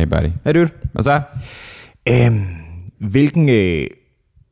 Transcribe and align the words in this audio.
Hey 0.00 0.06
buddy. 0.06 0.28
Hey 0.44 0.54
dude. 0.54 0.70
Hvad 0.92 1.02
så? 1.02 1.20
Øhm, 2.08 2.40
hvilken, 2.98 3.48
øh, 3.48 3.86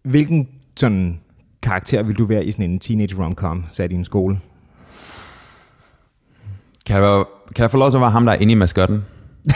hvilken 0.02 0.48
sådan 0.76 1.18
karakter 1.62 2.02
vil 2.02 2.16
du 2.18 2.26
være 2.26 2.44
i 2.44 2.50
sådan 2.52 2.70
en 2.70 2.78
teenage 2.78 3.16
rom-com 3.18 3.64
sat 3.70 3.92
i 3.92 3.94
en 3.94 4.04
skole? 4.04 4.38
Kan 6.86 6.94
jeg, 6.94 7.02
være, 7.02 7.24
kan 7.54 7.62
jeg 7.62 7.70
få 7.70 7.76
lov 7.78 7.90
til 7.90 7.96
at 7.96 8.00
være 8.00 8.10
ham, 8.10 8.24
der 8.26 8.32
er 8.32 8.36
inde 8.36 8.52
i 8.52 8.56
maskotten? 8.56 9.04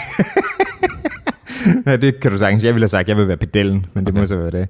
Ja, 1.86 1.96
det 1.96 2.20
kan 2.20 2.30
du 2.32 2.38
sagtens. 2.38 2.64
Jeg 2.64 2.74
ville 2.74 2.82
have 2.82 2.88
sagt, 2.88 3.00
at 3.00 3.08
jeg 3.08 3.16
vil 3.16 3.28
være 3.28 3.36
pedellen, 3.36 3.86
men 3.94 4.06
det 4.06 4.12
Okay. 4.12 4.20
må 4.20 4.26
så 4.26 4.36
være 4.36 4.50
det. 4.50 4.68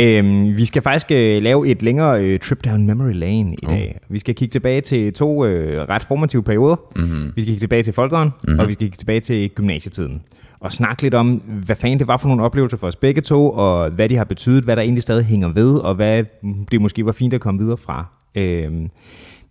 Øhm, 0.00 0.56
vi 0.56 0.64
skal 0.64 0.82
faktisk 0.82 1.06
øh, 1.10 1.42
lave 1.42 1.68
et 1.68 1.82
længere 1.82 2.24
øh, 2.24 2.38
trip 2.40 2.64
down 2.64 2.86
memory 2.86 3.12
lane 3.12 3.54
i 3.54 3.58
Oh. 3.66 3.70
dag. 3.72 4.00
Vi 4.08 4.18
skal 4.18 4.34
kigge 4.34 4.52
tilbage 4.52 4.80
til 4.80 5.12
to 5.12 5.44
øh, 5.46 5.88
ret 5.88 6.02
formative 6.02 6.42
perioder. 6.42 6.76
Mm-hmm. 6.96 7.24
Vi 7.36 7.40
skal 7.40 7.44
kigge 7.44 7.60
tilbage 7.60 7.82
til 7.82 7.92
folkeren, 7.92 8.28
mm-hmm. 8.28 8.58
og 8.60 8.68
vi 8.68 8.72
skal 8.72 8.84
kigge 8.86 8.96
tilbage 8.96 9.20
til 9.20 9.50
gymnasietiden. 9.50 10.22
Og 10.64 10.72
snakke 10.72 11.02
lidt 11.02 11.14
om, 11.14 11.34
hvad 11.34 11.76
fanden 11.76 11.98
det 11.98 12.06
var 12.06 12.16
for 12.16 12.28
nogle 12.28 12.42
oplevelser 12.42 12.76
for 12.76 12.86
os 12.86 12.96
begge 12.96 13.20
to, 13.20 13.50
og 13.50 13.90
hvad 13.90 14.08
de 14.08 14.16
har 14.16 14.24
betydet, 14.24 14.64
hvad 14.64 14.76
der 14.76 14.82
egentlig 14.82 15.02
stadig 15.02 15.24
hænger 15.24 15.48
ved, 15.48 15.78
og 15.78 15.94
hvad 15.94 16.24
det 16.70 16.80
måske 16.80 17.06
var 17.06 17.12
fint 17.12 17.34
at 17.34 17.40
komme 17.40 17.60
videre 17.60 17.76
fra. 17.76 18.06
Øhm, 18.34 18.90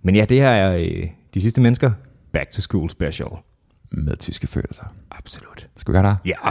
men 0.02 0.16
ja, 0.16 0.26
det 0.26 0.38
her 0.38 0.50
er 0.50 0.78
øh, 0.78 1.08
de 1.34 1.42
sidste 1.42 1.62
mennesker. 1.62 1.92
Back 2.32 2.52
to 2.52 2.62
school 2.62 2.90
special. 2.90 3.30
Med 3.92 4.18
tyske 4.18 4.48
følelser. 4.48 4.84
Absolut. 5.12 5.68
Skal 5.76 5.94
vi 5.94 6.00
gøre 6.00 6.10
det? 6.10 6.18
Ja. 6.26 6.50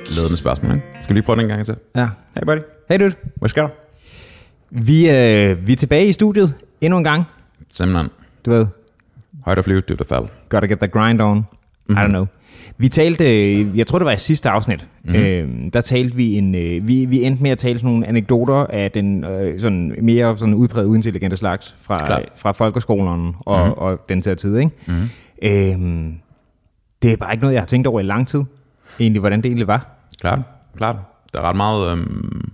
Ikke. 0.00 0.14
Ledende 0.14 0.36
spørgsmål, 0.36 0.72
ikke? 0.74 0.86
Skal 1.00 1.14
vi 1.14 1.18
lige 1.18 1.24
prøve 1.26 1.36
den 1.36 1.44
en 1.44 1.48
gang 1.48 1.64
til? 1.64 1.76
Ja. 1.96 2.08
Hey 2.36 2.42
buddy. 2.46 2.60
Hey 2.90 2.98
dude. 3.00 3.14
Hvad 3.36 3.48
sker 3.48 3.62
der? 3.62 3.68
Vi, 4.70 5.10
øh, 5.10 5.66
vi 5.66 5.72
er 5.72 5.76
tilbage 5.76 6.06
i 6.06 6.12
studiet 6.12 6.54
endnu 6.80 6.98
en 6.98 7.04
gang. 7.04 7.24
Simpelthen. 7.72 8.08
Du 8.46 8.50
ved, 8.50 8.66
Højt 9.44 9.58
og 9.58 9.64
flyve, 9.64 9.80
dybt 9.80 10.00
og 10.00 10.06
fald. 10.06 10.24
gotta 10.48 10.66
get 10.66 10.78
the 10.78 10.88
grind 10.88 11.20
on. 11.22 11.36
Mm-hmm. 11.36 11.96
I 11.96 12.00
don't 12.04 12.08
know. 12.08 12.26
Vi 12.78 12.88
talte, 12.88 13.52
øh, 13.54 13.78
jeg 13.78 13.86
tror 13.86 13.98
det 13.98 14.06
var 14.06 14.12
i 14.12 14.16
sidste 14.16 14.50
afsnit, 14.50 14.86
mm-hmm. 15.04 15.20
øh, 15.22 15.48
der 15.72 15.80
talte 15.80 16.16
vi 16.16 16.38
en, 16.38 16.54
øh, 16.54 16.88
vi, 16.88 17.04
vi 17.04 17.22
endte 17.24 17.42
med 17.42 17.50
at 17.50 17.58
tale 17.58 17.78
sådan 17.78 17.90
nogle 17.90 18.06
anekdoter 18.06 18.54
af 18.54 18.90
den 18.90 19.24
øh, 19.24 19.60
sådan 19.60 19.94
mere 20.02 20.38
sådan 20.38 20.54
udpræget 20.54 20.86
uintelligente 20.86 21.36
slags 21.36 21.76
fra, 21.82 22.06
Klart. 22.06 22.22
fra 22.36 22.52
folkeskolen 22.52 23.34
og, 23.40 23.58
mm-hmm. 23.66 23.78
og 23.78 24.08
den 24.08 24.22
her 24.26 24.34
tid. 24.34 24.58
Ikke? 24.58 24.70
Mm-hmm. 24.86 25.08
Øh, 25.42 26.12
det 27.02 27.12
er 27.12 27.16
bare 27.16 27.32
ikke 27.32 27.42
noget, 27.42 27.54
jeg 27.54 27.62
har 27.62 27.66
tænkt 27.66 27.86
over 27.86 28.00
i 28.00 28.02
lang 28.02 28.28
tid, 28.28 28.44
egentlig, 29.00 29.20
hvordan 29.20 29.38
det 29.38 29.46
egentlig 29.46 29.66
var. 29.66 29.86
Klart, 30.20 30.38
klart. 30.76 30.96
Der 31.34 31.40
er 31.40 31.44
ret 31.48 31.56
meget, 31.56 31.92
øhm, 31.92 32.48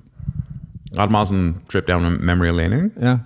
ret 0.98 1.10
meget 1.10 1.28
sådan 1.28 1.54
trip 1.72 1.88
down 1.88 2.26
memory 2.26 2.46
lane, 2.46 2.76
ikke? 2.76 2.90
Ja. 3.00 3.18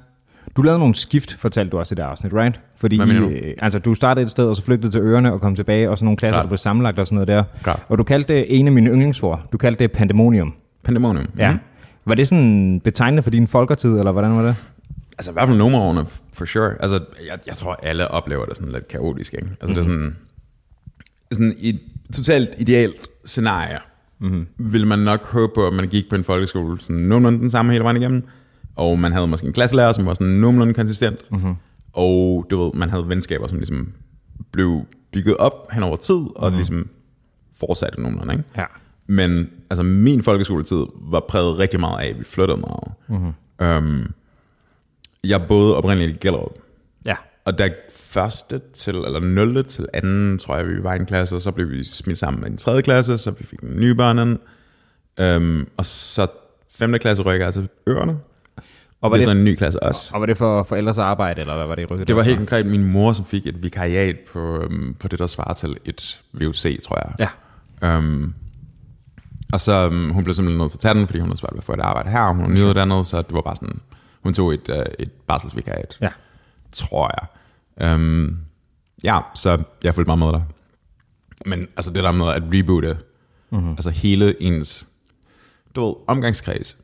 Du 0.57 0.63
lavede 0.63 0.79
nogle 0.79 0.95
skift, 0.95 1.37
fortalte 1.39 1.71
du 1.71 1.79
også 1.79 1.95
i 1.95 1.97
det 1.97 2.03
afsnit, 2.03 2.33
right? 2.33 2.61
Fordi 2.77 2.97
Hvad 2.97 3.07
mener 3.07 3.21
du? 3.21 3.29
øh, 3.29 3.53
altså, 3.59 3.79
du 3.79 3.95
startede 3.95 4.25
et 4.25 4.31
sted, 4.31 4.47
og 4.47 4.57
så 4.57 4.63
flygtede 4.65 4.93
til 4.93 5.01
øerne 5.01 5.33
og 5.33 5.41
kom 5.41 5.55
tilbage, 5.55 5.91
og 5.91 5.99
så 5.99 6.05
nogle 6.05 6.17
klasser, 6.17 6.35
Klart. 6.35 6.43
der 6.45 6.49
blev 6.49 6.59
sammenlagt 6.59 6.99
og 6.99 7.07
sådan 7.07 7.15
noget 7.15 7.29
der. 7.29 7.45
Klart. 7.63 7.83
Og 7.89 7.99
du 7.99 8.05
kaldte 8.05 8.35
det 8.35 8.59
en 8.59 8.67
af 8.67 8.73
mine 8.73 8.91
yndlingsord, 8.91 9.49
du 9.53 9.59
kaldte 9.59 9.85
det 9.85 9.93
pandemonium. 9.93 10.55
Pandemonium. 10.85 11.27
Ja. 11.39 11.51
Mhm. 11.51 11.61
Var 12.05 12.15
det 12.15 12.29
sådan 12.29 12.81
betegnende 12.85 13.23
for 13.23 13.31
din 13.31 13.47
folketid, 13.49 13.99
eller 13.99 14.13
hvordan 14.13 14.37
var 14.37 14.43
det? 14.43 14.57
Altså 15.19 15.31
i 15.31 15.33
hvert 15.33 15.49
fald 15.49 15.59
nogle 15.59 15.77
af 15.77 15.81
årene, 15.81 16.07
for 16.33 16.45
sure. 16.45 16.75
Altså, 16.81 17.01
jeg, 17.29 17.39
jeg 17.47 17.55
tror, 17.55 17.79
alle 17.83 18.09
oplever 18.09 18.45
det 18.45 18.57
sådan 18.57 18.73
lidt 18.73 18.89
kaotisk, 18.89 19.35
ikke? 19.35 19.47
Altså, 19.61 19.67
mm-hmm. 19.67 19.75
det 19.75 19.81
er 19.81 19.83
sådan, 19.83 20.17
sådan 21.33 21.55
et 21.59 21.81
totalt 22.15 22.51
idealt 22.59 23.09
scenarie. 23.25 23.79
Mm-hmm. 24.19 24.47
Vil 24.59 24.87
man 24.87 24.99
nok 24.99 25.25
håbe 25.25 25.53
på, 25.55 25.67
at 25.67 25.73
man 25.73 25.89
gik 25.89 26.09
på 26.09 26.17
en 26.17 26.25
folkeskole 26.25 26.81
sådan 26.81 27.03
nogenlunde 27.03 27.39
den 27.39 27.51
samme 27.51 27.73
hele 27.73 27.85
vejen 27.85 27.97
igennem, 27.97 28.23
og 28.77 28.99
man 28.99 29.13
havde 29.13 29.27
måske 29.27 29.47
en 29.47 29.53
klasselærer, 29.53 29.93
som 29.93 30.07
var 30.07 30.15
sådan 30.15 30.33
nogenlunde 30.33 30.75
konsistent, 30.75 31.19
mm-hmm. 31.31 31.55
og 31.93 32.47
du 32.51 32.65
ved, 32.65 32.73
man 32.75 32.91
havde 32.91 33.09
venskaber, 33.09 33.47
som 33.47 33.59
ligesom 33.59 33.93
blev 34.53 34.87
bygget 35.13 35.37
op 35.37 35.73
hen 35.73 35.83
over 35.83 35.97
tid, 35.97 36.15
og 36.15 36.33
mm-hmm. 36.37 36.57
ligesom 36.57 36.89
fortsatte 37.61 38.01
nogenlunde, 38.01 38.35
ikke? 38.35 38.45
Ja. 38.57 38.65
Men 39.07 39.51
altså, 39.71 39.83
min 39.83 40.23
folkeskoletid 40.23 40.85
var 40.95 41.21
præget 41.29 41.59
rigtig 41.59 41.81
meget 41.81 42.01
af, 42.01 42.09
at 42.09 42.19
vi 42.19 42.25
flyttede 42.25 42.61
meget. 42.61 42.93
Mm-hmm. 43.09 43.33
Um, 43.67 44.13
jeg 45.25 45.43
boede 45.49 45.77
oprindeligt 45.77 46.17
i 46.17 46.19
Gellerup, 46.21 46.59
Ja. 47.05 47.17
Og 47.49 47.59
da 47.59 47.71
første 47.95 48.61
til, 48.75 48.95
eller 48.97 49.21
0. 49.21 49.65
til 49.65 49.87
anden, 49.93 50.39
tror 50.39 50.57
jeg, 50.57 50.69
vi 50.69 50.83
var 50.83 50.93
i 50.95 50.97
en 50.97 51.07
klasse, 51.07 51.37
og 51.37 51.43
så 51.43 51.51
blev 51.53 51.71
vi 51.71 51.85
smidt 51.85 52.19
sammen 52.19 52.41
med 52.43 52.51
en 52.51 52.57
tredje 52.57 52.83
klasse, 52.83 53.19
så 53.19 53.31
vi 53.31 53.45
fik 53.45 53.61
en 53.61 53.77
nye 53.77 53.95
børn 53.95 54.19
ind. 54.19 54.39
Um, 55.37 55.69
og 55.77 55.85
så 55.85 56.27
5. 56.79 56.99
klasse 56.99 57.23
rykker 57.23 57.51
til 57.51 57.69
øerne. 57.87 58.17
Og 59.01 59.11
var 59.11 59.17
det 59.17 59.23
er 59.23 59.27
så 59.27 59.31
det, 59.31 59.39
en 59.39 59.45
ny 59.45 59.55
klasse 59.55 59.83
også. 59.83 60.11
og 60.15 60.21
var 60.21 60.27
det 60.27 60.39
for 60.39 60.63
forældres 60.63 60.99
arbejde, 60.99 61.41
eller 61.41 61.57
hvad 61.57 61.67
var 61.67 61.75
det 61.75 61.91
i? 61.91 62.05
Det 62.05 62.17
var 62.17 62.23
helt 62.23 62.37
konkret 62.37 62.67
min 62.67 62.85
mor, 62.85 63.13
som 63.13 63.25
fik 63.25 63.47
et 63.47 63.63
vikariat 63.63 64.17
på, 64.33 64.65
um, 64.65 64.97
på 65.01 65.09
det, 65.09 65.19
der 65.19 65.27
svarer 65.27 65.53
til 65.53 65.77
et 65.85 66.21
VUC, 66.33 66.79
tror 66.83 66.99
jeg. 67.19 67.29
Ja. 67.83 67.99
Um, 67.99 68.35
og 69.53 69.61
så 69.61 69.87
um, 69.87 70.11
hun 70.11 70.25
blev 70.25 70.35
simpelthen 70.35 70.59
nødt 70.59 70.71
til 70.71 70.77
at 70.77 70.81
tage 70.81 70.95
den, 70.95 71.07
fordi 71.07 71.19
hun 71.19 71.29
havde 71.29 71.41
svært 71.41 71.53
ved 71.53 71.59
at 71.59 71.65
få 71.65 71.73
et 71.73 71.81
arbejde 71.81 72.11
her, 72.11 72.21
og 72.21 72.35
hun 72.35 72.45
var 72.45 72.51
nyuddannet, 72.51 73.07
så 73.07 73.23
det 73.23 73.33
var 73.33 73.41
bare 73.41 73.57
sådan, 73.57 73.81
hun 74.23 74.35
tog 74.35 74.55
et, 74.55 74.69
uh, 74.69 74.77
et 74.99 75.11
barselsvikariat, 75.27 75.97
Ja. 76.01 76.09
tror 76.73 77.11
jeg. 77.21 77.29
Um, 77.85 78.39
ja, 79.05 79.19
så 79.35 79.63
jeg 79.85 79.95
fulgte 79.95 80.09
meget 80.09 80.19
med 80.19 80.41
der. 80.41 80.41
Men 81.47 81.69
altså 81.77 81.93
det 81.93 82.05
der 82.05 82.13
med 82.13 82.27
at 82.27 82.43
reboote, 82.55 82.97
mm-hmm. 83.51 83.71
altså 83.71 83.91
hele 83.91 84.43
ens, 84.43 84.87
du 85.77 85.87
ved, 85.87 85.95
omgangskreds, 86.07 86.77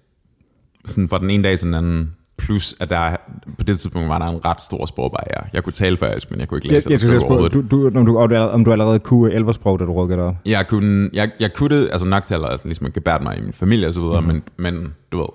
sådan 0.86 1.08
fra 1.08 1.18
den 1.18 1.30
ene 1.30 1.44
dag 1.44 1.58
til 1.58 1.66
den 1.66 1.74
anden, 1.74 2.14
plus 2.38 2.74
at 2.80 2.90
der 2.90 3.16
på 3.58 3.64
det 3.64 3.78
tidspunkt 3.78 4.08
var 4.08 4.18
der 4.18 4.26
en 4.26 4.44
ret 4.44 4.62
stor 4.62 4.86
sprogbarriere. 4.86 5.46
Jeg 5.52 5.64
kunne 5.64 5.72
tale 5.72 5.96
færdig, 5.96 6.22
men 6.30 6.40
jeg 6.40 6.48
kunne 6.48 6.58
ikke 6.58 6.68
Jeg, 6.68 6.74
læse 6.74 6.90
jeg 6.90 7.00
skal 7.00 7.08
skrive 7.08 7.20
spørge, 7.20 7.48
du, 7.48 7.62
du, 7.70 7.86
om, 7.98 8.06
du, 8.06 8.18
om, 8.18 8.28
du, 8.28 8.36
om 8.36 8.64
du 8.64 8.72
allerede 8.72 8.98
kunne 8.98 9.32
11 9.32 9.54
sprog, 9.54 9.78
da 9.78 9.84
du 9.84 9.92
rykkede 9.92 10.20
dig. 10.20 10.36
Jeg 10.46 10.68
kunne, 10.68 11.10
jeg, 11.12 11.30
jeg 11.40 11.52
kunne 11.54 11.76
det, 11.76 11.88
altså 11.92 12.06
nok 12.06 12.22
til 12.22 12.34
at 12.34 12.60
ligesom, 12.64 12.92
gebære 12.92 13.20
mig 13.20 13.38
i 13.38 13.40
min 13.40 13.52
familie 13.52 13.88
og 13.88 13.94
så 13.94 14.00
videre, 14.00 14.20
mm-hmm. 14.20 14.42
men, 14.56 14.74
men 14.74 14.94
du 15.12 15.18
ved, 15.18 15.26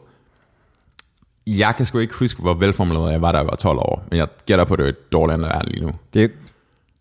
jeg 1.57 1.75
kan 1.75 1.85
sgu 1.85 1.97
ikke 1.97 2.13
huske, 2.13 2.41
hvor 2.41 2.53
velformuleret 2.53 3.11
jeg 3.11 3.21
var, 3.21 3.31
da 3.31 3.37
jeg 3.37 3.47
var 3.47 3.55
12 3.55 3.77
år, 3.77 4.03
men 4.09 4.19
jeg 4.19 4.27
gætter 4.45 4.65
på, 4.65 4.73
at 4.73 4.77
det 4.77 4.85
er 4.85 4.89
et 4.89 5.11
dårligt, 5.11 5.41
er 5.41 5.61
lige 5.67 5.85
nu. 5.85 5.91
Det 6.13 6.31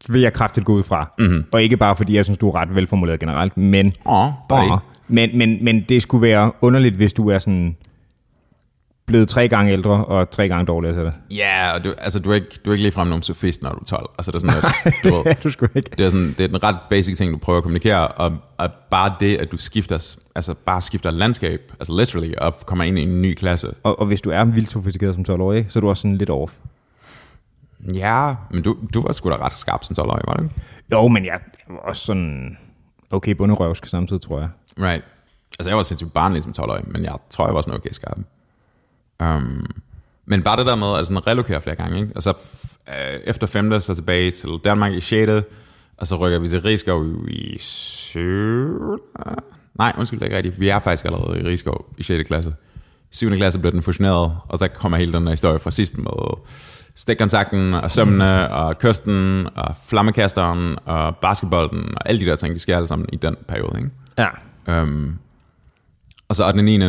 vil 0.08 0.20
jeg 0.20 0.32
kraftigt 0.32 0.66
gå 0.66 0.72
ud 0.72 0.82
fra. 0.82 1.10
Mm-hmm. 1.18 1.44
Og 1.52 1.62
ikke 1.62 1.76
bare 1.76 1.96
fordi, 1.96 2.14
jeg 2.16 2.24
synes, 2.24 2.38
du 2.38 2.48
er 2.48 2.54
ret 2.54 2.74
velformuleret 2.74 3.20
generelt, 3.20 3.56
men, 3.56 3.92
Åh, 4.06 4.26
buddy. 4.48 4.70
Åh, 4.70 4.78
men, 5.08 5.38
men, 5.38 5.64
men 5.64 5.84
det 5.88 6.02
skulle 6.02 6.22
være 6.22 6.52
underligt, 6.60 6.94
hvis 6.94 7.12
du 7.12 7.28
er 7.28 7.38
sådan 7.38 7.76
blevet 9.08 9.28
tre 9.28 9.48
gange 9.48 9.72
ældre 9.72 10.04
og 10.04 10.30
tre 10.30 10.48
gange 10.48 10.66
dårligere 10.66 10.96
til 10.96 11.04
det. 11.04 11.18
Ja, 11.30 11.72
og 11.74 11.84
du, 11.84 11.94
altså, 11.98 12.18
du 12.18 12.30
er 12.30 12.34
ikke, 12.34 12.58
du 12.64 12.70
er 12.70 12.74
ikke 12.74 12.82
ligefrem 12.82 13.08
nogen 13.08 13.22
sofist, 13.22 13.62
når 13.62 13.70
du 13.70 13.78
er 13.78 13.84
12. 13.84 14.10
Altså, 14.18 14.30
det 14.32 14.36
er 14.36 14.40
sådan, 14.40 14.64
at, 14.84 14.94
du 15.04 15.14
ved, 15.14 15.34
du 15.42 15.50
skulle 15.50 15.72
ikke. 15.74 15.90
det 15.98 16.06
er, 16.06 16.10
sådan, 16.10 16.34
det 16.38 16.40
er 16.40 16.48
en 16.48 16.62
ret 16.62 16.76
basic 16.90 17.16
ting, 17.16 17.32
du 17.32 17.38
prøver 17.38 17.56
at 17.56 17.62
kommunikere, 17.62 18.08
og, 18.08 18.36
og 18.58 18.70
bare 18.90 19.14
det, 19.20 19.36
at 19.36 19.52
du 19.52 19.56
skifter, 19.56 20.16
altså 20.34 20.54
bare 20.54 20.80
skifter 20.80 21.10
landskab, 21.10 21.72
altså 21.80 21.96
literally, 21.96 22.34
og 22.38 22.54
kommer 22.66 22.84
ind 22.84 22.98
i 22.98 23.02
en 23.02 23.22
ny 23.22 23.34
klasse. 23.34 23.74
Og, 23.82 23.98
og 24.00 24.06
hvis 24.06 24.20
du 24.20 24.30
er 24.30 24.44
vildt 24.44 24.70
sofistikeret 24.70 25.14
som 25.14 25.24
12-årig, 25.28 25.66
så 25.68 25.78
er 25.78 25.80
du 25.80 25.88
også 25.88 26.00
sådan 26.00 26.16
lidt 26.18 26.30
off. 26.30 26.52
Ja, 27.94 28.34
men 28.50 28.62
du, 28.62 28.76
du 28.94 29.02
var 29.02 29.12
sgu 29.12 29.30
da 29.30 29.36
ret 29.36 29.58
skarp 29.58 29.84
som 29.84 29.96
12-årig, 30.00 30.22
var 30.26 30.34
du 30.34 30.42
ikke? 30.42 30.54
Jo, 30.92 31.08
men 31.08 31.24
jeg 31.24 31.40
jeg 31.68 31.74
var 31.74 31.80
også 31.80 32.04
sådan 32.04 32.56
okay 33.10 33.32
bunderøvsk 33.32 33.86
samtidig, 33.86 34.22
tror 34.22 34.40
jeg. 34.40 34.48
Right. 34.78 35.04
Altså, 35.58 35.70
jeg 35.70 35.76
var 35.76 35.82
sindssygt 35.82 36.12
barnlig 36.12 36.42
som 36.42 36.52
12-årig, 36.58 36.84
men 36.86 37.04
jeg 37.04 37.14
tror, 37.30 37.46
jeg 37.46 37.54
var 37.54 37.60
sådan 37.60 37.74
okay 37.74 37.90
skarp. 37.92 38.18
Um, 39.22 39.66
men 40.26 40.42
bare 40.42 40.56
det 40.56 40.66
der 40.66 40.76
med 40.76 40.98
at 40.98 41.06
sådan 41.06 41.26
relokere 41.26 41.60
flere 41.60 41.76
gange, 41.76 42.00
ikke? 42.00 42.12
Og 42.16 42.22
så 42.22 42.30
øh, 42.88 43.20
efter 43.24 43.46
5. 43.46 43.80
så 43.80 43.94
tilbage 43.94 44.30
til 44.30 44.50
Danmark 44.64 44.92
i 44.92 45.00
6. 45.00 45.46
Og 45.96 46.06
så 46.06 46.16
rykker 46.16 46.38
vi 46.38 46.48
til 46.48 46.62
Rigskov 46.62 47.28
i 47.28 47.56
7. 47.58 48.20
Nej, 49.74 49.92
undskyld, 49.98 50.20
det 50.20 50.24
er 50.24 50.26
ikke 50.26 50.36
rigtigt. 50.36 50.60
Vi 50.60 50.68
er 50.68 50.78
faktisk 50.78 51.04
allerede 51.04 51.40
i 51.40 51.44
Rigskov 51.44 51.94
i 51.98 52.02
6. 52.02 52.28
klasse. 52.28 52.54
I 53.12 53.14
7. 53.14 53.30
klasse 53.30 53.58
blev 53.58 53.72
den 53.72 53.82
fusioneret, 53.82 54.36
og 54.48 54.58
så 54.58 54.68
kommer 54.68 54.98
hele 54.98 55.12
den 55.12 55.22
her 55.22 55.30
historie 55.30 55.58
fra 55.58 55.70
sidst 55.70 55.98
med 55.98 56.38
stikkontakten 56.94 57.74
og 57.74 57.90
sømmene 57.90 58.52
og 58.52 58.78
kysten 58.78 59.48
og 59.56 59.74
flammekasteren 59.86 60.76
og 60.84 61.16
basketbolden 61.16 61.94
og 61.96 62.08
alle 62.08 62.20
de 62.20 62.26
der 62.26 62.36
ting, 62.36 62.54
de 62.54 62.60
sker 62.60 62.76
alle 62.76 62.88
sammen 62.88 63.08
i 63.12 63.16
den 63.16 63.36
periode, 63.48 63.78
ikke? 63.78 63.90
Ja. 64.18 64.82
Um, 64.82 65.18
og 66.28 66.36
så 66.36 66.46
8. 66.46 66.62
9. 66.62 66.80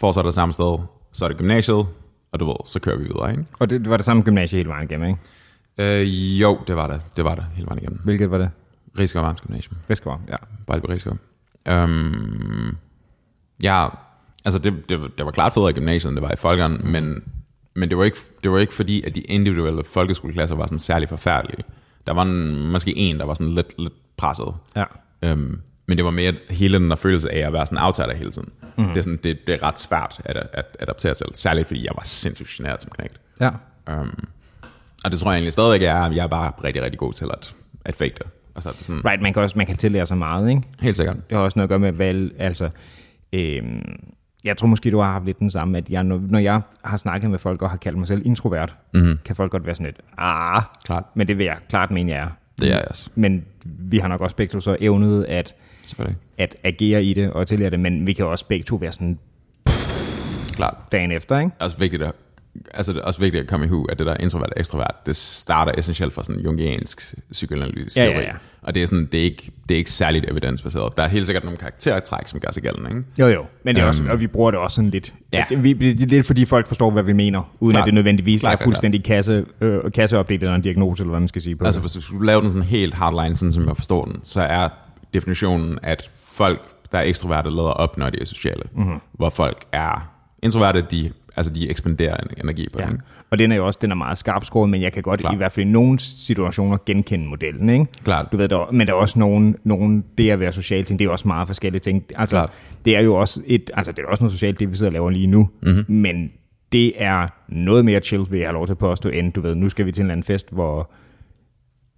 fortsætter 0.00 0.30
samme 0.30 0.52
sted, 0.52 0.78
så 1.12 1.24
er 1.24 1.28
det 1.28 1.38
gymnasiet, 1.38 1.86
og 2.32 2.40
du 2.40 2.46
ved, 2.46 2.56
så 2.64 2.80
kører 2.80 2.96
vi 2.96 3.04
videre, 3.04 3.30
ikke? 3.30 3.44
Og 3.58 3.70
det, 3.70 3.80
det 3.80 3.90
var 3.90 3.96
det 3.96 4.06
samme 4.06 4.22
gymnasie 4.22 4.56
hele 4.56 4.68
vejen 4.68 4.90
igennem, 4.90 5.08
ikke? 5.08 6.00
Øh, 6.00 6.40
jo, 6.40 6.58
det 6.66 6.76
var 6.76 6.86
det. 6.86 7.00
Det 7.16 7.24
var 7.24 7.34
det 7.34 7.44
hele 7.54 7.66
vejen 7.66 7.78
igennem. 7.78 8.00
Hvilket 8.04 8.30
var 8.30 8.38
det? 8.38 8.50
Rigskov 8.98 9.22
Varms 9.22 9.40
Gymnasium. 9.40 9.76
Rigsgaard, 9.90 10.20
ja. 10.28 10.36
Bare 10.66 10.80
på 10.80 10.86
Rigskov. 10.88 11.16
Um, 11.70 12.76
ja, 13.62 13.88
altså 14.44 14.58
det, 14.58 14.88
det, 14.88 15.00
det 15.18 15.26
var 15.26 15.32
klart 15.32 15.52
federe 15.52 15.70
i 15.70 15.72
gymnasiet, 15.72 16.10
end 16.10 16.16
det 16.16 16.22
var 16.22 16.32
i 16.32 16.36
folkeren, 16.36 16.80
men 16.84 17.22
men 17.74 17.88
det 17.88 17.98
var, 17.98 18.04
ikke, 18.04 18.18
det 18.42 18.50
var 18.50 18.58
ikke 18.58 18.74
fordi, 18.74 19.02
at 19.02 19.14
de 19.14 19.20
individuelle 19.20 19.84
folkeskoleklasser 19.84 20.56
var 20.56 20.66
sådan 20.66 20.78
særlig 20.78 21.08
forfærdelige. 21.08 21.64
Der 22.06 22.12
var 22.12 22.22
en, 22.22 22.66
måske 22.70 22.96
en, 22.96 23.18
der 23.18 23.24
var 23.24 23.34
sådan 23.34 23.52
lidt, 23.52 23.74
lidt 23.78 24.16
presset. 24.16 24.54
Ja. 24.76 24.84
Øhm, 25.22 25.60
men 25.90 25.96
det 25.96 26.04
var 26.04 26.10
mere 26.10 26.34
hele 26.50 26.78
den 26.78 26.90
der 26.90 26.96
følelse 26.96 27.32
af 27.32 27.46
at 27.46 27.52
være 27.52 27.66
sådan 27.66 27.78
en 27.78 27.84
outsider 27.84 28.14
hele 28.14 28.30
tiden. 28.30 28.48
Mm. 28.76 28.84
Det, 28.84 28.96
er 28.96 29.02
sådan, 29.02 29.18
det, 29.24 29.46
det 29.46 29.54
er 29.54 29.62
ret 29.62 29.78
svært 29.78 30.20
at, 30.24 30.36
at 30.52 30.76
adaptere 30.80 31.14
til, 31.14 31.26
særligt 31.34 31.66
fordi 31.66 31.84
jeg 31.84 31.92
var 31.96 32.02
sindssygt 32.04 32.48
generet 32.48 32.82
som 32.82 32.90
knægt. 32.90 33.20
Ja. 33.40 33.50
Um, 34.00 34.28
og 35.04 35.10
det 35.10 35.18
tror 35.18 35.30
jeg 35.30 35.36
egentlig 35.36 35.52
stadigvæk 35.52 35.82
er, 35.82 35.94
at 35.94 36.16
jeg 36.16 36.22
er 36.22 36.26
bare 36.26 36.52
rigtig, 36.64 36.82
rigtig 36.82 36.98
god 36.98 37.12
til 37.12 37.24
at, 37.24 37.54
at 37.84 37.96
fake 37.96 38.14
det. 38.18 38.26
Og 38.54 38.62
så 38.62 38.68
er 38.68 38.72
det 38.72 38.84
sådan, 38.84 39.04
Right, 39.04 39.22
man 39.22 39.32
kan 39.32 39.42
også 39.42 39.58
man 39.58 39.66
kan 39.66 39.76
tillære 39.76 40.06
sig 40.06 40.18
meget, 40.18 40.48
ikke? 40.50 40.62
helt 40.80 40.96
sikkert. 40.96 41.16
Det 41.30 41.36
har 41.36 41.44
også 41.44 41.58
noget 41.58 41.66
at 41.66 41.68
gøre 41.68 41.78
med 41.78 41.92
valg, 41.92 42.32
altså... 42.38 42.70
Øhm, 43.32 44.00
jeg 44.44 44.56
tror 44.56 44.66
måske, 44.66 44.90
du 44.90 44.98
har 44.98 45.12
haft 45.12 45.24
lidt 45.24 45.38
den 45.38 45.50
samme, 45.50 45.78
at 45.78 45.90
jeg, 45.90 46.04
når, 46.04 46.22
når 46.28 46.38
jeg 46.38 46.62
har 46.84 46.96
snakket 46.96 47.30
med 47.30 47.38
folk 47.38 47.62
og 47.62 47.70
har 47.70 47.76
kaldt 47.76 47.98
mig 47.98 48.08
selv 48.08 48.22
introvert, 48.26 48.74
mm-hmm. 48.94 49.18
kan 49.24 49.36
folk 49.36 49.52
godt 49.52 49.66
være 49.66 49.74
sådan 49.74 49.86
lidt, 49.86 50.00
ah, 50.18 50.62
Klart. 50.84 51.04
men 51.14 51.28
det 51.28 51.38
vil 51.38 51.44
jeg 51.44 51.56
klart 51.68 51.90
mene, 51.90 52.12
jeg 52.12 52.20
er. 52.20 52.28
Det 52.60 52.72
er 52.72 52.76
jeg 52.76 52.84
også. 52.90 53.10
Men 53.14 53.44
vi 53.64 53.98
har 53.98 54.08
nok 54.08 54.20
også 54.20 54.36
begge 54.36 54.60
så 54.60 54.76
evnet 54.80 55.24
at, 55.28 55.54
Selvfølgelig. 55.82 56.16
at 56.38 56.56
agere 56.64 57.04
i 57.04 57.14
det 57.14 57.30
og 57.30 57.46
tillære 57.46 57.70
det, 57.70 57.80
men 57.80 58.06
vi 58.06 58.12
kan 58.12 58.26
også 58.26 58.44
begge 58.48 58.64
to 58.64 58.76
være 58.76 58.92
sådan 58.92 59.18
Klart. 60.52 60.74
dagen 60.92 61.12
efter, 61.12 61.38
ikke? 61.38 61.50
også 61.60 61.76
vigtigt 61.76 62.02
at, 62.02 62.12
altså 62.74 62.92
det 62.92 62.98
er 63.00 63.04
også 63.04 63.20
vigtigt 63.20 63.42
at 63.42 63.48
komme 63.48 63.66
i 63.66 63.68
hu, 63.68 63.86
at 63.88 63.98
det 63.98 64.06
der 64.06 64.16
introvert 64.16 64.50
og 64.50 64.60
ekstrovert, 64.60 64.94
det 65.06 65.16
starter 65.16 65.72
essentielt 65.78 66.12
fra 66.12 66.24
sådan 66.24 66.40
jungiansk 66.42 67.14
psykoanalytisk 67.32 67.96
teori. 67.96 68.12
ja, 68.12 68.20
ja. 68.20 68.32
Og 68.62 68.74
det 68.74 68.82
er, 68.82 68.86
sådan, 68.86 69.08
det, 69.12 69.20
er 69.20 69.24
ikke, 69.24 69.50
det 69.68 69.74
er 69.74 69.78
ikke 69.78 69.90
særligt 69.90 70.30
evidensbaseret. 70.30 70.96
Der 70.96 71.02
er 71.02 71.08
helt 71.08 71.26
sikkert 71.26 71.44
nogle 71.44 71.58
karaktertræk, 71.58 72.26
som 72.26 72.40
gør 72.40 72.48
sig 72.52 72.62
gældende. 72.62 72.90
Ikke? 72.90 73.02
Jo, 73.18 73.26
jo. 73.26 73.44
Men 73.64 73.74
det 73.76 73.82
er 73.82 73.86
også, 73.86 74.02
Øhm. 74.02 74.10
og 74.10 74.20
vi 74.20 74.26
bruger 74.26 74.50
det 74.50 74.60
også 74.60 74.74
sådan 74.74 74.90
lidt. 74.90 75.14
Ja. 75.32 75.44
At 75.50 75.64
vi, 75.64 75.72
det 75.72 76.02
er 76.02 76.06
lidt 76.06 76.26
fordi 76.26 76.44
folk 76.44 76.66
forstår, 76.66 76.90
hvad 76.90 77.02
vi 77.02 77.12
mener, 77.12 77.54
uden 77.60 77.72
Klart. 77.72 77.82
at 77.82 77.86
det 77.86 77.94
nødvendigvis 77.94 78.40
Klart, 78.40 78.60
er 78.60 78.64
fuldstændig 78.64 79.04
kasse, 79.04 79.44
øh, 79.60 79.92
kasseopdelt 79.94 80.42
eller 80.42 80.54
en 80.54 80.62
diagnose, 80.62 81.02
eller 81.02 81.10
hvad 81.10 81.20
man 81.20 81.28
skal 81.28 81.42
sige 81.42 81.56
på 81.56 81.64
Altså 81.64 81.78
det. 81.78 81.82
hvis 81.82 81.92
du 81.92 82.00
skulle 82.00 82.26
lave 82.26 82.40
den 82.40 82.50
sådan 82.50 82.62
helt 82.66 82.94
hardline, 82.94 83.36
sådan 83.36 83.52
som 83.52 83.68
jeg 83.68 83.76
forstår 83.76 84.04
den, 84.04 84.20
så 84.24 84.40
er 84.40 84.68
definitionen, 85.14 85.78
at 85.82 86.10
folk, 86.24 86.60
der 86.92 86.98
er 86.98 87.02
ekstroverte, 87.02 87.50
lader 87.50 87.62
op, 87.68 87.98
når 87.98 88.10
de 88.10 88.18
er 88.20 88.24
sociale. 88.24 88.62
Mhm. 88.72 88.84
Mm-hmm. 88.84 89.00
Hvor 89.12 89.30
folk 89.30 89.64
er 89.72 90.10
introverte, 90.42 90.84
de, 90.90 91.10
altså 91.36 91.52
de 91.52 91.70
ekspanderer 91.70 92.16
en- 92.16 92.28
energi 92.44 92.68
på 92.72 92.78
Ja. 92.82 92.86
ikke? 92.88 93.00
Og 93.30 93.38
den 93.38 93.52
er 93.52 93.56
jo 93.56 93.66
også 93.66 93.78
den 93.82 93.90
er 93.90 93.94
meget 93.94 94.18
skarp 94.18 94.44
skåret, 94.44 94.70
men 94.70 94.82
jeg 94.82 94.92
kan 94.92 95.02
godt 95.02 95.20
Klart. 95.20 95.34
i 95.34 95.36
hvert 95.36 95.52
fald 95.52 95.66
i 95.66 95.70
nogle 95.70 95.98
situationer 95.98 96.78
genkende 96.86 97.26
modellen. 97.26 97.68
Ikke? 97.70 97.86
Klart. 98.04 98.32
Du 98.32 98.36
ved, 98.36 98.48
der, 98.48 98.70
men 98.72 98.86
der 98.86 98.92
er 98.92 98.96
også 98.96 99.18
nogen, 99.18 99.56
nogen, 99.64 100.04
det 100.18 100.30
at 100.30 100.40
være 100.40 100.52
social 100.52 100.84
ting, 100.84 100.98
det 100.98 101.04
er 101.06 101.10
også 101.10 101.28
meget 101.28 101.46
forskellige 101.46 101.80
ting. 101.80 102.04
Altså, 102.16 102.36
Klart. 102.36 102.50
det 102.84 102.96
er 102.96 103.00
jo 103.00 103.14
også 103.14 103.42
et, 103.46 103.70
altså 103.74 103.92
det 103.92 104.02
er 104.02 104.06
også 104.08 104.24
noget 104.24 104.32
socialt, 104.32 104.60
det 104.60 104.70
vi 104.70 104.76
sidder 104.76 104.90
og 104.90 104.92
laver 104.92 105.10
lige 105.10 105.26
nu, 105.26 105.48
Mhm. 105.62 105.70
mm-hmm. 105.72 105.94
men 105.96 106.30
det 106.72 107.02
er 107.02 107.28
noget 107.48 107.84
mere 107.84 108.00
chill, 108.00 108.26
vil 108.30 108.38
jeg 108.38 108.48
have 108.48 108.54
lov 108.54 108.66
til 108.66 108.72
at 108.72 108.78
påstå, 108.78 109.08
end 109.08 109.32
du 109.32 109.40
ved, 109.40 109.54
nu 109.54 109.68
skal 109.68 109.86
vi 109.86 109.92
til 109.92 110.00
en 110.02 110.06
eller 110.06 110.12
anden 110.12 110.24
fest, 110.24 110.48
hvor 110.52 110.90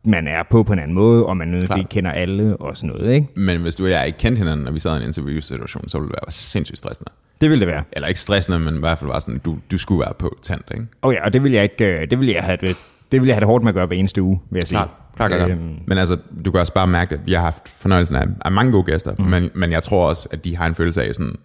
man 0.05 0.29
er 0.29 0.43
på 0.51 0.63
på 0.63 0.73
en 0.73 0.79
anden 0.79 0.95
måde, 0.95 1.27
og 1.27 1.37
man 1.37 1.49
nødvendigvis 1.49 1.87
kender 1.91 2.11
alle 2.11 2.57
og 2.57 2.77
sådan 2.77 2.97
noget, 2.97 3.15
ikke? 3.15 3.29
Men 3.35 3.61
hvis 3.61 3.77
du 3.77 3.85
og 3.85 3.91
jeg 3.91 4.07
ikke 4.07 4.19
kendte 4.19 4.39
hinanden, 4.39 4.69
og 4.69 4.75
vi 4.75 4.79
sad 4.79 4.95
i 4.95 5.01
en 5.01 5.07
interviewsituation, 5.07 5.89
så 5.89 5.99
ville 5.99 6.09
det 6.09 6.19
være 6.23 6.31
sindssygt 6.33 6.79
stressende. 6.79 7.11
Det 7.41 7.51
vil 7.51 7.61
det 7.61 7.69
være. 7.69 7.83
Eller 7.93 8.09
ikke 8.09 8.21
stressende, 8.21 8.59
men 8.59 8.77
i 8.77 8.79
hvert 8.79 8.99
fald 8.99 9.11
bare 9.11 9.21
sådan, 9.21 9.39
du, 9.39 9.59
du 9.71 9.79
skulle 9.79 10.01
være 10.01 10.15
på 10.19 10.37
tant, 10.43 10.65
ikke? 10.75 10.87
Og 11.03 11.13
ja, 11.13 11.25
og 11.25 11.33
det 11.33 11.43
vil 11.43 11.53
jeg 11.53 11.63
ikke, 11.63 11.85
øh, 11.85 12.11
det 12.11 12.19
vil 12.19 12.29
jeg 12.29 12.43
have 12.43 12.57
det, 12.61 12.77
det 13.13 13.21
vil 13.21 13.27
jeg 13.27 13.37
have 13.37 13.41
det 13.41 13.47
hårdt 13.47 13.65
med 13.65 13.71
at 13.71 13.75
gøre 13.75 13.87
hver 13.87 13.97
eneste 13.97 14.23
uge, 14.23 14.41
vil 14.51 14.59
jeg 14.59 14.69
sige. 14.69 14.77
Klart, 14.77 14.89
klart, 15.17 15.31
klart. 15.31 15.51
Øhm. 15.51 15.75
Men 15.87 15.99
altså, 15.99 16.19
du 16.45 16.51
kan 16.51 16.61
også 16.61 16.75
bare 16.75 16.87
mærke, 16.87 17.15
at 17.15 17.21
vi 17.27 17.33
har 17.33 17.41
haft 17.41 17.69
fornøjelsen 17.69 18.17
af, 18.17 18.27
af 18.45 18.53
mange 18.53 18.73
gode 18.73 18.85
gæster, 18.85 19.15
mm. 19.19 19.25
men, 19.25 19.51
men 19.55 19.73
jeg 19.73 19.83
tror 19.83 20.09
også, 20.09 20.29
at 20.33 20.45
de 20.45 20.57
har 20.57 20.67
en 20.67 20.75
følelse 20.75 21.05
af 21.05 21.15
sådan, 21.15 21.37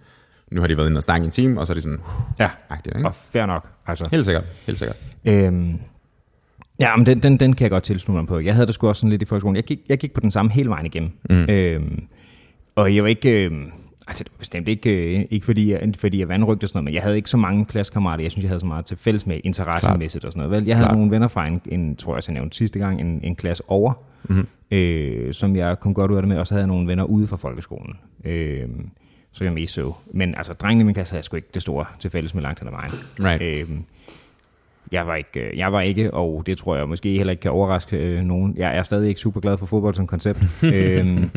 nu 0.52 0.62
har 0.62 0.68
de 0.68 0.78
været 0.78 0.88
inde 0.88 0.98
og 0.98 1.04
snakke 1.04 1.24
i 1.24 1.26
en 1.26 1.32
time, 1.32 1.60
og 1.60 1.68
så 1.68 1.74
er 1.74 1.76
de 1.76 1.82
sådan, 1.82 2.00
ja, 2.40 2.50
agtigt, 2.70 2.96
ikke? 2.96 3.08
og 3.08 3.16
fair 3.16 3.46
nok. 3.46 3.68
Altså. 3.88 4.06
Helt 4.12 4.26
sikkert, 4.26 4.44
helt 4.66 4.78
sikkert. 4.78 4.98
Øhm, 5.26 5.80
ja, 6.80 6.96
men 6.96 7.06
den, 7.06 7.24
den, 7.24 7.38
den 7.38 7.54
kan 7.54 7.64
jeg 7.64 7.72
godt 7.72 7.84
tilslutte 7.84 8.20
mig 8.20 8.28
på. 8.28 8.40
Jeg 8.40 8.54
havde 8.54 8.68
det 8.68 8.74
sgu 8.74 8.88
også 8.88 9.00
sådan 9.00 9.10
lidt 9.10 9.22
i 9.22 9.26
folkeskolen. 9.26 9.56
Jeg 9.56 9.64
gik, 9.64 9.80
jeg 9.90 9.98
gik 9.98 10.14
på 10.14 10.22
den 10.22 10.32
samme 10.32 10.52
hele 10.52 10.70
vejen 10.70 10.86
igennem. 10.86 11.12
Mm. 11.30 11.36
Øhm, 11.50 12.04
og 12.76 12.96
jeg 12.96 13.04
var 13.04 13.10
ikke... 13.10 13.46
Øhm, 13.46 13.72
altså, 14.08 14.24
det 14.24 14.32
var 14.32 14.40
bestemt 14.40 14.68
ikke, 14.68 15.18
øh, 15.20 15.26
ikke 15.30 15.46
fordi, 15.46 15.72
jeg, 15.72 15.94
fordi 15.98 16.20
jeg 16.20 16.28
vandrygte 16.28 16.64
og 16.64 16.70
sådan 16.70 16.78
noget, 16.78 16.86
men 16.86 16.94
jeg 16.94 17.02
havde 17.04 17.16
ikke 17.16 17.30
så 17.30 17.38
mange 17.38 17.66
klassekammerater. 17.66 18.24
Jeg 18.24 18.32
synes, 18.32 18.44
jeg 18.44 18.50
havde 18.50 18.60
så 18.60 18.66
meget 18.66 18.86
til 18.86 18.98
fælles 18.98 19.28
med 19.28 19.40
interessemæssigt 19.44 20.26
og 20.26 20.32
sådan 20.32 20.48
noget. 20.48 20.62
Vel, 20.62 20.68
jeg 20.68 20.76
havde 20.76 20.88
Klart. 20.88 20.98
nogle 20.98 21.12
venner 21.12 21.28
fra 21.28 21.48
en, 21.48 21.62
en, 21.66 21.96
tror 21.96 22.16
jeg, 22.16 22.24
jeg 22.28 22.34
nævnte 22.34 22.58
sidste 22.58 22.80
gang, 22.80 23.02
en, 23.02 23.20
en 23.24 23.36
klasse 23.36 23.64
over, 23.68 23.94
mm. 24.30 24.48
øh, 24.72 25.34
som 25.34 25.56
jeg 25.56 25.80
kom 25.80 25.94
godt 25.94 26.12
ud 26.12 26.16
af 26.16 26.22
det 26.22 26.30
med, 26.30 26.38
og 26.38 26.48
så 26.48 26.54
havde 26.54 26.62
jeg 26.62 26.68
nogle 26.68 26.88
venner 26.88 27.04
ude 27.04 27.28
fra 27.28 27.38
folkeskolen. 27.38 27.94
Øh, 28.26 28.68
så 29.32 29.44
jeg 29.44 29.54
mest 29.54 29.74
så. 29.74 29.94
Men 30.14 30.36
altså, 30.36 30.54
drengene 30.54 30.82
i 30.82 30.86
min 30.86 30.94
klasse 30.94 31.12
havde 31.12 31.20
jeg 31.20 31.24
sgu 31.24 31.36
ikke 31.36 31.48
det 31.54 31.62
store 31.62 31.86
til 32.00 32.12
fælles 32.12 32.34
med 32.34 32.44
langt 32.44 32.60
hen 32.60 32.68
ad 32.68 32.74
vejen. 32.74 32.92
Right. 33.20 33.42
Øhm, 33.42 33.84
jeg 34.92 35.08
var, 35.08 35.16
ikke, 35.16 35.40
øh, 35.40 35.58
jeg 35.58 35.74
var 35.74 35.82
ikke, 35.82 36.14
og 36.14 36.44
det 36.46 36.58
tror 36.58 36.76
jeg 36.76 36.88
måske 36.90 37.18
heller 37.18 37.32
ikke 37.32 37.42
kan 37.42 37.52
overraske 37.52 37.98
øh, 37.98 38.24
nogen. 38.24 38.54
Jeg 38.58 38.78
er 38.78 38.84
stadig 38.84 39.10
ikke 39.10 39.22
super 39.22 39.40
glad 39.40 39.58
for 39.58 39.66
fodbold 39.66 39.96
som 39.96 40.08
koncept. 40.08 40.44
øhm, 40.74 41.30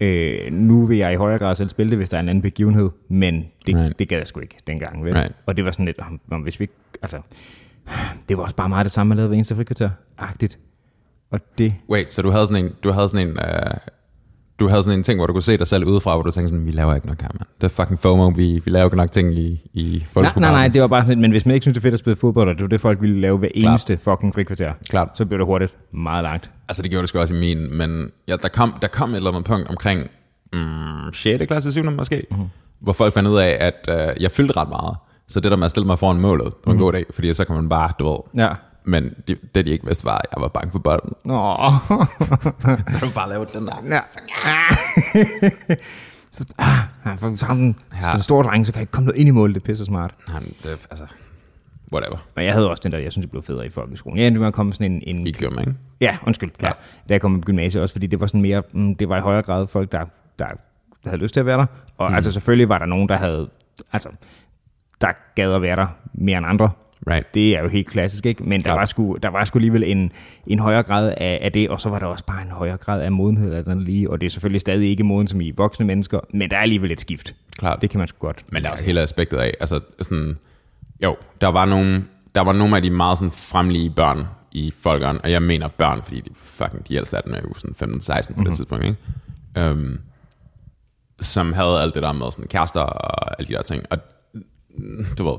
øh, 0.00 0.52
nu 0.52 0.86
vil 0.86 0.98
jeg 0.98 1.12
i 1.12 1.16
højere 1.16 1.38
grad 1.38 1.54
selv 1.54 1.68
spille 1.68 1.90
det, 1.90 1.98
hvis 1.98 2.10
der 2.10 2.16
er 2.16 2.20
en 2.20 2.28
anden 2.28 2.42
begivenhed, 2.42 2.90
men 3.08 3.44
det, 3.66 3.76
Right. 3.76 3.98
det 3.98 4.08
gad 4.08 4.18
jeg 4.18 4.26
sgu 4.26 4.40
ikke 4.40 4.56
dengang. 4.66 5.04
Vel? 5.04 5.14
Right. 5.14 5.34
Og 5.46 5.56
det 5.56 5.64
var 5.64 5.70
sådan 5.70 5.84
lidt, 5.86 5.98
om, 5.98 6.20
om 6.30 6.40
hvis 6.40 6.60
vi 6.60 6.68
altså, 7.02 7.20
det 8.28 8.36
var 8.36 8.42
også 8.42 8.56
bare 8.56 8.68
meget 8.68 8.84
det 8.84 8.92
samme, 8.92 9.08
man 9.08 9.16
lavede 9.16 9.30
ved 9.30 9.36
eneste 9.36 9.54
frikvarter-agtigt. 9.54 10.58
Og 11.30 11.40
det, 11.58 11.74
Wait, 11.90 12.12
så 12.12 12.22
du 12.22 12.30
havde 12.30 12.46
sådan 12.46 12.64
en, 12.64 12.72
du 12.84 12.90
havde 12.90 13.08
sådan 13.08 13.28
en, 13.28 13.32
uh, 13.32 13.70
du 14.60 14.68
havde 14.68 14.82
sådan 14.82 14.98
en 14.98 15.02
ting, 15.02 15.18
hvor 15.18 15.26
du 15.26 15.32
kunne 15.32 15.42
se 15.42 15.56
dig 15.58 15.66
selv 15.66 15.84
udefra, 15.84 16.14
hvor 16.14 16.22
du 16.22 16.30
tænkte 16.30 16.48
sådan, 16.48 16.66
vi 16.66 16.70
laver 16.70 16.94
ikke 16.94 17.06
nok 17.06 17.20
her, 17.22 17.28
mand. 17.34 17.48
Det 17.60 17.64
er 17.64 17.68
fucking 17.68 17.98
FOMO, 18.00 18.28
vi, 18.28 18.62
vi 18.64 18.70
laver 18.70 18.84
ikke 18.84 18.96
nok 18.96 19.12
ting 19.12 19.34
i, 19.38 19.60
i 19.72 20.06
nej, 20.16 20.32
nej, 20.36 20.50
nej, 20.52 20.68
det 20.68 20.80
var 20.80 20.86
bare 20.86 21.04
sådan 21.04 21.20
men 21.20 21.30
hvis 21.30 21.46
man 21.46 21.54
ikke 21.54 21.64
synes, 21.64 21.74
det 21.74 21.80
er 21.80 21.82
fedt 21.82 21.94
at 21.94 21.98
spille 22.00 22.16
fodbold, 22.16 22.48
og 22.48 22.54
det 22.54 22.62
var 22.62 22.68
det, 22.68 22.80
folk 22.80 23.00
ville 23.00 23.20
lave 23.20 23.38
hver 23.38 23.48
Klart. 23.56 23.70
eneste 23.70 23.98
fucking 24.04 24.34
frikvarter, 24.34 24.72
Klart. 24.88 25.08
så 25.14 25.24
blev 25.26 25.38
det 25.38 25.46
hurtigt 25.46 25.74
meget 25.92 26.22
langt. 26.22 26.50
Altså 26.68 26.82
det 26.82 26.90
gjorde 26.90 27.02
det 27.02 27.08
sgu 27.08 27.18
også 27.18 27.34
i 27.34 27.38
min, 27.40 27.78
men 27.78 28.10
ja, 28.28 28.36
der, 28.36 28.48
kom, 28.48 28.74
der 28.82 28.88
kom 28.88 29.10
et 29.10 29.16
eller 29.16 29.30
andet 29.30 29.44
punkt 29.44 29.68
omkring 29.70 30.08
mm, 30.52 31.12
6. 31.12 31.46
klasse, 31.46 31.72
7. 31.72 31.90
måske, 31.90 32.16
Mhm. 32.30 32.38
mm-hmm. 32.38 32.50
hvor 32.80 32.92
folk 32.92 33.14
fandt 33.14 33.28
ud 33.28 33.38
af, 33.38 33.56
at 33.60 33.88
uh, 34.16 34.22
jeg 34.22 34.30
fyldte 34.30 34.56
ret 34.56 34.68
meget. 34.68 34.96
Så 35.28 35.40
det 35.40 35.50
der 35.50 35.56
med 35.56 35.64
at 35.64 35.70
stille 35.70 35.86
mig 35.86 35.98
foran 35.98 36.20
målet, 36.20 36.44
det 36.46 36.52
var 36.66 36.72
en 36.72 36.76
Mhm. 36.78 36.84
god 36.84 36.92
dag, 36.92 37.04
fordi 37.10 37.32
så 37.34 37.44
kan 37.44 37.54
man 37.56 37.68
bare, 37.68 37.92
du 37.98 38.08
ved, 38.10 38.44
Ja. 38.44 38.52
Men 38.84 39.14
det, 39.28 39.54
det 39.54 39.66
de 39.66 39.70
ikke 39.70 39.86
vidste 39.86 40.04
var, 40.04 40.18
at 40.18 40.26
jeg 40.36 40.42
var 40.42 40.48
bange 40.48 40.70
for 40.72 40.78
bolden. 40.78 41.12
Nå. 41.24 41.56
Så 42.90 42.98
du 43.00 43.10
bare 43.14 43.28
lavede 43.28 43.50
den 43.54 43.66
der. 43.66 43.76
Ja. 43.88 44.00
så, 46.30 46.44
ah, 46.58 47.18
for 47.18 47.36
sammen, 47.36 47.76
ja. 47.92 48.06
Ja. 48.06 48.12
den 48.12 48.22
store 48.22 48.44
dreng, 48.44 48.66
så 48.66 48.72
kan 48.72 48.78
jeg 48.78 48.82
ikke 48.82 48.92
komme 48.92 49.06
noget 49.06 49.20
ind 49.20 49.28
i 49.28 49.32
målet, 49.32 49.54
det 49.54 49.60
er 49.62 49.64
pisse 49.64 49.84
smart. 49.84 50.14
Han, 50.28 50.42
det, 50.42 50.70
altså, 50.70 51.06
whatever. 51.92 52.16
Og 52.36 52.44
jeg 52.44 52.52
havde 52.52 52.70
også 52.70 52.80
den 52.84 52.92
der, 52.92 52.98
jeg 52.98 53.12
synes, 53.12 53.24
det 53.24 53.30
blev 53.30 53.42
federe 53.42 53.66
i 53.66 53.70
folkeskolen. 53.70 54.18
Jeg 54.18 54.26
endte 54.26 54.40
med 54.40 54.48
at 54.48 54.54
komme 54.54 54.72
sådan 54.72 54.92
en... 54.92 55.02
en 55.16 55.26
I 55.26 55.32
gjorde 55.32 55.60
ikke? 55.60 55.74
ja, 56.00 56.16
undskyld, 56.26 56.50
klar. 56.50 56.68
Ja. 56.68 57.04
Da 57.08 57.14
jeg 57.14 57.20
kom 57.20 57.40
på 57.40 57.44
gymnasiet 57.46 57.82
også, 57.82 57.94
fordi 57.94 58.06
det 58.06 58.20
var 58.20 58.26
sådan 58.26 58.42
mere, 58.42 58.62
mm, 58.72 58.94
det 58.94 59.08
var 59.08 59.16
i 59.16 59.20
højere 59.20 59.42
grad 59.42 59.66
folk, 59.66 59.92
der, 59.92 60.04
der, 60.38 60.46
der 61.04 61.10
havde 61.10 61.22
lyst 61.22 61.32
til 61.32 61.40
at 61.40 61.46
være 61.46 61.58
der. 61.58 61.66
Og 61.98 62.10
mm. 62.10 62.14
altså 62.14 62.32
selvfølgelig 62.32 62.68
var 62.68 62.78
der 62.78 62.86
nogen, 62.86 63.08
der 63.08 63.16
havde, 63.16 63.48
altså, 63.92 64.08
der 65.00 65.12
gad 65.34 65.52
at 65.52 65.62
være 65.62 65.76
der 65.76 65.86
mere 66.14 66.38
end 66.38 66.46
andre. 66.46 66.70
Right. 67.10 67.34
Det 67.34 67.56
er 67.56 67.62
jo 67.62 67.68
helt 67.68 67.86
klassisk, 67.86 68.26
ikke? 68.26 68.44
Men 68.44 68.64
der 68.64 68.72
var, 68.72 68.84
sgu, 68.84 69.16
der 69.22 69.28
var 69.28 69.44
sgu 69.44 69.58
alligevel 69.58 69.82
en, 69.86 70.12
en 70.46 70.58
højere 70.58 70.82
grad 70.82 71.14
af, 71.16 71.38
af 71.42 71.52
det, 71.52 71.68
og 71.68 71.80
så 71.80 71.88
var 71.88 71.98
der 71.98 72.06
også 72.06 72.24
bare 72.24 72.42
en 72.42 72.50
højere 72.50 72.76
grad 72.76 73.02
af 73.02 73.12
modenhed 73.12 73.52
af 73.52 73.64
den 73.64 73.84
lige, 73.84 74.10
og 74.10 74.20
det 74.20 74.26
er 74.26 74.30
selvfølgelig 74.30 74.60
stadig 74.60 74.90
ikke 74.90 75.04
moden 75.04 75.28
som 75.28 75.40
i 75.40 75.50
voksne 75.50 75.86
mennesker, 75.86 76.20
men 76.30 76.50
der 76.50 76.56
er 76.56 76.60
alligevel 76.60 76.90
et 76.90 77.00
skift. 77.00 77.34
Klart. 77.58 77.82
Det 77.82 77.90
kan 77.90 77.98
man 77.98 78.08
sgu 78.08 78.26
godt. 78.26 78.44
Men 78.48 78.62
der 78.62 78.68
er 78.68 78.72
også 78.72 78.84
hele 78.84 79.00
aspektet 79.00 79.36
af, 79.36 79.54
altså 79.60 79.80
sådan, 80.00 80.38
jo, 81.02 81.16
der 81.40 81.48
var 81.48 81.64
nogle, 81.64 82.04
der 82.34 82.40
var 82.40 82.52
nogle 82.52 82.76
af 82.76 82.82
de 82.82 82.90
meget 82.90 83.18
sådan 83.18 83.30
fremlige 83.30 83.90
børn 83.90 84.26
i 84.52 84.72
folkeren, 84.80 85.20
og 85.22 85.30
jeg 85.30 85.42
mener 85.42 85.68
børn, 85.68 86.02
fordi 86.02 86.20
de 86.20 86.30
fucking, 86.34 86.88
de 86.88 86.94
ældste 86.94 87.16
af 87.16 87.22
dem 87.22 87.34
er 87.34 87.40
jo 87.44 87.54
sådan 87.58 87.74
15-16 87.74 87.78
på 87.78 87.90
mm-hmm. 88.28 88.44
Det 88.44 88.54
tidspunkt, 88.54 88.84
ikke? 88.84 89.70
Um, 89.70 90.00
som 91.20 91.52
havde 91.52 91.80
alt 91.80 91.94
det 91.94 92.02
der 92.02 92.12
med 92.12 92.32
sådan 92.32 92.46
kærester 92.46 92.80
og 92.80 93.40
alle 93.40 93.48
de 93.48 93.52
der 93.52 93.62
ting, 93.62 93.82
og 93.90 93.98
du 95.18 95.24
ved, 95.24 95.38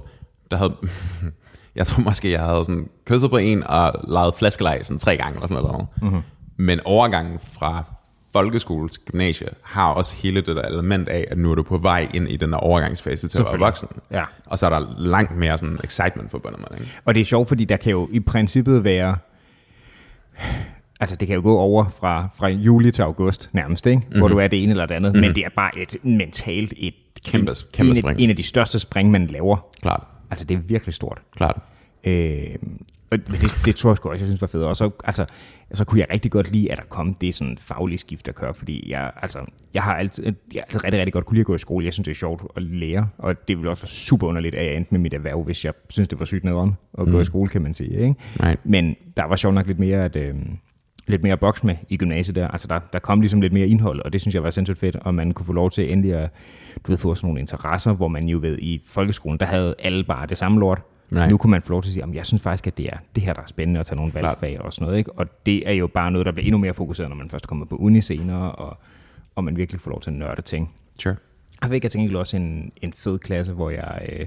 der 0.51 0.57
havde, 0.57 0.75
jeg 1.75 1.87
tror 1.87 2.03
måske, 2.03 2.31
jeg 2.31 2.41
havde 2.41 2.65
sådan 2.65 2.89
kysset 3.05 3.29
på 3.29 3.37
en 3.37 3.63
og 3.67 3.93
lavet 4.07 4.35
flaskeleg 4.35 4.79
sådan 4.83 4.99
tre 4.99 5.17
gange 5.17 5.35
eller 5.35 5.47
sådan 5.47 5.63
noget. 5.63 5.87
Mhm. 6.01 6.09
Mm-hmm. 6.09 6.21
Men 6.57 6.79
overgangen 6.85 7.39
fra 7.53 7.83
folkeskole 8.33 8.89
til 8.89 9.01
gymnasie 9.01 9.47
har 9.61 9.91
også 9.91 10.15
hele 10.15 10.41
det 10.41 10.55
der 10.55 10.61
element 10.61 11.09
af, 11.09 11.25
at 11.31 11.37
nu 11.37 11.51
er 11.51 11.55
du 11.55 11.63
på 11.63 11.77
vej 11.77 12.07
ind 12.13 12.29
i 12.29 12.37
den 12.37 12.51
der 12.51 12.57
overgangsfase 12.57 13.27
til 13.27 13.39
at 13.39 13.45
være 13.45 13.59
voksen. 13.59 13.87
Ja. 14.11 14.23
Og 14.45 14.59
så 14.59 14.65
er 14.65 14.69
der 14.79 14.95
langt 14.97 15.37
mere 15.37 15.57
sådan 15.57 15.79
excitement 15.83 16.31
forbundet 16.31 16.59
med 16.59 16.67
det. 16.71 16.79
Ikke? 16.79 16.91
Og 17.05 17.15
det 17.15 17.21
er 17.21 17.25
sjovt, 17.25 17.47
fordi 17.47 17.65
der 17.65 17.77
kan 17.77 17.91
jo 17.91 18.09
i 18.11 18.19
princippet 18.19 18.83
være... 18.83 19.17
Altså, 20.99 21.15
det 21.15 21.27
kan 21.27 21.35
jo 21.35 21.41
gå 21.41 21.57
over 21.57 21.85
fra, 21.99 22.27
fra 22.37 22.47
juli 22.47 22.91
til 22.91 23.01
august 23.01 23.49
nærmest, 23.53 23.85
ikke? 23.85 23.97
Mm-hmm. 23.99 24.19
hvor 24.19 24.27
du 24.27 24.37
er 24.37 24.47
det 24.47 24.63
ene 24.63 24.71
eller 24.71 24.85
det 24.85 24.95
andet. 24.95 25.11
Mm-hmm. 25.11 25.21
Men 25.27 25.35
det 25.35 25.45
er 25.45 25.49
bare 25.55 25.71
et 25.77 25.95
mentalt 26.03 26.73
et 26.77 26.93
Kæmpe- 27.27 27.71
kæmpe 27.73 27.89
en, 27.89 27.95
spring. 27.95 28.19
en 28.19 28.29
af 28.29 28.35
de 28.35 28.43
største 28.43 28.79
spring, 28.79 29.11
man 29.11 29.27
laver. 29.27 29.57
Klart, 29.81 30.03
Altså, 30.35 30.45
det 30.45 30.55
er 30.55 30.59
virkelig 30.59 30.93
stort. 30.93 31.21
klart. 31.35 31.59
Øh, 32.03 32.55
Og 33.11 33.17
det, 33.27 33.51
det 33.65 33.75
tror 33.75 33.89
jeg 33.89 33.97
sgu 33.97 34.09
også, 34.09 34.19
jeg 34.21 34.27
synes 34.27 34.41
var 34.41 34.47
fedt. 34.47 34.63
Og 34.63 34.75
så, 34.75 34.89
altså, 35.03 35.25
så 35.73 35.85
kunne 35.85 35.99
jeg 35.99 36.07
rigtig 36.13 36.31
godt 36.31 36.51
lide, 36.51 36.71
at 36.71 36.77
der 36.77 36.83
kom 36.83 37.13
det 37.13 37.35
sådan 37.35 37.57
faglige 37.57 37.97
skift, 37.97 38.25
der 38.25 38.31
kører, 38.31 38.53
fordi 38.53 38.89
jeg, 38.91 39.11
altså, 39.21 39.39
jeg 39.73 39.83
har 39.83 39.95
altid, 39.95 40.23
jeg 40.25 40.33
har 40.53 40.61
altid 40.61 40.83
rigtig, 40.83 40.99
rigtig 40.99 41.13
godt 41.13 41.25
kunne 41.25 41.35
lide 41.35 41.41
at 41.41 41.45
gå 41.45 41.55
i 41.55 41.57
skole. 41.57 41.85
Jeg 41.85 41.93
synes, 41.93 42.05
det 42.05 42.11
er 42.11 42.15
sjovt 42.15 42.43
at 42.55 42.63
lære, 42.63 43.09
og 43.17 43.47
det 43.47 43.57
ville 43.57 43.69
også 43.69 43.83
være 43.83 43.89
super 43.89 44.27
underligt, 44.27 44.55
at 44.55 44.65
jeg 44.65 44.75
endte 44.75 44.91
med 44.91 44.99
mit 44.99 45.13
erhverv, 45.13 45.43
hvis 45.43 45.65
jeg 45.65 45.73
synes, 45.89 46.09
det 46.09 46.19
var 46.19 46.25
sygt 46.25 46.43
nederen 46.43 46.73
at 46.99 47.05
mm. 47.05 47.11
gå 47.11 47.19
i 47.21 47.25
skole, 47.25 47.49
kan 47.49 47.61
man 47.61 47.73
sige. 47.73 47.91
Ikke? 47.99 48.15
Right. 48.43 48.65
Men 48.65 48.95
der 49.17 49.23
var 49.23 49.35
sjovt 49.35 49.55
nok 49.55 49.67
lidt 49.67 49.79
mere, 49.79 50.05
at, 50.05 50.15
øh, 50.15 50.35
lidt 51.07 51.23
mere 51.23 51.37
boks 51.37 51.63
med 51.63 51.75
i 51.89 51.97
gymnasiet 51.97 52.35
der. 52.35 52.47
Altså 52.47 52.67
der, 52.67 52.79
der 52.93 52.99
kom 52.99 53.21
ligesom 53.21 53.41
lidt 53.41 53.53
mere 53.53 53.67
indhold, 53.67 54.01
og 54.01 54.13
det 54.13 54.21
synes 54.21 54.35
jeg 54.35 54.43
var 54.43 54.49
sindssygt 54.49 54.79
fedt, 54.79 54.95
og 54.95 55.15
man 55.15 55.31
kunne 55.31 55.45
få 55.45 55.53
lov 55.53 55.71
til 55.71 55.91
endelig 55.91 56.13
at 56.13 56.29
du 56.85 56.91
ved, 56.91 56.97
få 56.97 57.15
sådan 57.15 57.27
nogle 57.27 57.39
interesser, 57.39 57.93
hvor 57.93 58.07
man 58.07 58.27
jo 58.27 58.39
ved, 58.41 58.57
i 58.57 58.81
folkeskolen, 58.87 59.39
der 59.39 59.45
havde 59.45 59.75
alle 59.79 60.03
bare 60.03 60.27
det 60.27 60.37
samme 60.37 60.59
lort. 60.59 60.81
Nej. 61.09 61.29
Nu 61.29 61.37
kunne 61.37 61.51
man 61.51 61.61
få 61.61 61.71
lov 61.71 61.81
til 61.81 61.89
at 61.89 61.93
sige, 61.93 62.03
at 62.03 62.15
jeg 62.15 62.25
synes 62.25 62.41
faktisk, 62.41 62.67
at 62.67 62.77
det 62.77 62.85
er 62.85 62.97
det 63.15 63.23
her, 63.23 63.33
der 63.33 63.41
er 63.41 63.45
spændende 63.45 63.79
at 63.79 63.85
tage 63.85 63.95
nogle 63.95 64.13
valgfag 64.13 64.61
og 64.61 64.73
sådan 64.73 64.85
noget. 64.85 64.97
Ikke? 64.97 65.11
Og 65.11 65.45
det 65.45 65.69
er 65.69 65.73
jo 65.73 65.87
bare 65.87 66.11
noget, 66.11 66.25
der 66.25 66.31
bliver 66.31 66.45
endnu 66.45 66.57
mere 66.57 66.73
fokuseret, 66.73 67.09
når 67.09 67.15
man 67.15 67.29
først 67.29 67.47
kommer 67.47 67.65
på 67.65 67.75
uni 67.75 68.01
senere, 68.01 68.51
og, 68.51 68.77
og 69.35 69.43
man 69.43 69.57
virkelig 69.57 69.81
får 69.81 69.91
lov 69.91 70.01
til 70.01 70.09
at 70.09 70.15
nørde 70.15 70.41
ting. 70.41 70.71
Sure. 70.99 71.15
Jeg 71.61 71.69
fik 71.69 71.83
jeg 71.83 71.91
tænkte 71.91 72.17
også 72.17 72.37
en, 72.37 72.71
en 72.81 72.93
fed 72.93 73.19
klasse, 73.19 73.53
hvor 73.53 73.69
jeg 73.69 74.09
øh, 74.11 74.25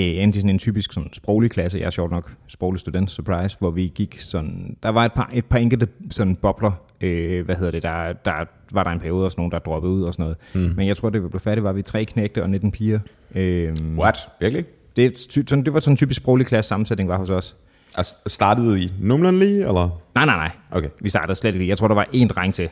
øh, 0.00 0.22
endte 0.22 0.36
i 0.36 0.40
sådan 0.40 0.50
en 0.50 0.58
typisk 0.58 0.92
sådan 0.92 1.12
sproglig 1.12 1.50
klasse. 1.50 1.78
Jeg 1.78 1.86
er 1.86 1.90
sjovt 1.90 2.10
nok 2.10 2.32
sproglig 2.46 2.80
student, 2.80 3.10
surprise, 3.10 3.56
hvor 3.58 3.70
vi 3.70 3.92
gik 3.94 4.20
sådan... 4.20 4.76
Der 4.82 4.88
var 4.88 5.04
et 5.04 5.12
par, 5.12 5.30
et 5.32 5.44
par 5.44 5.58
enkelte 5.58 5.88
sådan 6.10 6.36
bobler, 6.36 6.72
øh, 7.00 7.44
hvad 7.44 7.56
hedder 7.56 7.70
det, 7.70 7.82
der, 7.82 8.12
der 8.12 8.44
var 8.72 8.84
der 8.84 8.90
en 8.90 9.00
periode 9.00 9.24
og 9.24 9.30
sådan 9.30 9.40
nogen, 9.40 9.52
der 9.52 9.58
droppede 9.58 9.92
ud 9.92 10.02
og 10.02 10.12
sådan 10.12 10.22
noget. 10.22 10.36
Mm. 10.68 10.76
Men 10.76 10.88
jeg 10.88 10.96
tror, 10.96 11.10
det 11.10 11.22
vi 11.22 11.28
blev 11.28 11.40
færdigt, 11.40 11.64
var 11.64 11.72
vi 11.72 11.82
tre 11.82 12.04
knægte 12.04 12.42
og 12.42 12.50
19 12.50 12.70
piger. 12.70 12.98
Øh, 13.34 13.74
What? 13.98 14.16
Virkelig? 14.40 14.64
det, 14.96 15.18
sådan, 15.18 15.64
det 15.64 15.74
var 15.74 15.80
sådan 15.80 15.92
en 15.92 15.96
typisk 15.96 16.20
sproglig 16.20 16.46
klasse 16.46 16.68
sammensætning 16.68 17.08
var 17.08 17.16
hos 17.16 17.30
os. 17.30 17.56
Altså, 17.96 18.16
startede 18.26 18.82
I 18.82 18.92
nogenlunde 19.00 19.38
lige, 19.38 19.58
eller? 19.58 20.00
Nej, 20.14 20.24
nej, 20.26 20.36
nej. 20.36 20.50
Okay. 20.70 20.88
Vi 21.00 21.10
startede 21.10 21.36
slet 21.36 21.54
ikke. 21.54 21.68
Jeg 21.68 21.78
tror, 21.78 21.88
der 21.88 21.94
var 21.94 22.08
én 22.14 22.28
dreng 22.28 22.54
til, 22.54 22.68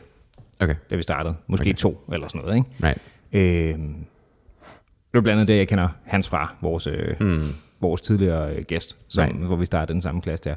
Okay, 0.60 0.74
da 0.90 0.96
vi 0.96 1.02
startede. 1.02 1.34
Måske 1.46 1.62
okay. 1.62 1.74
to 1.74 2.04
eller 2.12 2.28
sådan 2.28 2.40
noget, 2.40 2.56
ikke? 2.56 2.68
right. 2.82 2.98
Øh, 3.32 3.78
det 5.12 5.14
var 5.14 5.20
blandt 5.20 5.40
andet 5.40 5.48
det, 5.48 5.56
jeg 5.58 5.68
kender 5.68 5.88
Hans 6.04 6.28
fra, 6.28 6.54
vores, 6.60 6.86
øh, 6.86 7.16
mm. 7.20 7.42
vores 7.80 8.00
tidligere 8.00 8.54
øh, 8.56 8.64
gæst, 8.64 8.96
som, 9.08 9.24
Right. 9.24 9.36
hvor 9.46 9.56
vi 9.56 9.66
startede 9.66 9.92
den 9.94 10.02
samme 10.02 10.20
klasse 10.22 10.44
der. 10.44 10.54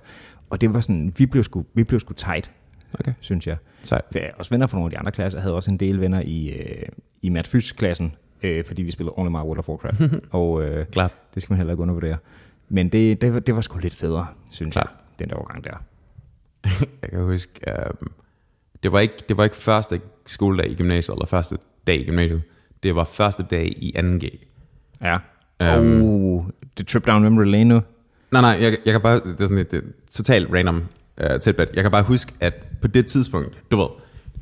Og 0.49 0.61
det 0.61 0.73
var 0.73 0.81
sådan, 0.81 1.13
vi 1.17 1.25
blev 1.25 1.43
sgu, 1.43 1.65
vi 1.73 1.83
blev 1.83 1.99
sgu 1.99 2.13
tight, 2.13 2.51
Okay. 2.99 3.13
synes 3.19 3.47
jeg. 3.47 3.57
Sejt. 3.83 4.05
Jeg 4.15 4.21
er 4.23 4.31
også 4.37 4.49
venner 4.49 4.67
fra 4.67 4.77
nogle 4.77 4.87
af 4.87 4.91
de 4.91 4.97
andre 4.97 5.11
klasser. 5.11 5.39
Jeg 5.39 5.43
havde 5.43 5.55
også 5.55 5.71
en 5.71 5.77
del 5.77 6.01
venner 6.01 6.21
i, 6.25 6.49
øh, 6.49 6.83
i 7.21 7.29
Matt 7.29 7.47
Fys-klassen, 7.47 8.15
øh, 8.43 8.65
fordi 8.65 8.83
vi 8.83 8.91
spillede 8.91 9.13
Only 9.17 9.29
My 9.29 9.35
World 9.35 9.59
of 9.59 9.69
Warcraft. 9.69 10.01
og 10.31 10.63
øh, 10.63 10.85
Klart. 10.85 11.11
det 11.35 11.43
skal 11.43 11.53
man 11.53 11.57
heller 11.57 11.73
ikke 11.73 11.81
undervurdere. 11.81 12.17
Men 12.69 12.89
det, 12.89 13.21
det, 13.21 13.33
var, 13.33 13.39
det 13.39 13.55
var 13.55 13.61
sgu 13.61 13.77
lidt 13.77 13.95
federe, 13.95 14.27
synes 14.51 14.73
Klart. 14.73 14.89
jeg, 14.89 15.19
den 15.19 15.29
der 15.29 15.35
overgang 15.35 15.63
der. 15.63 15.83
Jeg 17.01 17.09
kan 17.09 17.19
huske, 17.23 17.61
um, 18.01 18.11
det, 18.83 18.91
var 18.91 18.99
ikke, 18.99 19.13
det 19.29 19.37
var 19.37 19.43
ikke 19.43 19.55
første 19.55 20.01
skoledag 20.25 20.71
i 20.71 20.75
gymnasiet, 20.75 21.15
eller 21.15 21.25
første 21.25 21.57
dag 21.87 21.95
i 21.99 22.05
gymnasiet. 22.05 22.41
Det 22.83 22.95
var 22.95 23.03
første 23.03 23.43
dag 23.43 23.65
i 23.65 23.93
2G. 23.97 24.47
Ja. 25.01 25.17
Øhm. 25.61 26.01
oh, 26.03 26.45
det 26.77 26.87
trip 26.87 27.07
down 27.07 27.23
memory 27.23 27.45
lane 27.45 27.63
nu. 27.69 27.81
Nej, 28.31 28.41
nej, 28.41 28.57
jeg, 28.61 28.77
jeg 28.85 28.91
kan 28.93 29.01
bare, 29.01 29.15
det 29.15 29.41
er 29.41 29.45
sådan 29.45 29.57
et, 29.57 29.71
det 29.71 29.83
totalt 30.11 30.49
random 30.53 30.83
uh, 31.23 31.39
tidbit. 31.39 31.67
Jeg 31.73 31.83
kan 31.83 31.91
bare 31.91 32.03
huske, 32.03 32.33
at 32.39 32.53
på 32.81 32.87
det 32.87 33.05
tidspunkt, 33.05 33.57
du 33.71 33.77
ved, 33.77 33.87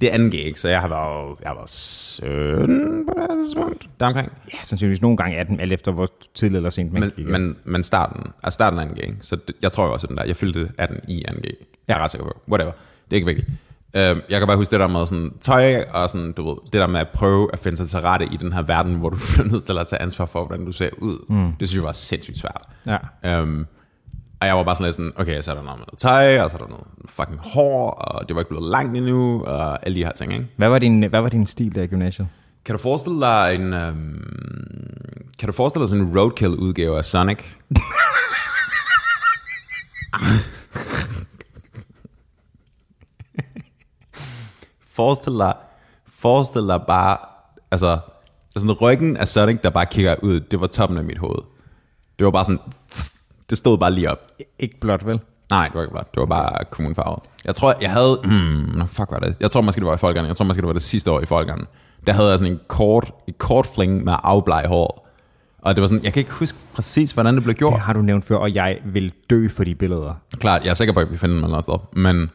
det 0.02 0.14
er 0.14 0.18
2G, 0.18 0.36
ikke? 0.36 0.60
så 0.60 0.70
jeg 0.70 0.82
har 0.82 0.88
været, 0.88 1.40
jeg 1.42 1.50
har 1.50 1.56
været 1.56 1.70
17 1.70 3.06
på 3.08 3.14
det 3.22 3.30
tidspunkt, 3.46 3.90
deromkring. 4.00 4.28
Ja, 4.54 4.58
sandsynligvis 4.64 5.02
nogle 5.02 5.18
gange 5.18 5.38
18, 5.38 5.60
alt 5.60 5.74
efter 5.74 5.92
hvor 5.92 6.10
tidligt 6.34 6.58
eller 6.58 6.70
sent 6.70 6.94
man 6.94 7.02
Men, 7.02 7.12
gik. 7.16 7.26
men, 7.28 7.56
men 7.64 7.84
starten, 7.84 8.32
altså 8.44 8.56
starten 8.56 8.80
af 8.80 8.86
2G, 8.86 9.02
ikke? 9.02 9.18
så 9.22 9.36
det, 9.36 9.56
jeg 9.62 9.72
tror 9.72 9.86
jo 9.86 9.94
også, 9.94 10.08
at 10.08 10.10
den 10.10 10.18
der, 10.18 10.24
jeg 10.24 10.36
fyldte 10.36 10.72
18 10.78 10.98
i 11.08 11.24
2G. 11.30 11.50
Jeg 11.88 11.98
er 11.98 12.04
ret 12.04 12.12
sikker 12.12 12.26
på. 12.26 12.42
Whatever. 12.50 12.72
Det 12.72 13.12
er 13.12 13.16
ikke 13.16 13.28
vigtigt. 13.28 13.48
Øhm, 13.94 14.22
jeg 14.30 14.40
kan 14.40 14.48
bare 14.48 14.58
huske 14.58 14.72
det 14.72 14.80
der 14.80 14.88
med 14.88 15.06
sådan 15.06 15.32
tøj, 15.42 15.84
og 15.94 16.10
sådan, 16.10 16.32
du 16.32 16.48
ved, 16.50 16.56
det 16.64 16.74
der 16.74 16.88
med 16.88 17.00
at 17.00 17.08
prøve 17.14 17.50
at 17.54 17.60
finde 17.60 17.78
sig 17.78 17.90
til 17.90 18.00
rette 18.00 18.26
i 18.32 18.38
den 18.38 18.54
her 18.54 18.62
verden, 18.62 18.96
hvor 18.96 19.10
du 19.10 19.18
bliver 19.34 19.48
nødt 19.48 19.64
til 19.64 19.78
at 19.78 19.88
tage 19.88 20.02
ansvar 20.02 20.26
for, 20.26 20.46
hvordan 20.46 20.66
du 20.66 20.72
ser 20.72 20.90
ud. 20.98 21.26
Mm. 21.30 21.54
Det 21.60 21.68
synes 21.68 21.76
jeg 21.76 21.84
var 21.88 21.92
sindssygt 21.92 22.38
svært. 22.38 22.62
Ja. 22.86 22.98
Øhm, 23.40 23.66
og 24.42 24.48
jeg 24.48 24.58
var 24.58 24.64
bare 24.64 24.76
sådan 24.76 24.86
lidt 24.86 24.96
sådan, 24.96 25.12
okay, 25.16 25.42
så 25.42 25.52
er 25.52 25.56
der 25.56 25.64
noget 25.64 25.80
med 25.80 25.86
noget 25.88 26.00
tøj, 26.00 26.40
og 26.40 26.50
så 26.52 26.58
er 26.58 26.62
der 26.62 26.68
noget 26.68 26.86
fucking 27.10 27.40
hår, 27.40 27.92
og 27.92 28.28
det 28.30 28.36
var 28.36 28.42
ikke 28.42 28.50
blevet 28.50 28.70
langt 28.70 28.98
endnu, 28.98 29.44
og 29.44 29.86
alle 29.86 29.96
de 30.00 30.04
her 30.04 30.12
ting, 30.12 30.34
ikke? 30.34 30.48
Hvad 30.58 30.70
var 30.70 30.80
din, 30.80 31.04
hvad 31.04 31.22
var 31.22 31.30
din 31.30 31.48
stil 31.48 31.76
der 31.76 31.82
i 31.84 31.88
gymnasiet? 31.88 32.28
Kan 32.66 32.76
du 32.76 32.82
forestille 32.82 33.20
dig 33.22 33.56
en, 33.56 33.74
øhm, 33.74 34.24
kan 35.40 35.48
du 35.48 35.54
forestille 35.54 35.82
dig 35.82 35.90
sådan 35.90 36.06
en 36.06 36.20
roadkill-udgave 36.20 36.98
af 36.98 37.06
Sonic? 37.06 37.40
forestil 45.00 45.34
dig, 45.34 45.54
forestil 46.08 46.68
dig 46.68 46.82
bare, 46.88 47.18
altså, 47.72 48.00
sådan 48.58 48.72
ryggen 48.72 49.18
af 49.18 49.28
Sonic, 49.28 49.60
der 49.64 49.70
bare 49.70 49.86
kigger 49.86 50.16
ud, 50.24 50.40
det 50.40 50.62
var 50.62 50.68
toppen 50.68 50.98
af 50.98 51.04
mit 51.04 51.18
hoved. 51.18 51.42
Det 52.20 52.26
var 52.26 52.32
bare 52.32 52.46
sådan, 52.46 52.60
det 53.50 53.58
stod 53.58 53.78
bare 53.78 53.92
lige 53.92 54.12
op. 54.12 54.20
Ikke 54.60 54.80
blot, 54.80 55.06
vel? 55.06 55.20
Nej, 55.50 55.68
det 55.68 55.76
var 55.76 55.82
ikke 55.82 55.94
bare, 55.94 56.04
det 56.14 56.20
var 56.20 56.26
bare 56.26 56.66
kommunfarvet. 56.72 57.20
Jeg 57.46 57.56
tror, 57.56 57.74
jeg 57.82 57.92
havde, 57.92 58.22
nå 58.78 58.86
fuck 58.86 59.12
var 59.12 59.20
det? 59.20 59.36
Jeg 59.40 59.52
tror 59.52 59.62
måske, 59.62 59.80
det 59.80 59.88
var 59.88 59.94
i 59.94 59.98
Folkene. 59.98 60.28
Jeg 60.28 60.36
tror 60.36 60.46
måske, 60.46 60.62
det 60.62 60.68
var 60.68 60.74
det 60.74 60.82
sidste 60.82 61.12
år 61.12 61.22
i 61.22 61.26
Folkene. 61.26 61.66
Der 62.08 62.14
havde 62.14 62.30
jeg 62.30 62.40
sådan 62.40 62.54
en 62.54 62.60
kort, 62.68 63.12
et 63.28 63.38
kort 63.38 63.66
fling 63.76 64.04
med 64.04 64.14
afblege 64.24 64.68
hår. 64.68 65.08
Og 65.62 65.76
det 65.76 65.82
var 65.82 65.88
sådan, 65.88 66.04
jeg 66.04 66.14
kan 66.14 66.20
ikke 66.20 66.32
huske 66.32 66.58
præcis, 66.74 67.12
hvordan 67.12 67.36
det 67.36 67.44
blev 67.44 67.56
gjort. 67.56 67.74
Det 67.74 67.82
har 67.82 67.94
du 67.94 68.02
nævnt 68.02 68.26
før, 68.26 68.38
og 68.38 68.56
jeg 68.56 68.78
vil 68.86 69.14
dø 69.30 69.48
for 69.48 69.64
de 69.64 69.76
billeder. 69.76 70.14
Klart, 70.40 70.64
jeg 70.64 70.70
er 70.70 70.74
sikker 70.74 70.94
på, 70.94 71.00
at 71.00 71.08
vi 71.08 71.12
kan 71.12 71.20
finde 71.20 71.36
dem 71.36 71.44
et 71.44 71.48
eller 71.48 71.58
andet 71.58 71.64
sted. 71.64 72.02
Men, 72.02 72.30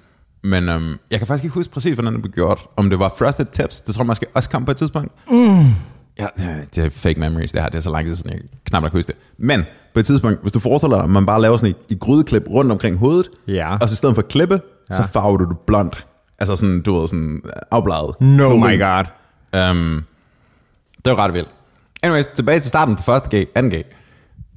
men 0.45 0.69
øhm, 0.69 0.99
jeg 1.11 1.21
kan 1.21 1.27
faktisk 1.27 1.45
ikke 1.45 1.55
huske 1.55 1.73
præcis, 1.73 1.95
hvordan 1.95 2.13
det 2.13 2.23
blev 2.23 2.33
gjort. 2.33 2.61
Om 2.77 2.91
det 2.91 2.99
var 2.99 3.15
Frosted 3.19 3.47
Tips, 3.53 3.81
det 3.81 3.95
tror 3.95 4.03
jeg 4.03 4.07
måske 4.07 4.27
også 4.35 4.49
kom 4.51 4.65
på 4.65 4.71
et 4.71 4.77
tidspunkt. 4.77 5.13
Mm. 5.31 5.65
Ja, 6.19 6.27
det 6.75 6.85
er 6.85 6.91
fake 6.91 7.21
memories, 7.21 7.53
det 7.53 7.63
her. 7.63 7.69
Det 7.69 7.77
er 7.77 7.83
så 7.83 7.91
lang 7.91 8.07
tid 8.07 8.15
siden, 8.15 8.31
jeg 8.31 8.41
knap 8.65 8.83
nok 8.83 8.93
huske 8.93 9.07
det. 9.13 9.17
Men 9.39 9.63
på 9.95 10.01
et 10.01 10.07
tidspunkt, 10.07 10.43
hvis 10.43 10.53
du 10.53 10.59
forestiller 10.59 10.97
dig, 10.97 11.05
at 11.05 11.11
man 11.11 11.27
bare 11.27 11.41
laver 11.41 11.57
sådan 11.57 11.71
et, 11.89 11.93
et 11.97 12.01
grydeklip 12.01 12.43
rundt 12.51 12.73
omkring 12.73 12.97
hovedet, 12.99 13.29
Ja. 13.49 13.77
og 13.81 13.89
så 13.89 13.93
i 13.93 13.97
stedet 13.97 14.15
for 14.15 14.23
at 14.23 14.29
klippe, 14.29 14.61
ja. 14.91 14.97
så 14.97 15.03
farver 15.13 15.37
du 15.37 15.45
det 15.49 15.59
blondt. 15.67 16.07
Altså 16.39 16.57
sådan, 16.57 16.83
du 16.83 17.01
ved, 17.01 17.09
sådan 17.09 17.43
afbladet. 17.71 18.21
No 18.21 18.49
Klorin. 18.49 18.61
my 18.61 18.81
god. 18.81 19.05
Um, 19.71 20.05
det 21.05 21.11
var 21.13 21.17
ret 21.19 21.35
vildt. 21.35 21.49
Anyways, 22.03 22.27
tilbage 22.27 22.61
til 22.61 22.69
starten 22.69 22.97
på 22.97 23.03
første 23.03 23.37
G, 23.39 23.49
anden 23.55 23.73
G. 23.81 23.85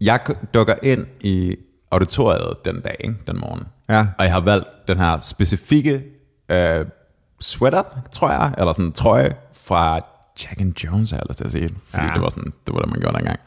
Jeg 0.02 0.20
dukker 0.54 0.74
ind 0.84 1.06
i 1.22 1.56
auditoriet 1.92 2.54
den 2.66 2.80
dag, 2.82 3.16
den 3.28 3.40
morgen. 3.40 3.64
Ja. 3.90 4.06
Og 4.18 4.26
jeg 4.26 4.34
har 4.34 4.40
valgt 4.40 4.68
den 4.88 4.98
her 4.98 5.20
specifikke 5.20 6.04
øh, 6.50 6.86
sweater, 7.42 7.84
tror 8.12 8.30
jeg, 8.32 8.54
eller 8.58 8.74
sådan 8.74 8.86
en 8.86 8.92
trøje 8.92 9.34
fra 9.54 10.00
Jack 10.44 10.62
and 10.62 10.74
Jones, 10.84 11.12
har 11.12 11.18
jeg 11.18 11.26
lyst 11.30 11.38
til 11.38 11.46
at 11.46 11.52
sige. 11.52 11.70
Fordi 11.90 12.04
Ja. 12.04 12.08
ja. 12.10 12.14
det 12.14 12.22
var 12.22 12.30
sådan, 12.30 12.54
det 12.68 12.74
var 12.76 12.80
det, 12.82 12.90
man 12.90 13.00
gjorde 13.00 13.18
dengang. 13.18 13.40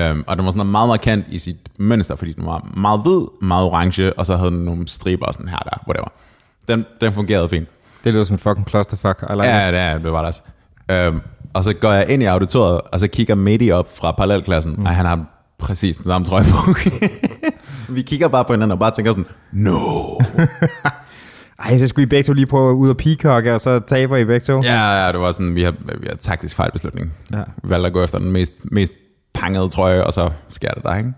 Um, 0.00 0.24
og 0.26 0.36
den 0.36 0.44
var 0.44 0.50
sådan 0.50 0.66
meget 0.66 0.88
markant 0.88 1.24
i 1.28 1.38
sit 1.38 1.56
mønster, 1.78 2.16
fordi 2.16 2.32
den 2.32 2.46
var 2.46 2.70
meget 2.76 3.00
hvid, 3.02 3.26
meget 3.48 3.64
orange, 3.64 4.18
og 4.18 4.26
så 4.26 4.36
havde 4.36 4.50
den 4.50 4.64
nogle 4.64 4.88
striber 4.88 5.32
sådan 5.32 5.48
her 5.48 5.58
der, 5.58 5.84
whatever. 5.88 6.08
Den, 6.68 6.84
den 7.00 7.12
fungerede 7.12 7.48
fint. 7.48 7.68
Det 8.04 8.12
lyder 8.12 8.24
som 8.24 8.34
et 8.34 8.40
fucking 8.40 8.68
clusterfuck. 8.68 9.22
I 9.30 9.32
like 9.32 9.46
Ja, 9.46 9.70
det, 9.70 9.78
er, 9.80 9.98
det 9.98 10.12
var 10.12 10.18
det 10.18 10.26
også. 10.26 10.42
Øhm, 10.90 11.20
og 11.54 11.64
så 11.64 11.72
går 11.72 11.92
jeg 11.92 12.08
ind 12.08 12.22
i 12.22 12.26
auditoriet, 12.26 12.80
og 12.80 13.00
så 13.00 13.08
kigger 13.08 13.34
Medi 13.34 13.70
op 13.70 13.96
fra 13.96 14.12
parallelklassen, 14.12 14.74
mm. 14.78 14.84
og 14.86 14.90
han 14.90 15.06
har 15.06 15.24
præcis 15.58 15.96
den 15.96 16.04
samme 16.06 16.24
trøje 16.26 16.44
på. 16.44 16.56
Vi 17.94 18.02
kigger 18.02 18.28
bare 18.28 18.44
på 18.44 18.52
hinanden 18.52 18.72
og 18.72 18.78
bare 18.78 18.90
tænker 18.90 19.12
sådan, 19.12 19.26
no. 19.52 20.18
Ej, 21.64 21.78
så 21.78 21.86
skulle 21.86 22.02
I 22.02 22.06
begge 22.06 22.26
to 22.26 22.32
lige 22.32 22.46
prøve 22.46 22.74
ud 22.74 22.88
og 22.90 22.96
peacocke, 22.96 23.54
og 23.54 23.60
så 23.60 23.78
taber 23.78 24.16
I 24.16 24.24
begge 24.24 24.44
to. 24.44 24.60
ja, 24.62 25.04
ja, 25.06 25.12
det 25.12 25.20
var 25.20 25.32
sådan, 25.32 25.54
vi 25.54 25.62
har, 25.62 25.74
vi 26.00 26.06
har 26.08 26.16
taktisk 26.16 26.56
fejlbeslutning. 26.56 27.12
Ja. 27.32 27.42
Vi 27.62 27.70
valgte 27.70 27.86
at 27.86 27.92
gå 27.92 28.02
efter 28.02 28.18
den 28.18 28.32
mest, 28.32 28.52
mest 28.64 28.92
pangede 29.34 29.68
trøje, 29.68 30.04
og 30.04 30.12
så 30.12 30.30
sker 30.48 30.70
det 30.70 30.82
der, 30.82 30.96
ikke? 30.96 31.12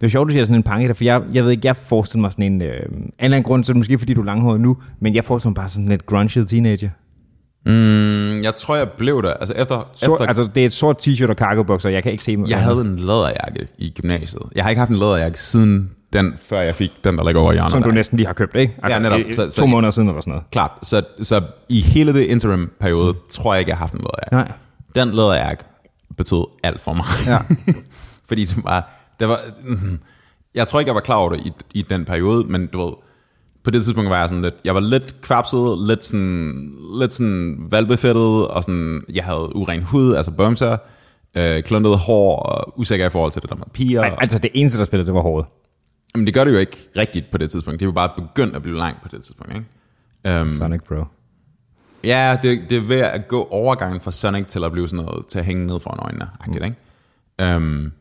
Det 0.00 0.06
er 0.06 0.10
sjovt, 0.10 0.28
du 0.28 0.32
siger 0.32 0.44
sådan 0.44 0.56
en 0.56 0.62
pange 0.62 0.88
der, 0.88 0.94
for 0.94 1.04
jeg, 1.04 1.22
jeg 1.32 1.44
ved 1.44 1.50
ikke, 1.50 1.66
jeg 1.66 1.76
forestiller 1.76 2.20
mig 2.20 2.32
sådan 2.32 2.52
en... 2.52 2.62
Øh, 2.62 2.68
en 2.68 2.74
eller 3.18 3.36
anden 3.36 3.42
grund, 3.42 3.64
så 3.64 3.72
er 3.72 3.74
det 3.74 3.78
måske 3.78 3.98
fordi, 3.98 4.14
du 4.14 4.20
er 4.20 4.24
langhåret 4.24 4.60
nu, 4.60 4.76
men 5.00 5.14
jeg 5.14 5.24
forestiller 5.24 5.50
mig 5.50 5.54
bare 5.54 5.68
sådan 5.68 5.88
lidt 5.88 6.06
grunget 6.06 6.48
teenager. 6.48 6.90
Mm, 7.66 8.42
jeg 8.42 8.54
tror, 8.54 8.76
jeg 8.76 8.88
blev 8.98 9.22
der. 9.22 9.32
Altså 9.32 9.54
efter, 9.54 9.90
Sort, 9.94 10.12
efter 10.14 10.26
altså, 10.26 10.48
det 10.54 10.60
er 10.60 10.66
et 10.66 10.72
sort 10.72 11.08
t-shirt 11.08 11.28
og 11.28 11.34
cargo 11.34 11.62
bukser, 11.62 11.88
jeg 11.88 12.02
kan 12.02 12.12
ikke 12.12 12.24
se 12.24 12.36
mig. 12.36 12.50
jeg 12.50 12.58
havde 12.62 12.80
en 12.80 12.96
læderjakke 12.98 13.68
i 13.78 13.92
gymnasiet. 14.00 14.42
Jeg 14.54 14.64
har 14.64 14.70
ikke 14.70 14.78
haft 14.80 14.90
en 14.90 14.96
læderjakke 14.98 15.40
siden 15.40 15.90
den, 16.12 16.34
før 16.38 16.60
jeg 16.60 16.74
fik 16.74 16.90
den, 17.04 17.18
der 17.18 17.24
ligger 17.24 17.40
over 17.40 17.52
i 17.52 17.54
hjørnet. 17.54 17.72
Som 17.72 17.82
du 17.82 17.90
næsten 17.90 18.16
lige 18.16 18.26
har 18.26 18.34
købt, 18.34 18.56
ikke? 18.56 18.76
Altså, 18.82 18.98
Ja, 18.98 19.02
netop. 19.02 19.20
øh, 19.20 19.34
Så- 19.34 19.46
to 19.46 19.50
så- 19.52 19.66
måneder 19.66 19.90
siden 19.90 20.08
eller 20.08 20.20
sådan 20.20 20.30
noget. 20.30 20.44
Klart, 20.50 20.70
så, 20.82 21.02
så 21.22 21.42
i 21.68 21.80
hele 21.80 22.12
det 22.12 22.20
interim-periode, 22.20 23.14
tror 23.30 23.54
jeg 23.54 23.58
ikke, 23.60 23.68
jeg 23.70 23.76
har 23.76 23.82
haft 23.82 23.92
en 23.94 23.98
læderjakke. 24.00 24.34
Nej. 24.50 24.52
Den 25.04 25.14
læderjakke 25.14 25.64
betød 26.16 26.44
alt 26.62 26.80
for 26.80 26.92
mig. 26.92 27.04
Ja. 27.26 27.38
Fordi 28.28 28.44
det 28.44 28.64
var, 28.64 28.90
det 29.20 29.28
var, 29.28 29.38
mm, 29.64 29.98
jeg 30.54 30.66
tror 30.66 30.80
ikke, 30.80 30.88
jeg 30.88 30.94
var 30.94 31.00
klar 31.00 31.16
over 31.16 31.30
det 31.30 31.40
i, 31.46 31.52
i 31.74 31.82
den 31.82 32.04
periode, 32.04 32.44
men 32.44 32.66
du 32.66 32.84
ved, 32.86 32.92
på 33.64 33.70
det 33.70 33.82
tidspunkt 33.84 34.10
var 34.10 34.20
jeg 34.20 34.28
sådan 34.28 34.42
lidt, 34.42 34.54
jeg 34.64 34.74
var 34.74 34.80
lidt 34.80 35.20
kvapset, 35.20 35.78
lidt 35.86 36.04
sådan, 36.04 36.72
lidt 37.00 37.12
sådan 37.12 37.66
valbefættet, 37.70 38.48
og 38.48 38.62
sådan, 38.62 39.02
jeg 39.14 39.24
havde 39.24 39.56
uren 39.56 39.82
hud, 39.82 40.14
altså 40.14 40.30
bumser, 40.30 40.76
øh, 41.36 41.62
kluntet 41.62 41.98
hår, 41.98 42.36
og 42.36 42.78
usikker 42.78 43.06
i 43.06 43.10
forhold 43.10 43.32
til 43.32 43.42
det 43.42 43.50
der 43.50 43.56
med 43.56 43.64
piger. 43.72 44.00
Ej, 44.02 44.14
altså, 44.18 44.38
det 44.38 44.50
eneste, 44.54 44.78
der 44.78 44.84
spillede, 44.84 45.06
det 45.06 45.14
var 45.14 45.20
håret. 45.22 45.46
Men 46.14 46.26
det 46.26 46.34
gør 46.34 46.44
det 46.44 46.52
jo 46.52 46.58
ikke 46.58 46.88
rigtigt 46.98 47.30
på 47.32 47.38
det 47.38 47.50
tidspunkt. 47.50 47.80
Det 47.80 47.86
er 47.86 47.88
jo 47.88 47.92
bare 47.92 48.10
begyndt 48.16 48.56
at 48.56 48.62
blive 48.62 48.78
langt 48.78 49.02
på 49.02 49.08
det 49.08 49.22
tidspunkt, 49.22 49.54
ikke? 49.54 50.40
Um, 50.40 50.48
Sonic 50.48 50.80
Pro. 50.88 51.04
Ja, 52.04 52.38
det, 52.42 52.70
det 52.70 52.76
er 52.78 52.82
ved 52.82 53.00
at 53.00 53.28
gå 53.28 53.48
overgangen 53.50 54.00
fra 54.00 54.12
Sonic 54.12 54.46
til 54.46 54.64
at 54.64 54.72
blive 54.72 54.88
sådan 54.88 55.04
noget, 55.04 55.26
til 55.26 55.38
at 55.38 55.44
hænge 55.44 55.66
ned 55.66 55.80
foran 55.80 55.98
øjnene, 56.00 56.28
mm. 56.46 56.54
ikke? 56.64 57.56
Um, 57.56 57.92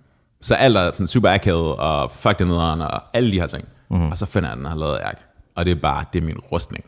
så 0.42 0.56
alt 0.56 0.78
er 0.78 0.92
sådan 0.92 1.08
super 1.08 1.30
akavet, 1.30 1.76
og 1.76 2.12
fuck 2.12 2.40
det 2.40 2.48
nederen, 2.48 2.82
og 2.82 3.02
alle 3.14 3.32
de 3.32 3.40
her 3.40 3.48
ting. 3.48 3.68
Mm. 3.90 4.10
Og 4.10 4.18
så 4.18 4.26
finder 4.26 4.50
jeg 4.50 4.58
den 4.58 4.66
her 4.66 4.76
læderjakke, 4.76 5.22
og 5.56 5.66
det 5.66 5.72
er 5.72 5.76
bare, 5.82 6.06
det 6.14 6.22
er 6.22 6.26
min 6.26 6.38
rustning. 6.38 6.86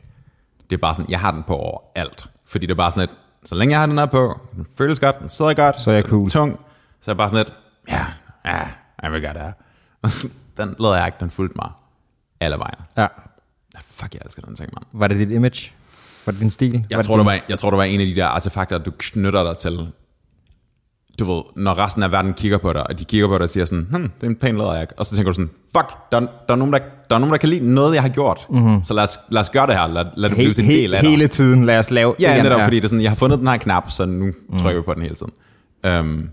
Det 0.70 0.76
er 0.78 0.82
bare 0.82 0.96
sådan, 0.96 1.12
jeg 1.12 1.20
har 1.20 1.32
den 1.32 1.44
på 1.44 1.56
over 1.56 1.80
alt. 1.96 2.26
Fordi 2.46 2.66
det 2.66 2.72
er 2.72 2.78
bare 2.78 2.92
sådan 2.92 3.04
et, 3.04 3.16
så 3.46 3.56
længe 3.56 3.72
jeg 3.72 3.80
har 3.80 3.86
den 3.86 3.98
her 3.98 4.06
på, 4.06 4.40
den 4.56 4.68
føles 4.78 5.00
godt, 5.00 5.20
den 5.20 5.30
sidder 5.30 5.54
godt, 5.54 5.82
Så 5.82 5.92
er 5.92 5.96
jeg 5.96 6.04
cool. 6.04 6.30
tung, 6.30 6.60
så 7.02 7.12
er 7.12 7.14
jeg 7.14 7.18
bare 7.18 7.30
sådan 7.30 7.42
et, 7.42 7.54
ja, 7.90 8.06
ja, 8.46 8.68
jeg 9.04 9.12
vil 9.12 9.22
godt 9.22 9.38
have. 9.38 9.54
Den 10.58 10.76
læderjakke, 10.80 11.18
den 11.20 11.30
fulgte 11.30 11.58
mig 11.58 11.72
alle 12.40 12.58
vejen. 12.58 12.80
Ja. 12.98 13.08
Fuck, 13.86 14.14
jeg 14.14 14.22
elsker 14.26 14.42
den 14.42 14.56
ting, 14.56 14.70
mand. 14.74 14.86
Var 14.94 15.08
det 15.08 15.18
dit 15.18 15.32
image? 15.32 15.72
Var 16.26 16.32
det 16.32 16.42
din 16.42 16.50
stil? 16.52 16.86
Jeg 16.90 16.98
var 16.98 17.04
tror, 17.04 17.18
det 17.18 17.26
det 17.26 17.26
var, 17.26 17.40
jeg 17.50 17.60
tror, 17.60 17.70
det 17.70 17.78
var 17.78 17.84
en 17.84 18.02
af 18.02 18.08
de 18.08 18.16
der 18.16 18.26
artefakter, 18.26 18.78
du 18.78 18.92
knytter 18.98 19.44
dig 19.44 19.58
til. 19.58 19.88
Du 21.20 21.34
ved, 21.34 21.44
når 21.56 21.86
resten 21.86 22.04
af 22.04 22.12
verden 22.12 22.34
kigger 22.34 22.58
på 22.58 22.74
dig, 22.74 22.88
og 22.88 23.00
de 23.00 23.06
kigger 23.06 23.28
på 23.28 23.38
dig 23.38 23.44
og 23.44 23.50
siger 23.50 23.66
sådan, 23.66 23.88
hm, 23.92 24.02
det 24.02 24.24
er 24.24 24.28
en 24.28 24.36
pæn 24.36 24.58
læderjakke. 24.58 24.94
Og 24.98 25.06
så 25.06 25.16
tænker 25.16 25.32
du 25.32 25.34
sådan, 25.34 25.50
fuck, 25.78 25.90
der, 26.12 26.20
der, 26.20 26.28
er 26.50 26.56
nogen, 26.56 26.74
der, 26.74 26.80
der 27.10 27.16
er 27.16 27.20
nogen, 27.20 27.32
der 27.32 27.38
kan 27.38 27.50
lide 27.50 27.74
noget, 27.74 27.94
jeg 27.94 28.02
har 28.02 28.10
gjort. 28.10 28.46
Mm-hmm. 28.50 28.84
Så 28.84 28.94
lad 28.94 29.04
os, 29.04 29.20
lad 29.30 29.42
os 29.42 29.50
gøre 29.50 29.68
det 29.68 29.76
her. 29.76 29.88
Lad, 29.88 30.06
lad 30.18 30.30
det 30.30 30.38
blive 30.38 30.54
He, 30.56 30.62
en 30.62 30.70
del 30.70 30.94
af 30.94 31.00
he, 31.00 31.08
dig. 31.08 31.12
hele 31.12 31.28
tiden 31.28 31.66
lad 31.66 31.80
os 31.80 31.92
lave... 31.92 32.16
Ja, 32.20 32.44
netop, 32.44 32.62
fordi 32.62 32.76
det 32.76 32.84
er 32.84 32.88
sådan, 32.88 33.04
jeg 33.04 33.12
har 33.12 33.16
fundet 33.16 33.40
den 33.40 33.48
her 33.48 33.58
knap, 33.58 33.92
så 33.92 34.06
nu 34.06 34.26
mm. 34.26 34.60
trykker 34.60 34.82
vi 34.82 34.86
på 34.86 34.94
den 34.94 35.02
hele 35.02 35.16
tiden. 35.16 35.34
Um, 36.00 36.30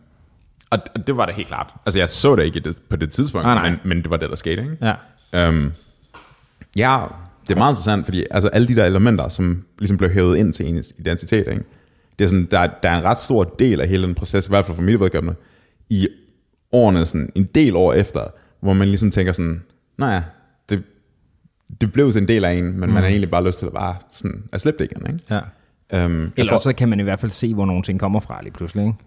og 0.71 1.07
det 1.07 1.17
var 1.17 1.27
det 1.27 1.35
helt 1.35 1.49
klart. 1.49 1.75
Altså, 1.87 1.99
jeg 1.99 2.09
så 2.09 2.37
det 2.37 2.45
ikke 2.45 2.61
det, 2.61 2.77
på 2.91 2.97
det 2.97 3.11
tidspunkt, 3.11 3.47
Nej, 3.47 3.55
nej. 3.55 3.71
Men, 3.71 3.79
men 3.85 4.03
det 4.03 4.11
var 4.11 4.17
det, 4.17 4.31
der 4.31 4.37
skete, 4.37 4.63
ikke? 4.63 4.77
Ja. 5.33 5.49
Um, 5.49 5.73
ja, 6.77 7.01
det 7.49 7.55
er 7.55 7.59
meget 7.59 7.71
interessant, 7.71 8.05
fordi 8.05 8.25
altså, 8.31 8.49
alle 8.49 8.69
de 8.69 8.77
der 8.77 8.85
elementer, 8.85 9.29
som 9.29 9.65
ligesom 9.79 9.97
blev 9.97 10.11
hævet 10.11 10.37
ind 10.37 10.53
til 10.53 10.67
ens 10.67 10.95
identitet, 10.99 11.49
ikke? 11.49 11.65
det 12.19 12.25
er 12.25 12.29
sådan, 12.29 12.49
der, 12.51 12.67
der 12.83 12.91
er 12.91 12.99
en 12.99 13.05
ret 13.05 13.19
stor 13.19 13.45
del 13.45 13.81
af 13.81 13.89
hele 13.89 14.07
den 14.07 14.15
proces, 14.15 14.47
i 14.47 14.51
hvert 14.51 14.65
fald 14.65 14.77
for 14.77 14.83
mit 14.83 15.01
vedkommende, 15.01 15.39
i 15.91 16.09
årene, 16.73 17.07
sådan 17.07 17.31
en 17.35 17.45
del 17.45 17.77
år 17.77 17.93
efter, 17.93 18.25
hvor 18.61 18.73
man 18.73 18.89
ligesom 18.89 19.11
tænker 19.11 19.33
sådan, 19.33 19.63
nej 19.99 20.23
det, 20.69 20.83
det 21.81 21.93
blev 21.93 22.13
en 22.17 22.29
del 22.29 22.45
af 22.45 22.53
en, 22.53 22.65
men 22.65 22.75
mm. 22.75 22.81
man 22.81 23.03
har 23.03 23.07
egentlig 23.07 23.31
bare 23.31 23.45
lyst 23.45 23.59
til 23.59 23.67
at 23.67 23.73
bare 23.73 23.97
sådan, 24.09 24.45
at 24.53 24.61
slippe 24.61 24.85
det 24.85 24.91
igen, 24.93 25.07
ikke? 25.13 25.25
ja. 25.31 25.41
Jeg 25.93 26.01
Ellers 26.37 26.49
tror, 26.49 26.57
så 26.57 26.73
kan 26.73 26.89
man 26.89 27.01
i 27.01 27.03
hvert 27.03 27.21
fald 27.21 27.33
se, 27.33 27.55
hvor 27.55 27.67
nogle 27.67 27.83
ting 27.83 28.01
kommer 28.01 28.21
fra 28.21 28.43
lige 28.43 28.53
pludselig, 28.53 28.87
ikke? 28.87 28.99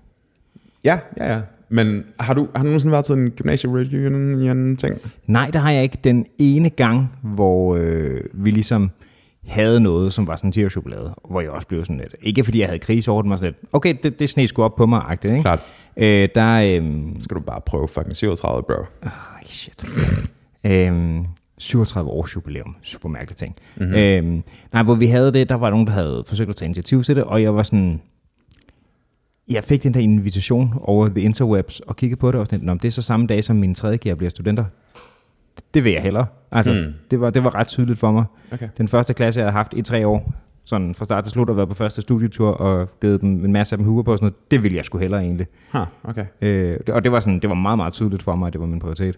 Ja, 0.83 0.99
ja, 1.17 1.33
ja. 1.33 1.41
Men 1.69 2.03
har 2.19 2.33
du, 2.33 2.47
har 2.55 2.63
du 2.63 2.67
nogensinde 2.67 2.91
været 2.91 3.05
til 3.05 3.13
en 3.15 3.31
gymnasie-reunion 3.31 4.75
ting? 4.75 4.97
Nej, 5.27 5.49
det 5.49 5.61
har 5.61 5.71
jeg 5.71 5.83
ikke. 5.83 5.97
Den 6.03 6.25
ene 6.37 6.69
gang, 6.69 7.11
hvor 7.21 7.75
øh, 7.75 8.21
vi 8.33 8.51
ligesom 8.51 8.91
havde 9.47 9.79
noget, 9.79 10.13
som 10.13 10.27
var 10.27 10.35
sådan 10.35 10.63
en 10.63 10.69
chokolade, 10.69 11.13
hvor 11.29 11.41
jeg 11.41 11.49
også 11.49 11.67
blev 11.67 11.85
sådan 11.85 11.97
lidt, 11.97 12.15
ikke 12.21 12.43
fordi 12.43 12.59
jeg 12.59 12.67
havde 12.67 12.79
krise 12.79 13.11
over 13.11 13.21
den, 13.21 13.37
sådan 13.37 13.45
lidt, 13.61 13.73
okay, 13.73 13.95
det, 14.03 14.19
det 14.19 14.29
sne 14.29 14.47
sgu 14.47 14.63
op 14.63 14.75
på 14.75 14.85
mig, 14.85 15.01
agtigt, 15.07 15.31
ikke? 15.31 15.41
Klart. 15.41 15.59
Øh, 15.97 16.29
der, 16.35 16.75
øhm, 16.77 17.15
Skal 17.19 17.35
du 17.35 17.41
bare 17.41 17.61
prøve 17.65 17.87
fucking 17.87 18.15
37, 18.15 18.63
bro. 18.63 18.73
oh, 19.03 19.09
shit. 19.45 19.85
øhm, 20.63 21.25
37 21.57 22.11
års 22.11 22.35
jubilæum, 22.35 22.75
super 22.81 23.09
mærkelig 23.09 23.37
ting. 23.37 23.55
Mm-hmm. 23.77 23.95
Øhm, 23.95 24.43
nej, 24.73 24.83
hvor 24.83 24.95
vi 24.95 25.07
havde 25.07 25.33
det, 25.33 25.49
der 25.49 25.55
var 25.55 25.69
nogen, 25.69 25.87
der 25.87 25.93
havde 25.93 26.23
forsøgt 26.27 26.49
at 26.49 26.55
tage 26.55 26.67
initiativ 26.67 27.03
til 27.03 27.15
det, 27.15 27.23
og 27.23 27.41
jeg 27.43 27.55
var 27.55 27.63
sådan, 27.63 28.01
jeg 29.53 29.63
fik 29.63 29.83
den 29.83 29.93
der 29.93 29.99
invitation 29.99 30.73
over 30.81 31.07
the 31.07 31.21
interwebs 31.21 31.79
og 31.79 31.95
kiggede 31.95 32.19
på 32.19 32.31
det 32.31 32.39
og 32.39 32.45
sådan, 32.47 32.65
"Nå, 32.65 32.73
det 32.73 32.85
er 32.85 32.89
så 32.91 33.01
samme 33.01 33.27
dag, 33.27 33.43
som 33.43 33.55
min 33.55 33.75
tredje 33.75 33.97
gear 33.97 34.15
bliver 34.15 34.29
studenter. 34.29 34.65
Det 35.73 35.83
vil 35.83 35.91
jeg 35.93 36.01
hellere. 36.01 36.25
Altså, 36.51 36.73
Mm. 36.73 36.93
det, 37.11 37.21
var, 37.21 37.29
det 37.29 37.43
var 37.43 37.55
ret 37.55 37.67
tydeligt 37.67 37.99
for 37.99 38.11
mig. 38.11 38.23
Okay. 38.51 38.69
Den 38.77 38.87
første 38.87 39.13
klasse, 39.13 39.39
jeg 39.39 39.45
havde 39.45 39.53
haft 39.53 39.73
i 39.77 39.81
tre 39.81 40.07
år, 40.07 40.33
sådan 40.65 40.95
fra 40.95 41.05
start 41.05 41.23
til 41.23 41.31
slut, 41.31 41.49
og 41.49 41.57
været 41.57 41.69
på 41.69 41.75
første 41.75 42.01
studietur 42.01 42.49
og 42.49 42.87
givet 43.01 43.21
dem 43.21 43.45
en 43.45 43.51
masse 43.51 43.73
af 43.73 43.77
dem 43.77 43.87
huger 43.87 44.03
på 44.03 44.11
og 44.11 44.17
sådan 44.17 44.25
noget, 44.25 44.51
det 44.51 44.63
ville 44.63 44.77
jeg 44.77 44.85
sgu 44.85 44.97
hellere 44.97 45.21
egentlig. 45.21 45.47
Huh, 45.73 45.81
okay. 46.03 46.25
Øh, 46.41 46.77
og 46.89 47.03
det 47.03 47.11
var, 47.11 47.19
sådan, 47.19 47.39
det 47.39 47.49
var 47.49 47.55
meget, 47.55 47.77
meget 47.77 47.93
tydeligt 47.93 48.23
for 48.23 48.35
mig, 48.35 48.47
at 48.47 48.53
det 48.53 48.61
var 48.61 48.67
min 48.67 48.79
prioritet. 48.79 49.17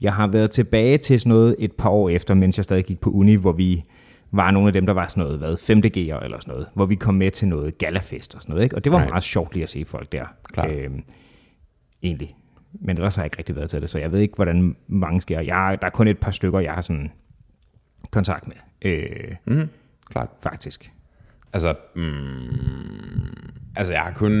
Jeg 0.00 0.12
har 0.14 0.26
været 0.26 0.50
tilbage 0.50 0.98
til 0.98 1.20
sådan 1.20 1.30
noget 1.30 1.56
et 1.58 1.72
par 1.72 1.88
år 1.90 2.08
efter, 2.08 2.34
mens 2.34 2.56
jeg 2.56 2.64
stadig 2.64 2.84
gik 2.84 3.00
på 3.00 3.10
uni, 3.10 3.34
hvor 3.34 3.52
vi 3.52 3.84
var 4.30 4.50
nogle 4.50 4.66
af 4.66 4.72
dem, 4.72 4.86
der 4.86 4.92
var 4.92 5.06
sådan 5.08 5.24
noget, 5.24 5.38
hvad, 5.38 5.56
5. 5.56 5.78
G'er 5.78 6.24
eller 6.24 6.38
sådan 6.40 6.52
noget, 6.52 6.66
hvor 6.74 6.86
vi 6.86 6.94
kom 6.94 7.14
med 7.14 7.30
til 7.30 7.48
noget 7.48 7.78
galafest 7.78 8.34
og 8.34 8.42
sådan 8.42 8.52
noget, 8.52 8.64
ikke? 8.64 8.76
Og 8.76 8.84
det 8.84 8.92
var 8.92 8.98
right. 8.98 9.10
meget 9.10 9.24
sjovt 9.24 9.52
lige 9.54 9.62
at 9.62 9.68
se 9.68 9.84
folk 9.84 10.12
der. 10.12 10.26
Klart. 10.52 10.70
Øhm, 10.70 11.02
egentlig. 12.02 12.36
Men 12.72 12.96
ellers 12.96 13.16
har 13.16 13.22
jeg 13.22 13.26
ikke 13.26 13.38
rigtig 13.38 13.56
været 13.56 13.70
til 13.70 13.80
det, 13.82 13.90
så 13.90 13.98
jeg 13.98 14.12
ved 14.12 14.20
ikke, 14.20 14.34
hvordan 14.34 14.76
mange 14.86 15.20
sker. 15.20 15.40
Jeg, 15.40 15.78
der 15.80 15.86
er 15.86 15.90
kun 15.90 16.08
et 16.08 16.18
par 16.18 16.30
stykker, 16.30 16.60
jeg 16.60 16.72
har 16.72 16.80
sådan 16.80 17.10
kontakt 18.10 18.46
med, 18.46 18.56
øh, 18.82 19.34
Mm-hmm. 19.46 19.68
Klart. 20.10 20.28
faktisk. 20.42 20.92
Altså, 21.52 21.74
mm, 21.94 22.02
altså 23.76 23.92
jeg 23.92 24.02
har 24.02 24.12
kun, 24.12 24.32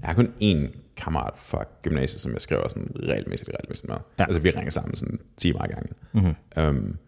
jeg 0.00 0.08
har 0.08 0.14
kun 0.14 0.28
én 0.42 0.76
kammerat 0.96 1.32
fra 1.36 1.64
gymnasiet, 1.82 2.20
som 2.20 2.32
jeg 2.32 2.40
skriver 2.40 2.68
sådan 2.68 2.90
regelmæssigt, 3.02 3.50
regelmæssigt 3.50 3.88
med. 3.88 3.96
Ja. 4.18 4.24
Altså 4.24 4.40
vi 4.40 4.50
ringer 4.50 4.70
sammen 4.70 4.96
sådan 4.96 5.18
10 5.36 5.52
meget 5.52 5.70
gange. 5.70 5.88
Mm-hmm. 6.12 6.34
Um, 6.68 6.98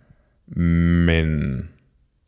men 1.07 1.69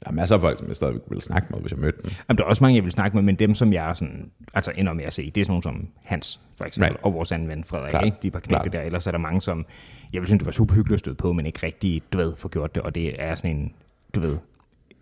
der 0.05 0.09
er 0.11 0.13
masser 0.13 0.35
af 0.35 0.41
folk, 0.41 0.59
som 0.59 0.69
jeg 0.69 0.77
stadig 0.77 0.95
vil 1.11 1.21
snakke 1.21 1.47
med, 1.51 1.61
hvis 1.61 1.73
jeg 1.73 1.79
mødte 1.81 1.99
dem. 2.03 2.11
Jamen, 2.29 2.39
der 2.39 2.45
er 2.45 2.49
også 2.49 2.65
mange, 2.65 2.77
jeg 2.77 2.85
vil 2.85 2.93
snakke 2.93 3.17
med, 3.17 3.23
men 3.25 3.35
dem, 3.35 3.55
som 3.55 3.73
jeg 3.73 3.97
sådan, 3.97 4.31
altså 4.55 4.73
ender 4.75 4.93
med 4.93 5.05
at 5.05 5.13
se, 5.13 5.31
det 5.31 5.41
er 5.41 5.45
sådan 5.45 5.51
nogle 5.53 5.63
som 5.63 5.89
Hans, 6.05 6.41
for 6.59 6.65
eksempel, 6.65 6.89
Right. 6.91 7.05
og 7.05 7.15
vores 7.15 7.33
anden 7.33 7.49
ven 7.49 7.65
Frederik, 7.65 7.91
Klart. 7.91 8.05
ikke? 8.05 8.17
de 8.23 8.27
er 8.27 8.31
par 8.31 8.41
knægte 8.41 8.71
der. 8.71 8.81
Ellers 8.81 9.07
er 9.07 9.11
der 9.11 9.19
mange, 9.19 9.41
som 9.41 9.67
jeg 10.13 10.21
vil 10.21 10.27
synes, 10.29 10.39
det 10.39 10.47
var 10.47 10.53
super 10.53 10.75
hyggeligt 10.75 10.95
at 10.95 11.01
støde 11.01 11.15
på, 11.17 11.33
men 11.33 11.47
ikke 11.47 11.59
rigtig, 11.63 12.03
du 12.13 12.19
ved, 12.19 12.33
få 12.39 12.49
gjort 12.49 12.75
det, 12.75 12.83
og 12.83 12.95
det 12.95 13.23
er 13.23 13.35
sådan 13.35 13.57
en, 13.57 13.73
du 14.15 14.21
ved, 14.21 14.37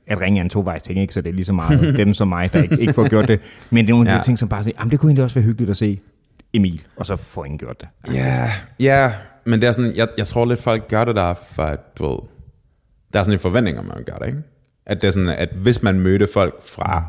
at 0.07 0.21
ringe 0.21 0.39
er 0.41 0.45
en 0.45 0.51
tovejs 0.51 0.83
ting, 0.83 0.99
ikke? 1.01 1.15
så 1.15 1.21
det 1.21 1.29
er 1.31 1.35
lige 1.35 1.45
så 1.45 1.53
meget 1.53 1.97
dem 1.97 2.15
som 2.15 2.29
mig, 2.29 2.53
der 2.53 2.63
ikke, 2.63 2.81
ikke 2.81 2.93
får 2.93 3.09
gjort 3.09 3.29
det. 3.29 3.41
Men 3.71 3.85
det 3.87 3.91
er 3.93 3.95
nogle 3.95 4.11
af 4.11 4.15
Ja. 4.15 4.19
de 4.19 4.25
ting, 4.25 4.39
som 4.39 4.49
bare 4.49 4.63
siger, 4.65 4.85
det 4.85 5.01
kunne 5.01 5.11
egentlig 5.11 5.25
også 5.25 5.35
være 5.35 5.45
hyggeligt 5.45 5.71
at 5.71 5.77
se 5.77 6.01
Emil, 6.53 6.83
og 6.97 7.07
så 7.07 7.17
får 7.17 7.45
ingen 7.45 7.59
gjort 7.59 7.81
det. 7.81 7.89
Ja, 8.15 8.51
ja, 8.81 9.13
men 9.45 9.61
det 9.61 9.67
er 9.69 9.73
sådan, 9.73 9.97
jeg, 9.97 10.09
jeg 10.19 10.27
tror 10.27 10.45
lidt, 10.45 10.63
folk 10.63 10.89
gør 10.89 11.05
det 11.05 11.17
der, 11.17 11.35
for 11.35 11.63
at, 11.63 11.99
du 11.99 12.07
ved, 12.11 12.19
der 13.13 13.19
er 13.19 13.23
sådan 13.25 13.33
en 13.35 13.39
forventning 13.41 13.79
om, 13.79 13.91
at 13.91 13.95
man 13.97 14.05
gør 14.05 14.17
det, 14.17 14.27
ikke? 14.27 14.39
At 14.89 15.03
det 15.03 15.09
er 15.09 15.11
sådan, 15.11 15.29
at 15.29 15.49
hvis 15.53 15.83
man 15.83 16.01
mødte 16.01 16.29
folk 16.35 16.63
fra 16.63 17.05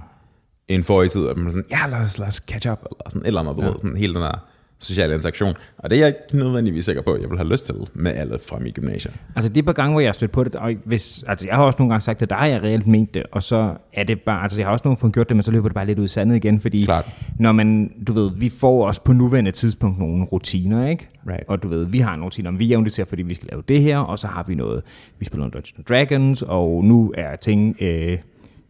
en 0.68 0.84
forrige 0.84 1.10
tid, 1.10 1.28
at 1.28 1.38
man 1.38 1.52
sådan, 1.52 1.68
ja, 1.72 1.90
lad 1.90 1.98
os, 2.06 2.18
lad 2.18 2.28
os 2.28 2.36
catch 2.36 2.72
up, 2.72 2.80
eller 2.82 3.10
sådan 3.10 3.22
et 3.22 3.28
eller 3.28 3.42
andet, 3.42 3.58
du 3.58 3.62
ja. 3.62 3.68
ved, 3.68 3.76
sådan 3.80 3.96
hele 3.96 4.14
den 4.14 4.22
der 4.22 4.46
sociale 4.80 5.16
interaktion. 5.16 5.54
Og 5.78 5.90
det 5.90 5.96
er 5.96 6.00
jeg 6.00 6.08
ikke 6.08 6.38
nødvendigvis 6.38 6.86
sikker 6.86 7.02
på, 7.02 7.14
at 7.14 7.22
jeg 7.22 7.30
vil 7.30 7.38
have 7.38 7.50
lyst 7.50 7.66
til 7.66 7.76
med 7.94 8.16
alle 8.16 8.40
fra 8.48 8.60
mit 8.60 8.76
gymnasie. 8.76 9.12
Altså 9.36 9.52
de 9.52 9.64
par 9.64 9.74
gange, 9.74 9.92
hvor 9.92 10.00
jeg 10.00 10.08
har 10.08 10.14
stødt 10.14 10.32
på 10.32 10.44
det, 10.44 10.56
og 10.56 10.74
hvis, 10.86 11.24
altså 11.28 11.48
jeg 11.48 11.56
har 11.56 11.64
også 11.64 11.76
nogle 11.80 11.92
gange 11.92 12.02
sagt, 12.02 12.22
at 12.22 12.30
der 12.30 12.36
har 12.36 12.46
jeg 12.46 12.64
reelt 12.64 12.88
ment 12.88 13.14
det, 13.14 13.24
og 13.32 13.44
så 13.44 13.74
er 13.94 14.04
det 14.04 14.22
bare, 14.22 14.44
altså 14.44 14.60
jeg 14.60 14.68
har 14.68 14.72
også 14.72 14.84
nogle 14.86 14.98
gange 14.98 15.14
gjort 15.14 15.30
det, 15.30 15.38
men 15.38 15.44
så 15.44 15.52
løber 15.52 15.68
det 15.68 15.76
bare 15.76 15.86
lidt 15.86 16.00
ud 16.00 16.06
i 16.06 16.08
sandet 16.08 16.36
igen, 16.36 16.62
fordi 16.62 16.86
Klart. 16.86 17.06
når 17.40 17.52
man, 17.52 17.92
du 18.08 18.14
ved, 18.14 18.32
vi 18.36 18.50
får 18.50 18.88
også 18.88 19.02
på 19.02 19.14
nuværende 19.14 19.52
tidspunkt 19.52 20.00
nogle 20.00 20.26
rutiner, 20.26 20.88
ikke? 20.88 21.10
Right. 21.28 21.44
Og 21.48 21.64
du 21.64 21.68
ved, 21.68 21.86
vi 21.86 22.00
har 22.00 22.12
nogle 22.12 22.26
rutiner, 22.26 22.52
vi 22.52 22.66
jævnligt 22.66 22.96
ser, 22.96 23.06
fordi 23.06 23.22
vi 23.22 23.34
skal 23.34 23.48
lave 23.52 23.64
det 23.68 23.82
her, 23.82 23.98
og 23.98 24.20
så 24.20 24.28
har 24.28 24.44
vi 24.48 24.56
noget, 24.56 24.84
vi 25.20 25.26
spiller 25.26 25.48
noget 25.48 25.54
Dungeons 25.54 25.88
Dragons, 25.90 26.42
og 26.42 26.84
nu 26.84 27.14
er 27.18 27.36
ting, 27.36 27.78
øh, 27.82 28.18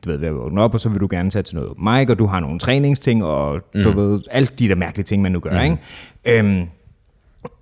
du 0.05 0.09
ved, 0.09 0.17
ved 0.17 0.27
at 0.27 0.35
vågne 0.35 0.61
op, 0.61 0.73
og 0.73 0.79
så 0.79 0.89
vil 0.89 0.99
du 0.99 1.07
gerne 1.11 1.29
tage 1.29 1.43
til 1.43 1.55
noget 1.55 1.71
Mike, 1.79 2.13
og 2.13 2.19
du 2.19 2.25
har 2.25 2.39
nogle 2.39 2.59
træningsting, 2.59 3.23
og 3.23 3.61
mm. 3.73 3.83
du 3.83 3.91
ved, 3.91 4.21
alt 4.31 4.59
de 4.59 4.67
der 4.69 4.75
mærkelige 4.75 5.05
ting, 5.05 5.21
man 5.21 5.31
nu 5.31 5.39
gør, 5.39 5.51
mm. 5.51 5.63
ikke? 5.63 5.77
Øhm, 6.25 6.67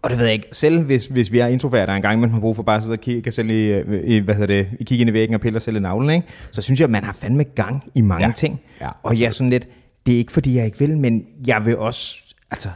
og 0.01 0.09
det 0.09 0.17
ved 0.17 0.25
jeg 0.25 0.33
ikke. 0.33 0.47
Selv 0.51 0.83
hvis, 0.83 1.05
hvis 1.05 1.31
vi 1.31 1.39
er 1.39 1.47
introverter 1.47 1.93
en 1.93 2.01
gang, 2.01 2.19
man 2.19 2.29
har 2.29 2.39
brug 2.39 2.55
for 2.55 2.63
bare 2.63 2.77
at 2.77 2.83
sidde 2.83 2.93
og 2.95 2.99
kigge, 2.99 3.21
kan 3.21 3.31
selv 3.31 3.49
i, 3.49 3.79
i, 4.15 4.19
hvad 4.19 4.35
hedder 4.35 4.55
det, 4.55 4.67
kigge 4.77 5.01
ind 5.01 5.09
i 5.09 5.13
væggen 5.13 5.35
og 5.35 5.41
pille 5.41 5.59
selv 5.59 5.75
i 5.77 5.79
navlen, 5.79 6.09
ikke? 6.09 6.27
så 6.51 6.61
synes 6.61 6.79
jeg, 6.79 6.83
at 6.83 6.89
man 6.89 7.03
har 7.03 7.13
fandme 7.13 7.43
gang 7.43 7.83
i 7.95 8.01
mange 8.01 8.25
Ja. 8.25 8.31
ting. 8.31 8.61
Ja, 8.81 8.89
og 9.03 9.19
jeg 9.19 9.25
er 9.25 9.31
sådan 9.31 9.49
lidt, 9.49 9.67
det 10.05 10.13
er 10.13 10.17
ikke 10.17 10.31
fordi, 10.31 10.55
jeg 10.57 10.65
ikke 10.65 10.79
vil, 10.79 10.97
men 10.97 11.25
jeg 11.47 11.65
vil 11.65 11.77
også, 11.77 12.17
altså, 12.51 12.69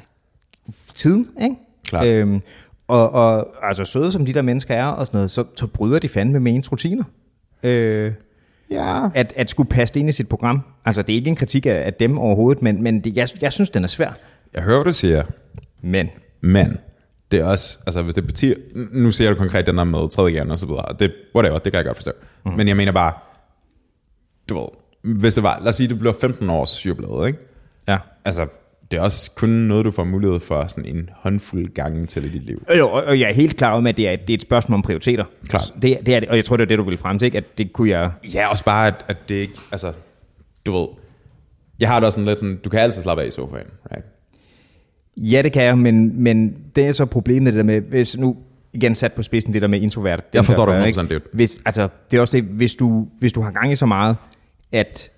tiden, 0.96 1.28
ikke? 1.42 1.56
Klart. 1.86 2.08
Øhm, 2.08 2.42
og, 2.88 3.12
og 3.12 3.48
altså 3.70 3.86
søde 3.86 4.12
som 4.12 4.26
de 4.26 4.34
der 4.34 4.42
mennesker 4.42 4.74
er 4.76 4.86
og 4.86 5.06
sådan 5.06 5.18
noget, 5.18 5.32
så, 5.32 5.44
så 5.56 5.68
bryder 5.68 6.00
de 6.00 6.10
fandme 6.10 6.40
med 6.40 6.54
ens 6.54 6.72
rutiner. 6.72 7.04
Øh, 7.64 8.12
Ja. 8.72 9.10
at, 9.16 9.34
at 9.36 9.50
skulle 9.50 9.70
passe 9.70 9.94
det 9.94 10.00
ind 10.00 10.10
i 10.10 10.12
sit 10.12 10.30
program. 10.30 10.62
Altså, 10.86 11.02
det 11.02 11.14
er 11.14 11.18
ikke 11.18 11.30
en 11.30 11.36
kritik 11.36 11.66
af, 11.66 11.82
af 11.86 11.94
dem 11.94 12.18
overhovedet, 12.18 12.62
men, 12.62 12.84
men 12.84 13.00
det, 13.04 13.18
jeg, 13.18 13.28
jeg 13.42 13.54
synes, 13.54 13.70
den 13.70 13.84
er 13.84 13.88
svær. 13.88 14.12
Jeg 14.54 14.64
hører, 14.64 14.78
hvad 14.78 14.94
du 14.94 14.98
siger, 14.98 15.24
Men, 15.82 16.10
men 16.42 16.78
det 17.32 17.40
er 17.40 17.46
også, 17.46 17.78
altså 17.86 18.02
hvis 18.02 18.14
det 18.14 18.26
betyder, 18.26 18.56
nu 18.92 19.12
ser 19.12 19.30
du 19.30 19.36
konkret 19.36 19.66
den 19.68 19.78
der 19.78 19.84
med 19.84 20.10
tredje 20.10 20.32
gerne 20.32 20.52
og 20.52 20.60
så 20.60 20.66
videre, 20.66 20.96
det, 21.00 21.14
whatever, 21.36 21.60
det 21.60 21.72
kan 21.72 21.78
jeg 21.78 21.86
godt 21.86 21.98
forstå. 21.98 22.12
Mm. 22.46 22.52
Men 22.52 22.68
jeg 22.68 22.76
mener 22.78 22.92
bare, 22.92 23.14
du 24.50 24.60
ved, 24.60 24.68
hvis 25.20 25.34
det 25.34 25.44
var, 25.44 25.60
lad 25.60 25.68
os 25.68 25.76
sige, 25.76 25.88
det 25.88 26.00
bliver 26.00 26.14
15 26.22 26.50
års 26.50 26.86
jubilæet, 26.86 27.28
ikke? 27.28 27.40
ja. 27.88 27.98
Altså, 28.26 28.48
det 28.92 28.98
er 28.98 29.02
også 29.02 29.32
kun 29.36 29.50
noget, 29.50 29.86
du 29.86 29.92
får 29.92 30.04
mulighed 30.04 30.40
for 30.40 30.68
sådan 30.68 30.96
en 30.96 31.10
håndfuld 31.16 31.74
gange 31.74 32.06
til 32.06 32.26
i 32.26 32.30
dit 32.30 32.46
liv. 32.46 32.66
Jo, 32.78 32.90
og 32.90 33.04
og 33.04 33.20
jeg 33.20 33.30
er 33.30 33.34
helt 33.34 33.58
klar 33.58 33.72
om, 33.74 33.88
at 33.88 33.98
det 33.98 34.10
er, 34.10 34.16
det 34.16 34.30
er 34.30 34.34
et 34.34 34.42
spørgsmål 34.42 34.76
om 34.76 34.82
prioriteter. 34.82 35.26
Klart. 35.48 35.74
Det, 35.82 36.00
det 36.06 36.16
er 36.16 36.20
det, 36.20 36.30
og 36.30 36.36
jeg 36.36 36.46
tror, 36.46 36.58
det 36.58 36.64
er 36.64 36.68
det, 36.68 36.78
du 36.78 36.84
vil 36.84 36.98
frem 36.98 37.20
til, 37.20 37.26
ikke? 37.26 37.38
At 37.38 37.58
det 37.58 37.74
kunne 37.74 37.90
jeg... 37.90 38.12
Ja, 38.34 38.48
også 38.48 38.64
bare, 38.64 38.88
at, 38.88 39.06
at 39.08 39.18
det 39.30 39.36
ikke, 39.36 39.54
altså, 39.72 39.94
du 40.66 40.72
ved, 40.72 40.88
jeg 41.80 41.90
har 41.90 42.00
det 42.00 42.06
også 42.06 42.16
sådan 42.16 42.26
lidt 42.26 42.40
sådan, 42.40 42.60
du 42.64 42.70
kan 42.70 42.80
altid 42.80 43.02
slappe 43.02 43.24
af 43.24 43.28
i 43.28 43.32
sofaen, 43.32 43.68
right? 43.92 44.06
Ja, 45.18 45.42
det 45.42 45.54
kan 45.54 45.64
jeg, 45.64 45.78
men, 45.78 46.24
men 46.24 46.56
det 46.76 46.88
er 46.88 46.92
så 46.92 47.06
problemet 47.06 47.54
det 47.54 47.58
der 47.58 47.64
med, 47.64 47.82
hvis 47.82 48.18
nu... 48.18 48.38
igen 48.74 48.96
sat 48.96 49.14
på 49.14 49.24
spidsen, 49.24 49.54
det 49.54 49.62
der 49.62 49.68
med 49.68 49.82
introvert. 49.82 50.24
Jeg 50.34 50.46
forstår 50.46 50.66
dig 50.66 50.88
ikke? 50.88 51.00
100%, 51.00 51.08
dude. 51.08 51.22
Hvis, 51.34 51.62
altså, 51.66 51.88
det 52.12 52.18
er 52.18 52.22
også 52.22 52.38
det, 52.38 52.44
hvis 52.44 52.76
du, 52.76 53.08
hvis 53.20 53.34
du 53.34 53.42
har 53.42 53.52
gang 53.52 53.72
i 53.72 53.76
så 53.76 53.86
meget, 53.86 54.16
at 54.72 55.10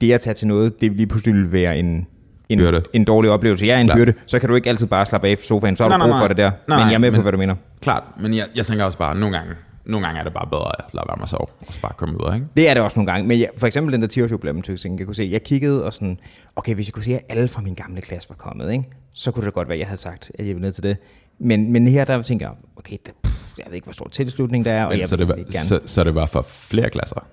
det 0.00 0.12
at 0.12 0.20
tage 0.20 0.34
til 0.34 0.46
noget, 0.46 0.80
det 0.80 0.92
lige 0.92 1.06
pludselig 1.06 1.34
vil 1.34 1.52
være 1.52 1.78
en, 1.78 2.06
en, 2.48 2.58
Byrde. 2.58 2.82
en 2.92 3.04
dårlig 3.04 3.30
oplevelse. 3.30 3.66
Ja, 3.66 3.80
en 3.80 3.86
Klart. 3.86 3.96
byrde, 3.98 4.12
så 4.26 4.38
kan 4.38 4.48
du 4.48 4.54
ikke 4.54 4.68
altid 4.68 4.86
bare 4.86 5.06
slappe 5.06 5.28
af 5.28 5.38
fra 5.38 5.42
sofaen, 5.44 5.76
så 5.76 5.82
har 5.82 5.88
Nej, 5.88 5.98
du 5.98 6.04
nej, 6.04 6.12
brug 6.12 6.20
for 6.22 6.28
det 6.28 6.36
der. 6.36 6.50
Nej, 6.68 6.78
men 6.78 6.86
jeg 6.88 6.94
er 6.94 6.98
med 6.98 7.10
men- 7.10 7.18
på, 7.18 7.22
hvad 7.22 7.32
du 7.32 7.38
mener. 7.38 7.54
Klart, 7.80 8.02
men 8.20 8.34
jeg, 8.34 8.46
jeg 8.54 8.66
tænker 8.66 8.84
også 8.84 8.98
bare, 8.98 9.16
nogle 9.18 9.36
gange, 9.36 9.52
nogle 9.86 10.06
gange 10.06 10.20
er 10.20 10.24
det 10.24 10.32
bare 10.34 10.46
bedre 10.50 10.68
at 10.78 10.84
lade 10.94 11.04
være 11.08 11.16
med 11.16 11.22
at 11.22 11.28
sove, 11.28 11.46
og 11.66 11.74
så 11.74 11.80
bare 11.80 11.92
komme 11.96 12.14
ud, 12.14 12.34
ikke? 12.34 12.46
Det 12.56 12.68
er 12.68 12.74
det 12.74 12.82
også 12.82 12.98
nogle 12.98 13.12
gange. 13.12 13.28
Men 13.28 13.40
jeg, 13.40 13.48
for 13.56 13.66
eksempel 13.66 13.92
den 13.92 14.00
der 14.02 14.08
10 14.08 14.22
års 14.22 14.30
jubilæum 14.30 14.56
jeg 14.98 15.06
kunne 15.06 15.14
se, 15.14 15.28
jeg 15.32 15.42
kiggede 15.42 15.84
og 15.84 15.92
sådan, 15.92 16.18
okay, 16.56 16.74
hvis 16.74 16.86
jeg 16.86 16.92
kunne 16.94 17.04
se, 17.04 17.14
at 17.14 17.22
alle 17.28 17.48
fra 17.48 17.62
min 17.62 17.74
gamle 17.74 18.00
klasse 18.00 18.28
var 18.28 18.34
kommet, 18.36 18.72
ikke? 18.72 18.84
så 19.12 19.30
kunne 19.30 19.46
det 19.46 19.54
godt 19.54 19.68
være, 19.68 19.74
at 19.76 19.80
jeg 19.80 19.86
havde 19.88 20.00
sagt, 20.00 20.30
at 20.38 20.46
jeg 20.46 20.54
ville 20.54 20.60
ned 20.66 20.72
til 20.72 20.82
det. 20.82 20.96
Men, 21.38 21.72
men 21.72 21.88
her 21.88 22.04
der 22.04 22.22
tænker 22.22 22.46
jeg, 22.46 22.54
okay, 22.76 22.96
der, 23.06 23.12
pff, 23.24 23.34
jeg 23.58 23.64
ved 23.68 23.74
ikke, 23.74 23.84
hvor 23.84 23.92
stor 23.92 24.08
tilslutning 24.08 24.64
der 24.64 24.72
er, 24.72 24.84
og 24.84 24.90
Men 24.90 24.98
jeg 24.98 25.06
så, 25.06 25.16
det 25.16 25.28
var, 25.28 25.38
så, 25.50 25.80
så 25.84 26.04
det 26.04 26.14
var 26.14 26.26
for 26.26 26.42
flere 26.48 26.90
klasser? 26.90 27.26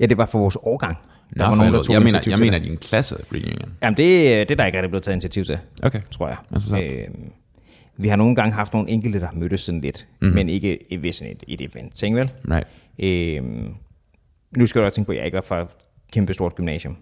Ja, 0.00 0.06
det 0.06 0.18
var 0.18 0.26
for 0.26 0.38
vores 0.38 0.56
årgang. 0.62 0.96
Nå, 1.30 1.44
for 1.44 1.62
helvede. 1.62 1.82
tog 1.84 1.92
jeg 1.94 2.02
mener, 2.02 2.20
jeg 2.26 2.38
mener 2.38 2.58
din 2.58 2.76
klasse 2.76 3.16
reunion. 3.32 3.72
Jamen, 3.82 3.96
det, 3.96 4.06
det 4.48 4.50
er 4.50 4.54
der 4.56 4.66
ikke 4.66 4.78
rigtig 4.78 4.90
blevet 4.90 5.02
taget 5.04 5.14
initiativ 5.14 5.44
til, 5.44 5.58
Okay. 5.82 6.00
tror 6.10 6.28
jeg. 6.28 6.36
Altså 6.52 6.68
så. 6.68 6.80
Øhm, 6.82 7.30
vi 7.96 8.08
har 8.08 8.16
nogle 8.16 8.34
gange 8.34 8.52
haft 8.52 8.72
nogle 8.72 8.88
enkelte, 8.90 9.20
der 9.20 9.26
har 9.26 9.34
mødtes 9.34 9.60
sådan 9.60 9.80
lidt, 9.80 10.06
Mhm. 10.08 10.16
mm-hmm. 10.26 10.34
men 10.34 10.48
ikke 10.48 10.92
i- 10.92 11.02
ved 11.02 11.12
sådan 11.12 11.32
et, 11.32 11.44
et 11.48 11.60
event, 11.74 11.94
tænk 11.94 12.16
vel? 12.16 12.30
Right. 12.50 12.66
Øhm, 12.98 13.74
nu 14.56 14.66
skal 14.66 14.80
du 14.80 14.84
også 14.84 14.94
tænke 14.94 15.06
på, 15.06 15.12
at 15.12 15.18
jeg 15.18 15.24
ikke 15.24 15.34
var 15.36 15.42
fra 15.42 15.60
et 15.62 15.68
kæmpe 16.12 16.34
stort 16.34 16.54
gymnasium. 16.54 16.96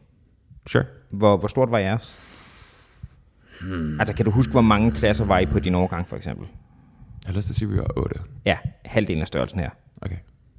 Sure. 0.67 0.85
Hvor, 1.11 1.37
hvor 1.37 1.49
stort 1.49 1.71
var 1.71 1.79
jeres? 1.79 2.17
Hmm. 3.61 4.01
Altså, 4.01 4.15
kan 4.15 4.25
du 4.25 4.31
huske, 4.31 4.51
hvor 4.51 4.61
mange 4.61 4.93
klasser 4.93 5.25
var 5.25 5.39
I 5.39 5.47
på 5.47 5.59
din 5.59 5.75
årgang, 5.75 6.09
for 6.09 6.17
eksempel? 6.17 6.47
Jeg 7.27 7.31
har 7.33 7.37
lyst 7.37 7.47
til 7.47 7.53
at 7.53 7.57
sige, 7.57 7.69
at 7.69 7.75
vi 7.75 7.79
var 7.79 7.91
8. 7.97 8.17
Ja, 8.45 8.57
halvdelen 8.85 9.21
af 9.23 9.27
størrelsen 9.29 9.61
her. 9.61 9.71
Okay. 10.03 10.17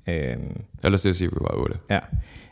Øhm, 0.07 0.41
Jeg 0.43 0.55
har 0.83 0.89
lyst 0.89 1.01
til 1.01 1.09
at 1.09 1.15
sige, 1.15 1.27
at 1.27 1.31
vi 1.31 1.37
var 1.41 1.51
8. 1.55 1.77
ja. 1.89 1.99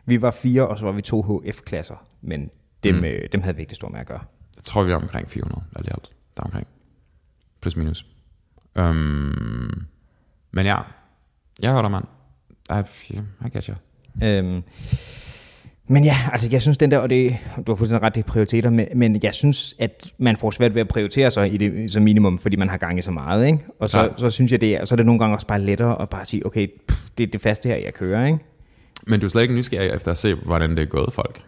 Vi 0.06 0.22
var 0.22 0.32
fire, 0.32 0.68
og 0.68 0.78
så 0.78 0.86
var 0.86 0.92
vi 0.92 1.02
to 1.02 1.22
HF-klasser, 1.22 2.06
men 2.22 2.50
dem, 2.84 2.96
mm. 2.96 3.04
øh, 3.04 3.30
dem 3.32 3.42
havde 3.42 3.56
vi 3.56 3.62
ikke 3.62 3.70
det 3.70 3.76
store 3.76 3.92
med 3.92 4.00
at 4.00 4.08
gøre. 4.08 4.22
Jeg 4.56 4.64
tror, 4.64 4.84
vi 4.84 4.92
er 4.92 4.96
omkring 4.96 5.30
400, 5.30 5.64
alt 5.76 5.88
i 5.88 5.90
alt. 5.92 6.10
Der 6.38 6.44
omkring. 6.44 6.68
Plus 7.62 7.76
minus. 7.76 8.06
Um, 8.80 9.86
men 10.52 10.66
ja, 10.66 10.78
jeg 11.62 11.72
hører 11.72 11.82
dig, 11.82 11.92
mand. 11.92 12.06
I, 12.70 13.50
get 13.54 13.66
you. 13.66 13.76
Øhm, 14.24 14.64
men 15.88 16.04
ja, 16.04 16.16
altså 16.32 16.50
jeg 16.52 16.62
synes 16.62 16.78
den 16.78 16.92
der, 16.92 16.98
og 16.98 17.10
det, 17.10 17.38
du 17.68 17.72
har 17.72 17.76
fuldstændig 17.76 18.04
ret, 18.04 18.16
det 18.16 18.24
er 18.24 18.28
prioriteter, 18.28 18.70
men, 18.70 18.88
men 18.96 19.20
jeg 19.24 19.34
synes, 19.34 19.76
at 19.80 20.14
man 20.18 20.38
får 20.38 20.52
svært 20.52 20.76
ved 20.76 20.82
at 20.82 20.88
prioritere 20.88 21.32
sig 21.32 21.54
i 21.54 21.58
det 21.58 21.92
som 21.92 22.04
minimum, 22.04 22.40
fordi 22.40 22.56
man 22.56 22.70
har 22.70 22.78
gang 22.78 23.00
i 23.00 23.02
så 23.02 23.12
meget, 23.12 23.48
ikke? 23.48 23.60
Og 23.80 23.90
så, 23.90 23.98
Klart. 23.98 24.20
så 24.20 24.30
synes 24.30 24.52
jeg, 24.52 24.62
det 24.62 24.76
er, 24.76 24.86
så 24.86 24.96
er 24.96 24.98
det 24.98 25.06
nogle 25.06 25.20
gange 25.20 25.36
også 25.36 25.48
bare 25.48 25.62
lettere 25.62 26.02
at 26.02 26.10
bare 26.10 26.26
sige, 26.26 26.46
okay, 26.46 26.68
pff, 26.88 27.02
det 27.18 27.24
er 27.24 27.28
det 27.28 27.42
faste 27.42 27.70
her, 27.70 27.76
jeg 27.76 27.94
kører, 27.94 28.26
ikke? 28.26 28.40
Men 29.08 29.20
du 29.20 29.26
er 29.26 29.30
slet 29.30 29.42
ikke 29.42 29.54
nysgerrig 29.54 29.90
efter 29.90 30.12
at 30.12 30.18
se, 30.18 30.34
hvordan 30.34 30.70
det 30.70 30.80
er 30.80 30.86
gået 30.86 31.14
folk. 31.14 31.42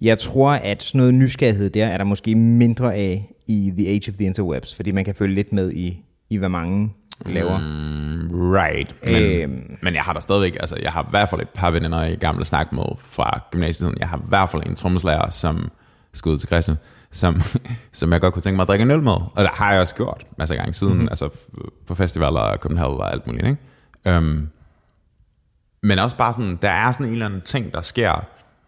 Jeg 0.00 0.18
tror, 0.18 0.50
at 0.52 0.82
sådan 0.82 0.98
noget 0.98 1.14
nysgerrighed 1.14 1.70
der, 1.70 1.86
er 1.86 1.96
der 1.98 2.04
måske 2.04 2.34
mindre 2.34 2.94
af 2.94 3.30
i 3.46 3.72
The 3.78 3.88
Age 3.88 4.10
of 4.10 4.16
the 4.16 4.26
Interwebs, 4.26 4.74
fordi 4.74 4.90
man 4.90 5.04
kan 5.04 5.14
følge 5.14 5.34
lidt 5.34 5.52
med 5.52 5.72
i, 5.72 6.02
i 6.30 6.36
hvad 6.36 6.48
mange 6.48 6.92
laver. 7.26 7.58
Mm. 7.58 8.30
Right. 8.32 8.94
Men, 9.04 9.22
Øhm. 9.22 9.76
men 9.82 9.94
jeg 9.94 10.02
har 10.02 10.12
da 10.12 10.20
stadigvæk, 10.20 10.56
altså 10.60 10.76
jeg 10.82 10.92
har 10.92 11.02
i 11.02 11.06
hvert 11.10 11.28
fald 11.28 11.40
et 11.40 11.48
par 11.48 11.70
veninder 11.70 12.04
i 12.04 12.14
gamle 12.14 12.44
snak 12.44 12.72
med 12.72 12.84
fra 12.98 13.40
gymnasiet. 13.50 13.94
Jeg 13.98 14.08
har 14.08 14.16
i 14.18 14.22
hvert 14.28 14.50
fald 14.50 14.62
en 14.66 14.74
trommeslager, 14.74 15.30
som 15.30 15.70
skal 16.12 16.30
ud 16.30 16.36
til 16.38 16.46
Christian, 16.48 16.76
som, 17.10 17.42
som 17.92 18.12
jeg 18.12 18.20
godt 18.20 18.34
kunne 18.34 18.42
tænke 18.42 18.56
mig 18.56 18.62
at 18.62 18.68
drikke 18.68 18.82
en 18.82 18.90
øl 18.90 19.02
med. 19.02 19.12
Og 19.12 19.36
det 19.36 19.48
har 19.52 19.72
jeg 19.72 19.80
også 19.80 19.94
gjort 19.94 20.26
masser 20.38 20.54
af 20.54 20.58
gange 20.58 20.72
siden, 20.74 20.92
mm-hmm. 20.92 21.08
altså 21.10 21.28
på 21.86 21.94
festivaler 21.94 22.40
og 22.40 22.60
København 22.60 23.00
og 23.00 23.12
alt 23.12 23.26
muligt. 23.26 23.46
Ikke? 23.46 24.18
Um, 24.18 24.48
men 25.84 25.98
også 25.98 26.16
bare 26.16 26.32
sådan, 26.32 26.58
der 26.62 26.70
er 26.70 26.92
sådan 26.92 27.06
en 27.06 27.12
eller 27.12 27.26
anden 27.26 27.40
ting, 27.44 27.72
der 27.72 27.80
sker. 27.80 28.12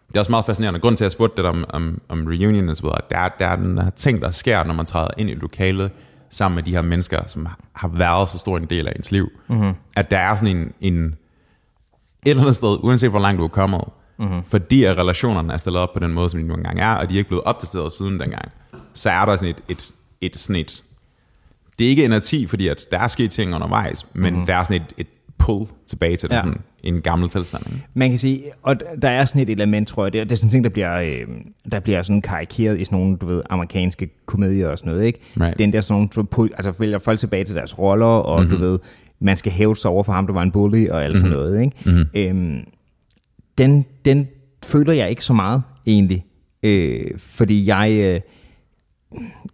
Det 0.07 0.15
er 0.15 0.19
også 0.19 0.31
meget 0.31 0.45
fascinerende. 0.45 0.79
Grunden 0.79 0.97
til, 0.97 1.03
at 1.03 1.05
jeg 1.05 1.11
spurgte 1.11 1.41
det 1.41 1.49
om, 1.49 1.65
om, 1.69 2.01
om 2.09 2.25
reunion 2.27 2.69
og 2.69 2.75
så 2.75 2.83
videre, 2.83 2.97
der, 3.09 3.17
er- 3.17 3.29
der 3.39 3.47
er 3.47 3.55
den 3.55 3.77
her 3.77 3.89
ting, 3.89 4.21
der 4.21 4.31
sker, 4.31 4.63
når 4.63 4.73
man 4.73 4.85
træder 4.85 5.07
ind 5.17 5.29
i 5.29 5.33
lokalet 5.33 5.91
sammen 6.29 6.55
med 6.55 6.63
de 6.63 6.71
her 6.71 6.81
mennesker, 6.81 7.27
som 7.27 7.47
har 7.73 7.87
været 7.87 8.29
så 8.29 8.37
stor 8.37 8.57
en 8.57 8.65
del 8.65 8.87
af 8.87 8.93
ens 8.95 9.11
liv. 9.11 9.29
Mm-hmm. 9.47 9.73
At 9.95 10.11
der 10.11 10.17
er 10.17 10.35
sådan 10.35 10.57
en, 10.57 10.73
en 10.81 11.05
et 11.05 12.29
eller 12.29 12.41
andet 12.43 12.55
sted, 12.55 12.77
uanset 12.83 13.09
hvor 13.09 13.19
langt 13.19 13.39
du 13.39 13.43
er 13.43 13.47
kommet, 13.47 13.81
mm-hmm. 14.17 14.43
fordi 14.43 14.83
at 14.83 14.97
relationerne 14.97 15.53
er 15.53 15.57
stillet 15.57 15.81
op 15.81 15.93
på 15.93 15.99
den 15.99 16.13
måde, 16.13 16.29
som 16.29 16.39
de 16.41 16.47
nu 16.47 16.53
engang 16.53 16.79
er, 16.79 16.93
og 16.95 17.09
de 17.09 17.13
er 17.13 17.17
ikke 17.17 17.27
blevet 17.29 17.43
opdateret 17.43 17.91
siden 17.91 18.19
dengang, 18.19 18.51
så 18.93 19.09
er 19.09 19.25
der 19.25 19.35
sådan 19.35 19.49
et, 19.49 19.63
et, 19.67 19.91
et, 20.21 20.37
sådan 20.37 20.55
et 20.55 20.83
det 21.79 21.85
er 21.85 21.89
ikke 21.89 22.05
en 22.05 22.13
af 22.13 22.21
10, 22.21 22.47
fordi 22.47 22.67
at 22.67 22.85
der 22.91 22.99
er 22.99 23.07
sket 23.07 23.31
ting 23.31 23.55
undervejs, 23.55 24.07
men 24.13 24.33
mm-hmm. 24.33 24.45
der 24.47 24.55
er 24.55 24.63
sådan 24.63 24.81
et, 24.81 24.93
et 24.97 25.07
pull 25.37 25.67
tilbage 25.87 26.17
til 26.17 26.29
det, 26.29 26.35
Ja. 26.35 26.41
sådan 26.41 26.61
en 26.87 27.01
gammel 27.01 27.29
tilstand. 27.29 27.63
Ikke? 27.67 27.87
Man 27.93 28.09
kan 28.09 28.19
sige, 28.19 28.43
og 28.63 28.75
der 29.01 29.09
er 29.09 29.25
sådan 29.25 29.41
et 29.41 29.49
element, 29.49 29.87
tror 29.87 30.05
jeg, 30.05 30.13
det 30.13 30.21
er, 30.21 30.25
det 30.25 30.31
er 30.31 30.35
sådan 30.35 30.47
en 30.47 30.51
ting, 30.51 30.63
der 30.63 30.69
bliver, 30.69 30.99
øh, 30.99 31.27
der 31.71 31.79
bliver 31.79 32.01
sådan 32.01 32.21
karikeret 32.21 32.79
i 32.79 32.83
sådan 32.83 32.99
nogle, 32.99 33.17
du 33.17 33.25
ved, 33.25 33.41
amerikanske 33.49 34.09
komedier 34.25 34.67
og 34.69 34.77
sådan 34.77 34.91
noget, 34.91 35.05
ikke? 35.05 35.19
Right. 35.39 35.59
Den 35.59 35.73
der 35.73 35.81
sådan 35.81 36.09
nogle, 36.15 36.49
altså 36.55 36.73
vælger 36.79 36.97
folk 36.99 37.19
tilbage 37.19 37.43
til 37.43 37.55
deres 37.55 37.79
roller, 37.79 38.05
og 38.05 38.41
mm-hmm. 38.41 38.57
du 38.57 38.63
ved, 38.63 38.79
man 39.19 39.37
skal 39.37 39.51
hæve 39.51 39.75
sig 39.75 39.91
over 39.91 40.03
for 40.03 40.13
ham, 40.13 40.27
der 40.27 40.33
var 40.33 40.41
en 40.41 40.51
bully, 40.51 40.89
og 40.89 41.03
alt 41.03 41.17
sådan 41.17 41.31
noget, 41.31 41.61
ikke? 41.61 41.75
Mm-hmm. 41.85 42.05
Øhm, 42.15 42.67
den, 43.57 43.85
den 44.05 44.27
føler 44.65 44.93
jeg 44.93 45.09
ikke 45.09 45.23
så 45.23 45.33
meget, 45.33 45.61
egentlig. 45.85 46.25
Øh, 46.63 47.05
fordi 47.17 47.67
jeg, 47.67 47.91
øh, 47.91 48.21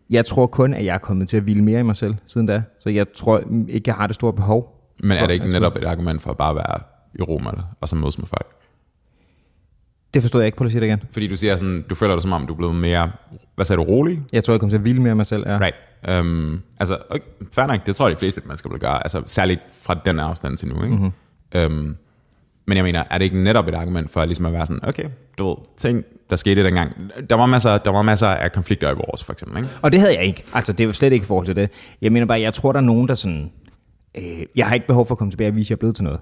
jeg 0.10 0.26
tror 0.26 0.48
kun, 0.48 0.74
at 0.74 0.86
jeg 0.86 0.94
er 0.94 1.00
kommet 1.00 1.30
til 1.30 1.38
at 1.38 1.44
hvile 1.44 1.64
mere 1.64 1.80
i 1.80 1.84
mig 1.84 1.96
selv 1.96 2.16
siden 2.28 2.48
da. 2.48 2.62
Så 2.80 2.90
jeg 2.90 3.06
tror 3.14 3.44
ikke, 3.70 3.84
jeg 3.88 3.96
har 3.96 4.08
det 4.08 4.16
store 4.16 4.34
behov. 4.34 4.80
Men 5.00 5.12
er 5.12 5.28
det 5.28 5.34
ikke 5.34 5.50
netop 5.50 5.76
et 5.76 5.84
argument 5.84 6.22
for 6.22 6.32
at 6.32 6.38
bare 6.38 6.56
være 6.56 6.93
i 7.20 7.22
ro 7.22 7.38
med 7.38 7.52
det, 7.52 7.64
og 7.82 7.90
så 7.90 7.96
mødes 7.96 8.18
med 8.18 8.28
folk? 8.28 8.48
Det 10.14 10.22
forstod 10.22 10.42
jeg 10.42 10.46
ikke, 10.46 10.58
på 10.58 10.64
at 10.64 10.72
sige 10.72 10.82
det 10.82 10.88
igen. 10.88 11.02
Fordi 11.12 11.28
du 11.28 11.36
siger 11.36 11.58
sådan, 11.58 11.86
du 11.90 11.96
føler 11.96 12.14
dig 12.16 12.22
som 12.22 12.34
om, 12.34 12.48
du 12.48 12.54
er 12.54 12.58
blevet 12.58 12.76
mere, 12.76 13.12
hvad 13.56 13.66
sagde 13.66 13.78
du, 13.78 13.84
rolig? 13.84 14.22
Jeg 14.34 14.44
tror, 14.44 14.54
jeg 14.54 14.60
kommer 14.60 14.72
til 14.72 14.78
at 14.78 14.82
hvile 14.82 15.02
mere 15.02 15.16
mig 15.16 15.26
selv. 15.26 15.44
Ja. 15.48 15.58
Right. 15.58 15.76
Um, 16.20 16.62
altså, 16.80 16.98
okay, 17.10 17.26
fair 17.56 17.68
nok, 17.68 17.86
det 17.86 17.96
tror 17.96 18.08
jeg 18.08 18.16
de 18.16 18.20
fleste 18.20 18.42
mennesker 18.46 18.70
vil 18.70 18.80
gøre, 18.80 19.04
altså 19.04 19.24
særligt 19.26 19.62
fra 19.82 19.94
den 20.06 20.20
afstand 20.20 20.58
til 20.58 20.68
nu, 20.68 20.84
ikke? 20.84 20.96
Mm-hmm. 20.96 21.78
Um, 21.80 21.98
men 22.66 22.78
jeg 22.78 22.84
mener, 22.84 23.04
er 23.10 23.18
det 23.18 23.26
ikke 23.26 23.44
netop 23.44 23.68
et 23.68 23.76
argument 23.76 24.12
for 24.12 24.26
ligesom 24.26 24.46
at 24.46 24.54
være 24.54 24.66
sådan, 24.66 24.86
okay, 24.86 25.04
du 25.38 25.48
ved, 25.48 25.56
ting, 25.78 26.04
der 26.30 26.36
skete 26.36 26.64
dengang. 26.64 26.92
Der 27.30 27.36
var 27.36 27.46
masser, 27.46 27.78
der 27.78 27.92
var 27.92 28.02
masser 28.02 28.28
af 28.28 28.52
konflikter 28.52 28.92
i 28.92 28.94
vores, 28.94 29.24
for 29.24 29.34
eksempel, 29.34 29.58
ikke? 29.58 29.70
Og 29.82 29.92
det 29.92 30.00
havde 30.00 30.16
jeg 30.16 30.26
ikke. 30.26 30.44
Altså, 30.54 30.74
det 30.74 30.88
var 30.88 30.94
slet 30.94 31.14
ikke 31.14 31.24
i 31.24 31.28
forhold 31.28 31.46
til 31.46 31.56
det. 31.56 31.70
Jeg 32.02 32.12
mener 32.12 32.26
bare, 32.26 32.42
jeg 32.42 32.54
tror, 32.54 32.72
der 32.72 32.80
er 32.80 32.84
nogen, 32.84 33.08
der 33.08 33.16
sådan... 33.16 33.52
Øh, 34.16 34.46
jeg 34.56 34.68
har 34.68 34.74
ikke 34.74 34.88
behov 34.88 35.08
for 35.08 35.16
at 35.16 35.18
komme 35.18 35.32
tilbage 35.32 35.50
og 35.50 35.56
vise, 35.56 35.68
at 35.68 35.70
jeg 35.70 35.76
er 35.76 35.80
blevet 35.80 35.96
til 35.96 36.04
noget. 36.04 36.20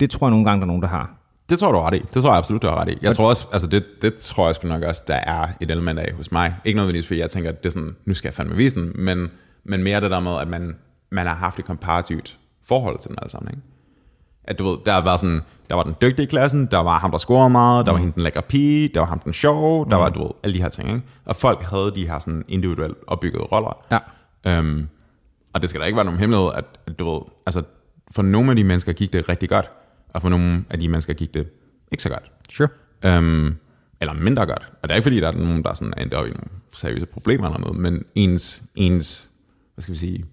Det 0.00 0.10
tror 0.10 0.26
jeg 0.26 0.30
nogle 0.30 0.44
gange, 0.44 0.60
der 0.60 0.64
er 0.64 0.66
nogen, 0.66 0.82
der 0.82 0.88
har. 0.88 1.14
Det 1.48 1.58
tror 1.58 1.72
du 1.72 1.78
ret 1.78 1.94
i. 1.94 2.02
Det 2.14 2.22
tror 2.22 2.30
jeg 2.30 2.38
absolut, 2.38 2.62
du 2.62 2.66
har 2.66 2.80
ret 2.80 2.88
i. 2.88 2.98
Jeg 3.02 3.14
tror 3.14 3.28
også, 3.28 3.46
altså 3.52 3.68
det, 3.68 3.84
det 4.02 4.14
tror 4.14 4.46
jeg 4.46 4.54
sgu 4.54 4.68
nok 4.68 4.82
også, 4.82 5.04
der 5.06 5.14
er 5.14 5.46
et 5.60 5.70
element 5.70 5.98
af 5.98 6.12
hos 6.12 6.32
mig. 6.32 6.54
Ikke 6.64 6.76
nødvendigvis, 6.76 7.06
fordi 7.06 7.20
jeg 7.20 7.30
tænker, 7.30 7.50
at 7.50 7.64
det 7.64 7.68
er 7.68 7.72
sådan, 7.72 7.96
nu 8.04 8.14
skal 8.14 8.28
jeg 8.28 8.34
fandme 8.34 8.56
vise 8.56 8.80
den, 8.80 8.92
men, 8.94 9.30
men 9.64 9.82
mere 9.82 10.00
det 10.00 10.10
der 10.10 10.20
med, 10.20 10.38
at 10.38 10.48
man, 10.48 10.76
man 11.10 11.26
har 11.26 11.34
haft 11.34 11.58
et 11.58 11.64
komparativt 11.64 12.38
forhold 12.64 12.98
til 12.98 13.08
den 13.08 13.18
alle 13.22 13.30
sammen, 13.30 13.50
ikke? 13.52 13.62
At 14.44 14.58
du 14.58 14.68
ved, 14.68 14.78
der 14.86 15.04
været 15.04 15.20
sådan, 15.20 15.40
der 15.68 15.74
var 15.74 15.82
den 15.82 15.94
dygtige 16.02 16.26
i 16.26 16.28
klassen, 16.28 16.66
der 16.66 16.78
var 16.78 16.98
ham, 16.98 17.10
der 17.10 17.18
scorede 17.18 17.50
meget, 17.50 17.86
der 17.86 17.92
var 17.92 17.98
hende 17.98 18.14
den 18.14 18.22
lækre 18.22 18.42
pige, 18.42 18.88
der 18.88 19.00
var 19.00 19.06
ham 19.06 19.18
den 19.18 19.32
sjove, 19.32 19.86
der 19.90 19.96
var, 19.96 20.08
du 20.08 20.22
ved, 20.22 20.30
alle 20.42 20.56
de 20.56 20.62
her 20.62 20.68
ting, 20.68 20.88
ikke? 20.88 21.02
Og 21.24 21.36
folk 21.36 21.62
havde 21.62 21.92
de 21.94 22.08
her 22.08 22.18
sådan 22.18 22.44
individuelt 22.48 22.96
opbyggede 23.06 23.44
roller. 23.44 23.86
Ja. 23.90 23.98
Øhm, 24.46 24.88
og 25.52 25.62
det 25.62 25.70
skal 25.70 25.80
da 25.80 25.86
ikke 25.86 25.96
være 25.96 26.04
nogen 26.04 26.20
hemmelighed, 26.20 26.50
at, 26.54 26.64
at 26.86 26.98
du 26.98 27.12
ved, 27.12 27.20
altså 27.46 27.62
for 28.10 28.22
nogle 28.22 28.50
af 28.50 28.56
de 28.56 28.64
mennesker 28.64 28.92
gik 28.92 29.12
det 29.12 29.28
rigtig 29.28 29.48
godt, 29.48 29.70
og 30.14 30.22
for 30.22 30.28
nogle 30.28 30.64
af 30.70 30.80
de 30.80 30.88
mennesker 30.88 31.14
gik 31.14 31.34
det 31.34 31.48
ikke 31.92 32.02
så 32.02 32.08
godt. 32.08 32.32
Sure. 32.50 32.68
Øhm, 33.04 33.56
eller 34.00 34.14
mindre 34.14 34.46
godt. 34.46 34.68
Og 34.82 34.88
det 34.88 34.90
er 34.90 34.94
ikke 34.94 35.02
fordi, 35.02 35.20
der 35.20 35.28
er 35.28 35.32
nogen, 35.32 35.62
der 35.62 35.70
er 35.70 35.74
sådan 35.74 35.94
endt 35.98 36.14
op 36.14 36.26
i 36.26 36.30
nogle 36.30 36.48
seriøse 36.72 37.06
problemer 37.06 37.46
eller 37.46 37.58
noget, 37.58 37.76
men 37.76 38.04
ens, 38.14 38.62
ens, 38.74 39.28
hvad 39.74 39.82
skal 39.82 39.92
vi 39.92 39.98
sige, 39.98 40.24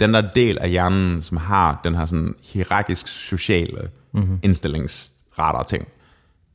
den 0.00 0.14
der 0.14 0.32
del 0.34 0.58
af 0.58 0.70
hjernen, 0.70 1.22
som 1.22 1.36
har 1.36 1.80
den 1.84 1.94
her 1.94 2.06
sådan 2.06 2.34
hierarkisk 2.42 3.08
sociale 3.08 3.90
mm-hmm. 4.12 4.38
indstillingsradar 4.42 5.62
ting. 5.62 5.88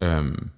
Øhm, 0.02 0.50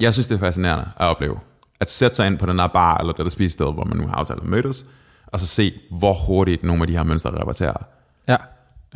jeg 0.00 0.12
synes, 0.12 0.26
det 0.26 0.34
er 0.34 0.38
fascinerende 0.38 0.90
at 0.96 1.06
opleve. 1.06 1.38
At 1.80 1.90
sætte 1.90 2.16
sig 2.16 2.26
ind 2.26 2.38
på 2.38 2.46
den 2.46 2.58
her 2.58 2.66
bar, 2.66 2.98
eller 2.98 3.12
det 3.12 3.24
der 3.24 3.30
spisested, 3.30 3.72
hvor 3.72 3.84
man 3.84 3.96
nu 3.96 4.06
har 4.06 4.14
aftalt 4.14 4.40
at 4.40 4.46
mødes, 4.46 4.86
og 5.26 5.40
så 5.40 5.46
se, 5.46 5.72
hvor 5.90 6.14
hurtigt 6.14 6.62
nogle 6.62 6.82
af 6.82 6.86
de 6.86 6.92
her 6.92 7.02
mønstre 7.02 7.30
repeterer. 7.30 7.86
Ja. 8.28 8.36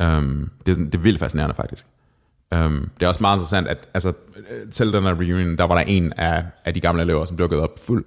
Um, 0.01 0.49
det, 0.65 0.71
er, 0.71 0.75
sådan- 0.75 0.85
det 0.85 0.95
er 0.95 0.99
vildt 1.01 1.19
fascinerende 1.19 1.55
faktisk. 1.55 1.85
Um, 2.55 2.89
det 2.99 3.05
er 3.05 3.07
også 3.09 3.21
meget 3.23 3.35
interessant, 3.35 3.67
at 3.67 3.77
altså, 3.93 4.09
øh, 4.09 4.71
til 4.71 4.93
den 4.93 5.03
her 5.03 5.11
reunion, 5.19 5.57
der 5.57 5.63
var 5.63 5.75
der 5.75 5.81
en 5.81 6.13
af, 6.17 6.45
af 6.65 6.73
de 6.73 6.79
gamle 6.79 7.01
elever, 7.01 7.25
som 7.25 7.37
dukkede 7.37 7.61
op 7.63 7.71
fuld. 7.87 8.05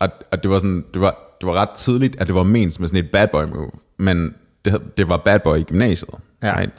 Og, 0.00 0.08
og 0.32 0.42
det 0.42 0.50
var 0.50 0.58
sådan, 0.58 0.84
det 0.94 1.00
var, 1.00 1.36
det 1.40 1.46
var 1.46 1.52
ret 1.54 1.68
tydeligt, 1.74 2.20
at 2.20 2.26
det 2.26 2.34
var 2.34 2.42
ment 2.42 2.74
som 2.74 2.86
sådan 2.86 3.04
et 3.04 3.10
bad 3.10 3.28
boy 3.32 3.44
move, 3.44 3.70
men 3.96 4.34
det, 4.64 4.82
det 4.96 5.08
var 5.08 5.16
bad 5.16 5.38
boy 5.44 5.56
i 5.58 5.62
gymnasiet. 5.62 6.10
Ja. 6.42 6.58
Right? 6.58 6.72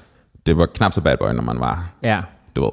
Det 0.46 0.58
var 0.58 0.66
knap 0.66 0.94
så 0.94 1.02
bad 1.02 1.18
boy, 1.18 1.30
når 1.30 1.42
man 1.44 1.60
var, 1.60 1.90
Ja. 2.04 2.22
du 2.56 2.62
ved. 2.64 2.72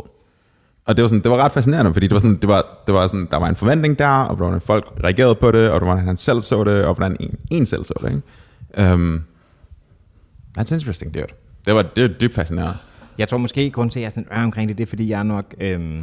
Og 0.86 0.96
det 0.96 1.02
var, 1.02 1.08
sådan, 1.08 1.22
det 1.22 1.30
var 1.30 1.36
ret 1.36 1.52
fascinerende, 1.52 1.92
fordi 1.92 2.06
det 2.06 2.14
var 2.14 2.18
sådan, 2.20 2.36
det 2.36 2.48
var, 2.48 2.66
det 2.86 2.94
var 2.94 3.06
sådan, 3.06 3.28
der 3.30 3.36
var 3.36 3.48
en 3.48 3.56
forventning 3.56 3.98
der, 3.98 4.08
og 4.08 4.36
hvordan 4.36 4.60
folk 4.60 4.92
reagerede 5.04 5.34
på 5.34 5.50
det, 5.50 5.70
og 5.70 5.78
hvordan 5.84 6.04
han 6.04 6.16
selv 6.16 6.40
så 6.40 6.64
det, 6.64 6.84
og 6.84 6.94
hvordan 6.94 7.16
en, 7.20 7.38
en 7.50 7.66
selv 7.66 7.84
så 7.84 7.94
det. 8.02 8.08
Ikke? 8.78 8.92
Um, 8.94 9.24
That's 10.58 10.74
interesting, 10.74 11.14
dude. 11.14 11.26
Det 11.66 11.74
var, 11.74 11.82
det 11.82 12.02
var 12.02 12.08
dybt 12.08 12.34
fascinerende. 12.34 12.74
Jeg 13.18 13.28
tror 13.28 13.38
måske, 13.38 13.70
grund 13.70 13.90
til, 13.90 13.98
at 14.00 14.02
jeg 14.02 14.06
er 14.06 14.10
sådan 14.10 14.28
øh, 14.38 14.44
omkring 14.44 14.68
det, 14.68 14.78
det 14.78 14.82
er, 14.84 14.86
fordi 14.86 15.08
jeg 15.08 15.18
er 15.18 15.22
nok... 15.22 15.54
Øhm, 15.60 16.02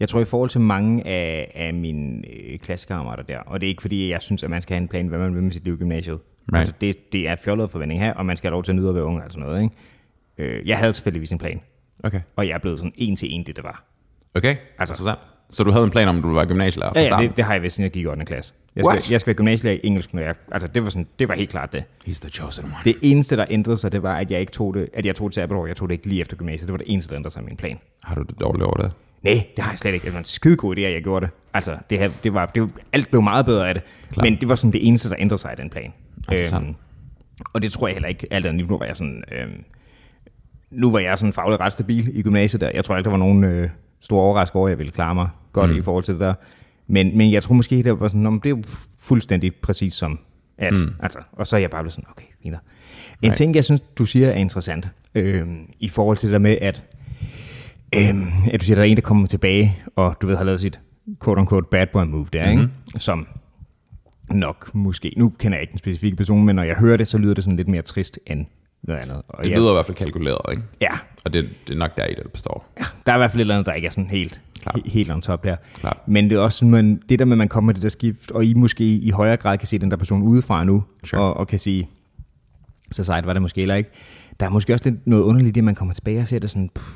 jeg 0.00 0.08
tror 0.08 0.20
i 0.20 0.24
forhold 0.24 0.50
til 0.50 0.60
mange 0.60 1.06
af, 1.06 1.52
af 1.54 1.74
mine 1.74 2.22
øh, 2.34 2.58
klassekammerater 2.58 3.22
der, 3.22 3.38
og 3.38 3.60
det 3.60 3.66
er 3.66 3.68
ikke 3.68 3.82
fordi, 3.82 4.10
jeg 4.10 4.22
synes, 4.22 4.42
at 4.42 4.50
man 4.50 4.62
skal 4.62 4.74
have 4.74 4.82
en 4.82 4.88
plan, 4.88 5.06
hvad 5.06 5.18
man 5.18 5.34
vil 5.34 5.42
med 5.42 5.52
sit 5.52 5.64
liv 5.64 5.74
i 5.74 5.76
gymnasiet. 5.76 6.18
Right. 6.52 6.58
Altså, 6.58 6.74
det, 6.80 7.12
det 7.12 7.28
er 7.28 7.36
fjollet 7.44 7.70
forventning 7.70 8.00
her, 8.00 8.14
og 8.14 8.26
man 8.26 8.36
skal 8.36 8.48
have 8.48 8.52
lov 8.54 8.62
til 8.64 8.72
at 8.72 8.76
nyde 8.76 8.88
at 8.88 8.94
være 8.94 9.04
ung 9.04 9.22
og 9.22 9.32
sådan 9.32 9.46
noget. 9.48 9.62
Ikke? 9.62 9.74
Øh, 10.58 10.68
jeg 10.68 10.78
havde 10.78 10.94
selvfølgelig 10.94 11.32
en 11.32 11.38
plan, 11.38 11.60
Okay. 12.04 12.20
og 12.36 12.48
jeg 12.48 12.54
er 12.54 12.58
blevet 12.58 12.78
sådan 12.78 12.92
en 12.96 13.16
til 13.16 13.34
en 13.34 13.46
det, 13.46 13.56
det 13.56 13.64
var. 13.64 13.84
Okay, 14.34 14.48
Altså- 14.48 14.60
altså, 14.78 14.92
interessant. 14.92 15.18
Så 15.50 15.64
du 15.64 15.70
havde 15.70 15.84
en 15.84 15.90
plan 15.90 16.08
om, 16.08 16.16
at 16.16 16.22
du 16.22 16.28
ville 16.28 16.36
være 16.36 16.46
gymnasielærer 16.46 16.92
fra 16.92 16.98
Ja, 16.98 17.02
ja 17.02 17.08
starten? 17.08 17.28
det, 17.28 17.36
det, 17.36 17.44
har 17.44 17.52
jeg 17.52 17.62
vidst, 17.62 17.76
siden 17.76 17.84
jeg 17.84 17.92
gik 17.92 18.02
i 18.02 18.06
8. 18.06 18.24
klasse. 18.24 18.52
Jeg 18.76 18.84
What? 18.84 19.02
skal, 19.02 19.12
jeg 19.12 19.20
skal 19.20 19.26
være 19.26 19.34
gymnasielærer 19.36 19.76
i 19.76 19.86
engelsk, 19.86 20.14
når 20.14 20.22
jeg... 20.22 20.34
Altså, 20.52 20.68
det 20.68 20.84
var, 20.84 20.90
sådan, 20.90 21.06
det 21.18 21.28
var 21.28 21.34
helt 21.34 21.50
klart 21.50 21.72
det. 21.72 21.84
He's 22.08 22.20
the 22.20 22.30
chosen 22.30 22.64
one. 22.64 22.74
Det 22.84 22.96
eneste, 23.02 23.36
der 23.36 23.44
ændrede 23.50 23.76
sig, 23.76 23.92
det 23.92 24.02
var, 24.02 24.14
at 24.16 24.30
jeg 24.30 24.40
ikke 24.40 24.52
tog 24.52 24.74
det, 24.74 24.88
at 24.94 25.06
jeg 25.06 25.14
tog 25.14 25.28
det 25.30 25.34
sabbatår. 25.34 25.66
Jeg 25.66 25.76
tog 25.76 25.88
det 25.88 25.94
ikke 25.94 26.06
lige 26.06 26.20
efter 26.20 26.36
gymnasiet. 26.36 26.66
Det 26.66 26.72
var 26.72 26.78
det 26.78 26.86
eneste, 26.92 27.10
der 27.10 27.16
ændrede 27.16 27.32
sig 27.32 27.42
i 27.42 27.44
min 27.44 27.56
plan. 27.56 27.78
Har 28.04 28.14
du 28.14 28.22
det 28.22 28.40
dårligt 28.40 28.64
over 28.64 28.76
det? 28.76 28.92
Nej, 29.22 29.46
det 29.56 29.64
har 29.64 29.72
jeg 29.72 29.78
slet 29.78 29.94
ikke. 29.94 30.04
Det 30.04 30.12
var 30.12 30.18
en 30.18 30.24
skide 30.24 30.56
god 30.56 30.76
idé, 30.76 30.80
at 30.80 30.92
jeg 30.92 31.02
gjorde 31.02 31.26
det. 31.26 31.34
Altså, 31.54 31.76
det, 31.90 31.98
her, 31.98 32.10
det 32.24 32.34
var, 32.34 32.46
det 32.46 32.62
var, 32.62 32.68
alt 32.92 33.08
blev 33.10 33.22
meget 33.22 33.46
bedre 33.46 33.68
af 33.68 33.74
det. 33.74 33.82
Klar. 34.12 34.24
Men 34.24 34.36
det 34.40 34.48
var 34.48 34.54
sådan 34.54 34.72
det 34.72 34.88
eneste, 34.88 35.08
der 35.08 35.16
ændrede 35.18 35.40
sig 35.40 35.52
i 35.52 35.56
den 35.60 35.70
plan. 35.70 35.92
Interessant. 36.18 36.76
og 37.52 37.62
det 37.62 37.72
tror 37.72 37.86
jeg 37.86 37.94
heller 37.94 38.08
ikke, 38.08 38.26
alt 38.30 38.46
andet. 38.46 38.68
Nu 38.68 38.78
var 38.78 38.86
jeg 38.86 38.96
sådan, 38.96 39.24
øhm, 39.32 39.64
nu 40.70 40.90
var 40.90 40.98
jeg 40.98 41.18
sådan 41.18 41.32
fagligt 41.32 41.60
ret 41.60 41.72
stabil 41.72 42.18
i 42.18 42.22
gymnasiet 42.22 42.60
der. 42.60 42.70
Jeg 42.74 42.84
tror 42.84 42.96
ikke, 42.96 43.04
der 43.04 43.10
var 43.10 43.18
nogen 43.18 43.44
øh, 43.44 43.68
store 44.04 44.22
overraskelse 44.22 44.58
over, 44.58 44.68
at 44.68 44.70
jeg 44.70 44.78
ville 44.78 44.92
klare 44.92 45.14
mig 45.14 45.28
godt 45.52 45.70
mm. 45.70 45.76
i 45.76 45.82
forhold 45.82 46.04
til 46.04 46.14
det 46.14 46.20
der. 46.20 46.34
Men, 46.86 47.18
men 47.18 47.32
jeg 47.32 47.42
tror 47.42 47.54
måske, 47.54 47.82
det 47.82 48.00
var 48.00 48.08
sådan, 48.08 48.20
"Nå, 48.20 48.30
men 48.30 48.38
det 48.38 48.46
er 48.46 48.50
jo 48.50 48.62
fuldstændig 48.98 49.54
præcis 49.54 49.94
som 49.94 50.18
at, 50.58 50.72
mm. 50.72 50.94
altså, 51.00 51.18
og 51.32 51.46
så 51.46 51.56
er 51.56 51.60
jeg 51.60 51.70
bare 51.70 51.82
blevet 51.82 51.92
sådan, 51.92 52.10
okay, 52.10 52.26
fint. 52.42 52.54
En 53.22 53.28
Nej. 53.28 53.34
ting, 53.34 53.54
jeg 53.54 53.64
synes, 53.64 53.80
du 53.80 54.04
siger 54.04 54.28
er 54.28 54.34
interessant, 54.34 54.88
øh, 55.14 55.46
i 55.80 55.88
forhold 55.88 56.16
til 56.16 56.28
det 56.28 56.32
der 56.32 56.38
med, 56.38 56.58
at, 56.60 56.82
øh, 57.96 58.48
at 58.52 58.60
du 58.60 58.64
siger, 58.64 58.74
at 58.74 58.76
der 58.76 58.82
er 58.82 58.88
en, 58.88 58.96
der 58.96 59.02
kommer 59.02 59.26
tilbage, 59.26 59.78
og 59.96 60.16
du 60.22 60.26
ved, 60.26 60.36
har 60.36 60.44
lavet 60.44 60.60
sit 60.60 60.80
quote-unquote 61.24 61.68
bad 61.70 61.86
boy 61.92 62.04
move 62.04 62.26
der, 62.32 62.46
mm-hmm. 62.46 62.62
ikke? 62.62 63.00
som 63.00 63.26
nok 64.30 64.74
måske, 64.74 65.14
nu 65.16 65.32
kender 65.38 65.58
jeg 65.58 65.62
ikke 65.62 65.70
den 65.70 65.78
specifikke 65.78 66.16
person, 66.16 66.44
men 66.46 66.56
når 66.56 66.62
jeg 66.62 66.76
hører 66.76 66.96
det, 66.96 67.08
så 67.08 67.18
lyder 67.18 67.34
det 67.34 67.44
sådan 67.44 67.56
lidt 67.56 67.68
mere 67.68 67.82
trist 67.82 68.18
end 68.26 68.46
noget 68.84 69.00
andet. 69.00 69.22
Og 69.28 69.44
Det 69.44 69.50
jeg, 69.50 69.58
lyder 69.58 69.70
i 69.70 69.74
hvert 69.74 69.86
fald 69.86 69.96
kalkuleret, 69.96 70.40
ikke? 70.50 70.62
Ja, 70.80 70.90
Og 71.24 71.32
det, 71.32 71.48
det 71.66 71.74
er 71.74 71.78
nok 71.78 71.96
der 71.96 72.06
i 72.06 72.14
det, 72.14 72.22
det 72.22 72.32
består. 72.32 72.66
ja, 72.80 72.84
der 73.06 73.12
er 73.12 73.16
i 73.16 73.18
hvert 73.18 73.30
fald 73.30 73.40
et 73.40 73.40
eller 73.40 73.54
andet, 73.54 73.66
der 73.66 73.72
ikke 73.72 73.86
er 73.86 73.90
sådan 73.90 74.10
helt, 74.10 74.40
Klart. 74.62 74.80
he, 74.84 74.90
helt 74.90 75.10
on 75.10 75.20
top 75.20 75.44
der. 75.44 75.56
Klart. 75.74 75.98
Men 76.06 76.30
det 76.30 76.36
er 76.36 76.40
også 76.40 76.64
man, 76.64 77.02
det 77.08 77.18
der 77.18 77.24
med, 77.24 77.32
at 77.32 77.38
man 77.38 77.48
kommer 77.48 77.66
med 77.66 77.74
det 77.74 77.82
der 77.82 77.88
skift, 77.88 78.30
og 78.30 78.44
I 78.44 78.54
måske 78.54 78.84
i 78.84 79.10
højere 79.10 79.36
grad 79.36 79.58
kan 79.58 79.66
se 79.66 79.78
den 79.78 79.90
der 79.90 79.96
person 79.96 80.22
udefra 80.22 80.64
nu, 80.64 80.84
Sure. 81.04 81.22
og, 81.22 81.36
og 81.36 81.48
kan 81.48 81.58
sige, 81.58 81.88
så 82.90 83.04
sejt 83.04 83.26
var 83.26 83.32
det 83.32 83.42
måske 83.42 83.62
eller 83.62 83.74
ikke. 83.74 83.90
Der 84.40 84.46
er 84.46 84.50
måske 84.50 84.74
også 84.74 84.90
lidt 84.90 85.06
noget 85.06 85.22
underligt, 85.22 85.56
at 85.56 85.64
man 85.64 85.74
kommer 85.74 85.94
tilbage 85.94 86.20
og 86.20 86.26
ser 86.26 86.38
det 86.38 86.50
sådan, 86.50 86.70
pff, 86.74 86.88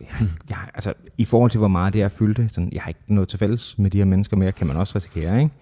jeg, 0.00 0.28
jeg, 0.50 0.58
altså, 0.74 0.92
i 1.18 1.24
forhold 1.24 1.50
til, 1.50 1.58
hvor 1.58 1.68
meget 1.68 1.92
det 1.92 2.02
er 2.02 2.08
fyldte, 2.08 2.48
sådan, 2.48 2.68
jeg 2.72 2.82
har 2.82 2.88
ikke 2.88 3.00
noget 3.06 3.28
til 3.28 3.38
fælles 3.38 3.78
med 3.78 3.90
de 3.90 3.98
her 3.98 4.04
mennesker 4.04 4.36
mere, 4.36 4.52
kan 4.52 4.66
man 4.66 4.76
også 4.76 4.92
risikere, 4.96 5.38
ikke? 5.42 5.54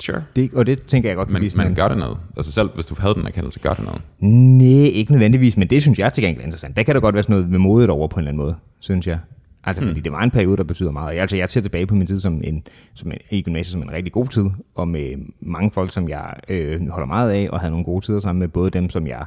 Sure. 0.00 0.22
Det, 0.36 0.50
og 0.54 0.66
det 0.66 0.82
tænker 0.86 1.08
jeg 1.08 1.16
godt 1.16 1.28
kan 1.28 1.40
Men, 1.42 1.50
sådan 1.50 1.64
men 1.64 1.72
en- 1.72 1.76
gør 1.76 1.88
det 1.88 1.98
noget? 1.98 2.18
Altså 2.36 2.52
selv 2.52 2.68
hvis 2.74 2.86
du 2.86 2.94
havde 2.98 3.14
den 3.14 3.26
erkendelse, 3.26 3.60
gør 3.60 3.74
det 3.74 3.84
noget? 3.84 4.02
Nej, 4.20 4.66
ikke 4.84 5.12
nødvendigvis, 5.12 5.56
men 5.56 5.68
det 5.70 5.82
synes 5.82 5.98
jeg 5.98 6.12
til 6.12 6.22
gengæld 6.24 6.40
er 6.40 6.44
interessant. 6.44 6.76
Der 6.76 6.82
kan 6.82 6.94
der 6.94 7.00
godt 7.00 7.14
være 7.14 7.22
sådan 7.22 7.34
noget 7.36 7.50
med 7.50 7.58
modet 7.58 7.90
over 7.90 8.08
på 8.08 8.14
en 8.16 8.20
eller 8.20 8.30
anden 8.30 8.42
måde, 8.42 8.54
synes 8.80 9.06
jeg. 9.06 9.18
Altså, 9.64 9.86
fordi 9.86 10.00
det 10.00 10.12
var 10.12 10.20
en 10.22 10.30
periode, 10.30 10.56
der 10.56 10.64
betyder 10.64 10.90
meget. 10.90 11.14
Jeg, 11.14 11.20
altså, 11.20 11.36
jeg 11.36 11.48
ser 11.48 11.60
tilbage 11.60 11.86
på 11.86 11.94
min 11.94 12.06
tid 12.06 12.20
som 12.20 12.40
en, 12.44 12.62
som 12.94 13.10
en, 13.12 13.18
i 13.30 13.42
gymnasiet 13.42 13.72
som 13.72 13.82
en 13.82 13.92
rigtig 13.92 14.12
god 14.12 14.26
tid, 14.28 14.44
og 14.74 14.88
med 14.88 15.12
mange 15.40 15.70
folk, 15.70 15.92
som 15.92 16.08
jeg 16.08 16.34
øh, 16.48 16.88
holder 16.88 17.06
meget 17.06 17.30
af, 17.30 17.48
og 17.52 17.60
havde 17.60 17.70
nogle 17.70 17.84
gode 17.84 18.04
tider 18.06 18.20
sammen 18.20 18.40
med 18.40 18.48
både 18.48 18.70
dem, 18.70 18.90
som 18.90 19.06
jeg 19.06 19.24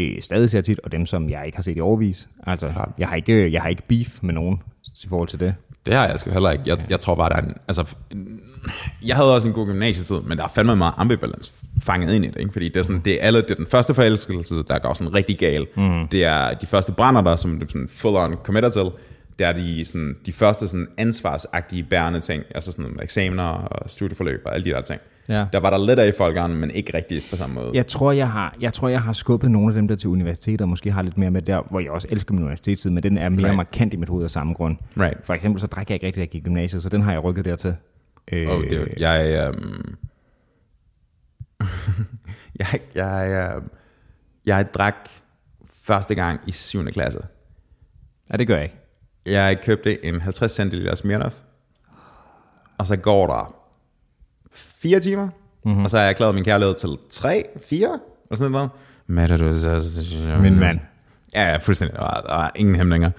øh, 0.00 0.22
stadig 0.22 0.50
ser 0.50 0.60
tit, 0.60 0.80
og 0.84 0.92
dem, 0.92 1.06
som 1.06 1.30
jeg 1.30 1.42
ikke 1.46 1.56
har 1.58 1.62
set 1.62 1.76
i 1.76 1.80
overvis. 1.80 2.28
Altså, 2.46 2.68
Klart. 2.68 2.90
jeg 2.98 3.08
har, 3.08 3.16
ikke, 3.16 3.52
jeg 3.52 3.62
har 3.62 3.68
ikke 3.68 3.82
beef 3.88 4.18
med 4.22 4.34
nogen 4.34 4.60
i 5.04 5.06
forhold 5.08 5.28
til 5.28 5.40
det. 5.40 5.54
Det 5.86 5.94
har 5.94 6.06
jeg 6.06 6.18
sgu 6.18 6.30
heller 6.30 6.50
ikke. 6.50 6.64
Jeg, 6.66 6.78
jeg 6.90 7.00
tror 7.00 7.14
bare, 7.14 7.28
der 7.28 7.36
er 7.36 7.40
en, 7.42 7.54
altså, 7.68 7.96
jeg 9.06 9.16
havde 9.16 9.34
også 9.34 9.48
en 9.48 9.54
god 9.54 9.66
gymnasietid, 9.66 10.20
men 10.20 10.38
der 10.38 10.44
er 10.44 10.48
fandme 10.48 10.76
meget 10.76 10.94
ambivalens 10.96 11.52
fanget 11.82 12.14
ind 12.14 12.24
i 12.24 12.28
det, 12.28 12.40
ikke? 12.40 12.52
fordi 12.52 12.68
det 12.68 12.76
er, 12.76 12.82
sådan, 12.82 13.00
det 13.04 13.14
er, 13.14 13.26
alle, 13.26 13.42
det 13.42 13.50
er 13.50 13.54
den 13.54 13.66
første 13.66 13.94
forelskelse, 13.94 14.54
der 14.68 14.78
går 14.78 14.94
sådan 14.94 15.14
rigtig 15.14 15.38
gal. 15.38 15.66
Mm. 15.76 16.08
Det 16.08 16.24
er 16.24 16.54
de 16.54 16.66
første 16.66 16.92
brænder, 16.92 17.22
der 17.22 17.36
som 17.36 17.60
du 17.60 17.66
sådan 17.66 17.88
full 17.92 18.16
on 18.16 18.34
committer 18.34 18.68
til. 18.68 18.90
Det 19.38 19.46
er 19.46 19.52
de, 19.52 19.84
sådan, 19.84 20.16
de 20.26 20.32
første 20.32 20.68
sådan 20.68 20.88
ansvarsagtige 20.96 21.82
bærende 21.82 22.20
ting, 22.20 22.42
altså 22.54 22.72
sådan 22.72 22.98
eksamener 23.02 23.42
og 23.42 23.90
studieforløb 23.90 24.42
og 24.44 24.54
alle 24.54 24.64
de 24.64 24.70
der 24.70 24.80
ting. 24.80 25.00
Ja. 25.28 25.46
Der 25.52 25.60
var 25.60 25.70
der 25.70 25.86
lidt 25.86 25.98
af 25.98 26.08
i 26.08 26.12
folkeren, 26.18 26.54
men 26.54 26.70
ikke 26.70 26.96
rigtigt 26.96 27.24
på 27.30 27.36
samme 27.36 27.54
måde. 27.54 27.70
Jeg 27.74 27.86
tror, 27.86 28.12
jeg 28.12 28.30
har, 28.30 28.56
jeg 28.60 28.72
tror, 28.72 28.88
jeg 28.88 29.02
har 29.02 29.12
skubbet 29.12 29.50
nogle 29.50 29.68
af 29.68 29.74
dem 29.74 29.88
der 29.88 29.96
til 29.96 30.08
universitetet, 30.08 30.60
og 30.60 30.68
måske 30.68 30.90
har 30.90 31.02
lidt 31.02 31.18
mere 31.18 31.30
med 31.30 31.42
der, 31.42 31.62
hvor 31.70 31.80
jeg 31.80 31.90
også 31.90 32.08
elsker 32.10 32.34
min 32.34 32.42
universitetstid, 32.42 32.90
men 32.90 33.02
den 33.02 33.18
er 33.18 33.28
mere 33.28 33.38
right. 33.38 33.44
Right. 33.44 33.56
markant 33.56 33.94
i 33.94 33.96
mit 33.96 34.08
hoved 34.08 34.24
af 34.24 34.30
samme 34.30 34.54
grund. 34.54 34.76
Right. 35.00 35.16
For 35.24 35.34
eksempel 35.34 35.60
så 35.60 35.66
drak 35.66 35.90
jeg 35.90 35.94
ikke 35.94 36.06
rigtig, 36.06 36.20
da 36.20 36.22
jeg 36.22 36.28
gik 36.28 36.40
i 36.40 36.44
gymnasiet, 36.44 36.82
så 36.82 36.88
den 36.88 37.02
har 37.02 37.12
jeg 37.12 37.24
rykket 37.24 37.44
dertil. 37.44 37.74
Øh, 38.32 38.48
Oh, 38.48 38.62
dude. 38.70 38.94
Jeg, 38.98 39.48
um... 39.48 39.96
jeg, 42.58 42.80
jeg, 42.94 43.54
uh... 43.56 43.62
jeg 44.46 44.74
drak 44.74 44.94
første 45.82 46.14
gang 46.14 46.40
i 46.46 46.52
7. 46.52 46.84
klasse. 46.86 47.20
Ja, 48.32 48.36
det 48.36 48.46
gør 48.46 48.54
jeg 48.54 48.64
ikke. 48.64 48.76
Jeg 49.26 49.60
købte 49.62 50.04
en 50.04 50.20
50 50.20 50.52
centiliter 50.52 50.94
Smirnoff, 50.94 51.36
og 52.78 52.86
så 52.86 52.96
går 52.96 53.26
der 53.26 53.54
fire 54.52 55.00
timer, 55.00 55.28
Mhm. 55.28 55.70
mm-hmm. 55.70 55.84
og 55.84 55.90
så 55.90 55.96
har 55.96 56.04
jeg 56.04 56.10
erklæret 56.10 56.34
min 56.34 56.44
kærlighed 56.44 56.74
til 56.74 56.90
tre, 57.10 57.44
fire, 57.68 58.00
eller 58.24 58.36
sådan 58.36 58.52
noget. 58.52 58.70
Med 59.06 59.28
du 59.28 59.44
Min 60.42 60.58
mand. 60.58 60.80
Ja, 61.34 61.50
ja, 61.50 61.56
fuldstændig. 61.56 61.96
Der 61.96 62.02
var, 62.02 62.20
der 62.20 62.34
var 62.34 62.52
ingen 62.54 62.74
hæmninger. 62.74 63.10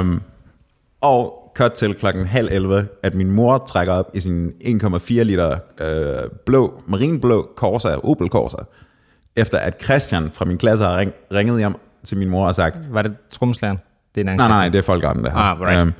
Um, 0.00 0.22
og 1.00 1.43
cut 1.56 1.72
til 1.72 1.94
klokken 1.94 2.26
halv 2.26 2.48
11, 2.52 2.86
at 3.02 3.14
min 3.14 3.30
mor 3.30 3.58
trækker 3.68 3.92
op 3.92 4.10
i 4.14 4.20
sin 4.20 4.48
1,4 4.48 5.12
liter 5.22 5.58
øh, 5.80 6.30
blå, 6.46 6.82
marinblå 6.86 7.50
Corsa, 7.56 7.96
Opel 8.04 8.28
Corsa, 8.28 8.56
efter 9.36 9.58
at 9.58 9.82
Christian 9.82 10.30
fra 10.32 10.44
min 10.44 10.58
klasse 10.58 10.84
har 10.84 10.98
ring, 10.98 11.12
ringet 11.34 11.58
hjem 11.58 11.74
til 12.04 12.18
min 12.18 12.28
mor 12.30 12.46
og 12.46 12.54
sagt, 12.54 12.76
Var 12.90 13.02
det 13.02 13.16
tromslæren? 13.30 13.78
Det 14.14 14.20
er 14.20 14.24
en 14.24 14.28
anden 14.28 14.38
nej, 14.38 14.48
nej, 14.48 14.68
det 14.68 14.78
er 14.78 14.82
folkeretten, 14.82 15.24
det 15.24 15.32
her. 15.32 15.38
Ah, 15.38 15.60
right. 15.60 15.80
Øhm, 15.80 15.92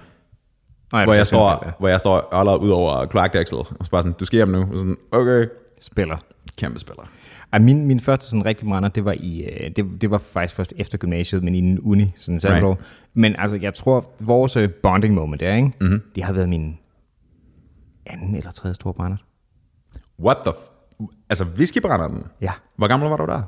Nej, 0.92 1.04
hvor, 1.04 1.12
jeg 1.12 1.20
det 1.20 1.26
står, 1.26 1.74
hvor 1.78 1.88
jeg 1.88 2.00
står 2.00 2.38
øller 2.40 2.56
ud 2.56 2.70
over 2.70 3.06
kloakdæksel, 3.06 3.58
og 3.58 3.66
så 3.82 3.90
bare 3.90 4.02
sådan, 4.02 4.14
du 4.20 4.24
skal 4.24 4.36
hjem 4.36 4.48
nu. 4.48 4.68
Og 4.72 4.78
sådan, 4.78 4.96
okay, 5.12 5.46
Spiller. 5.80 6.16
kæmpe 6.58 6.78
spiller. 6.78 7.02
Ej, 7.54 7.58
min, 7.60 7.86
min 7.86 8.00
første 8.00 8.26
sådan 8.26 8.44
rigtig 8.44 8.68
brænder, 8.68 8.88
det 8.88 9.04
var, 9.04 9.12
i, 9.20 9.42
øh, 9.44 9.70
det, 9.76 10.00
det 10.00 10.10
var 10.10 10.18
faktisk 10.18 10.54
først 10.54 10.72
efter 10.76 10.98
gymnasiet, 10.98 11.42
men 11.44 11.54
i 11.54 11.58
en 11.58 11.80
uni, 11.80 12.12
sådan 12.16 12.40
right. 12.44 12.64
Right. 12.64 12.80
Men 13.14 13.36
altså, 13.38 13.56
jeg 13.56 13.74
tror, 13.74 14.14
vores 14.20 14.56
øh, 14.56 14.70
bonding 14.82 15.14
moment 15.14 15.40
der, 15.40 15.54
ikke? 15.54 15.66
Mhm. 15.68 15.74
Mm-hmm. 15.80 16.02
det 16.14 16.24
har 16.24 16.32
været 16.32 16.48
min 16.48 16.78
anden 18.06 18.34
eller 18.36 18.50
tredje 18.50 18.74
store 18.74 18.94
brænder. 18.94 19.16
What 20.20 20.36
the 20.44 20.50
f- 20.52 21.06
Altså, 21.30 21.44
whiskybrænder 21.58 22.08
den? 22.08 22.22
Ja. 22.40 22.52
Hvor 22.76 22.88
gammel 22.88 23.08
var 23.08 23.16
du 23.16 23.26
der? 23.26 23.42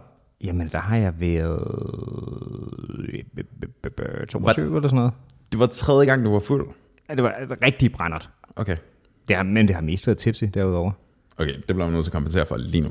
Jamen, 0.45 0.69
der 0.73 0.79
har 0.79 0.97
jeg 0.97 1.21
været 1.21 1.61
øh, 2.99 3.25
b- 3.37 3.64
b- 3.83 3.87
b- 3.97 4.29
22 4.29 4.77
eller 4.77 4.88
sådan 4.88 4.97
noget. 4.97 5.12
Det 5.53 5.61
var 5.61 5.66
tredje 5.66 6.07
gang, 6.07 6.25
du 6.25 6.33
var 6.33 6.40
fuld. 6.40 6.66
Ja, 7.09 7.14
det 7.14 7.23
var 7.23 7.35
rigtig 7.62 7.92
brændert. 7.92 8.31
Okay. 8.57 8.77
Det 9.29 9.37
har, 9.37 9.42
men 9.42 9.69
det 9.69 9.75
har 9.75 9.83
mest 9.83 10.07
været 10.07 10.19
tipsy 10.19 10.45
derudover. 10.55 10.92
Okay, 11.38 11.55
det 11.57 11.64
bliver 11.66 11.85
man 11.85 11.92
nødt 11.92 12.05
til 12.05 12.11
at 12.11 12.12
kompensere 12.12 12.46
for 12.46 12.57
lige 12.57 12.81
nu. 12.81 12.88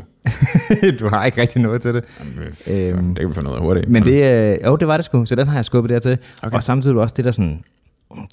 du 1.00 1.08
har 1.10 1.26
ikke 1.26 1.42
rigtig 1.42 1.62
noget 1.62 1.82
til 1.82 1.94
det. 1.94 2.04
Øhm, 2.22 2.98
Øhm, 2.98 3.08
det 3.08 3.20
kan 3.20 3.30
vi 3.30 3.34
finde 3.34 3.52
af 3.52 3.60
hurtigt. 3.62 3.90
Men 3.90 4.04
det, 4.04 4.54
øh, 4.54 4.66
jo, 4.66 4.76
det 4.76 4.88
var 4.88 4.98
det 4.98 5.06
sgu, 5.06 5.26
så 5.26 5.36
den 5.36 5.48
har 5.48 5.56
jeg 5.58 5.66
skubbet 5.66 5.90
dertil. 5.90 6.18
Okay. 6.44 6.56
Og 6.56 6.64
samtidig 6.64 6.98
også 6.98 7.14
det 7.18 7.26
der 7.26 7.32
sådan, 7.32 7.64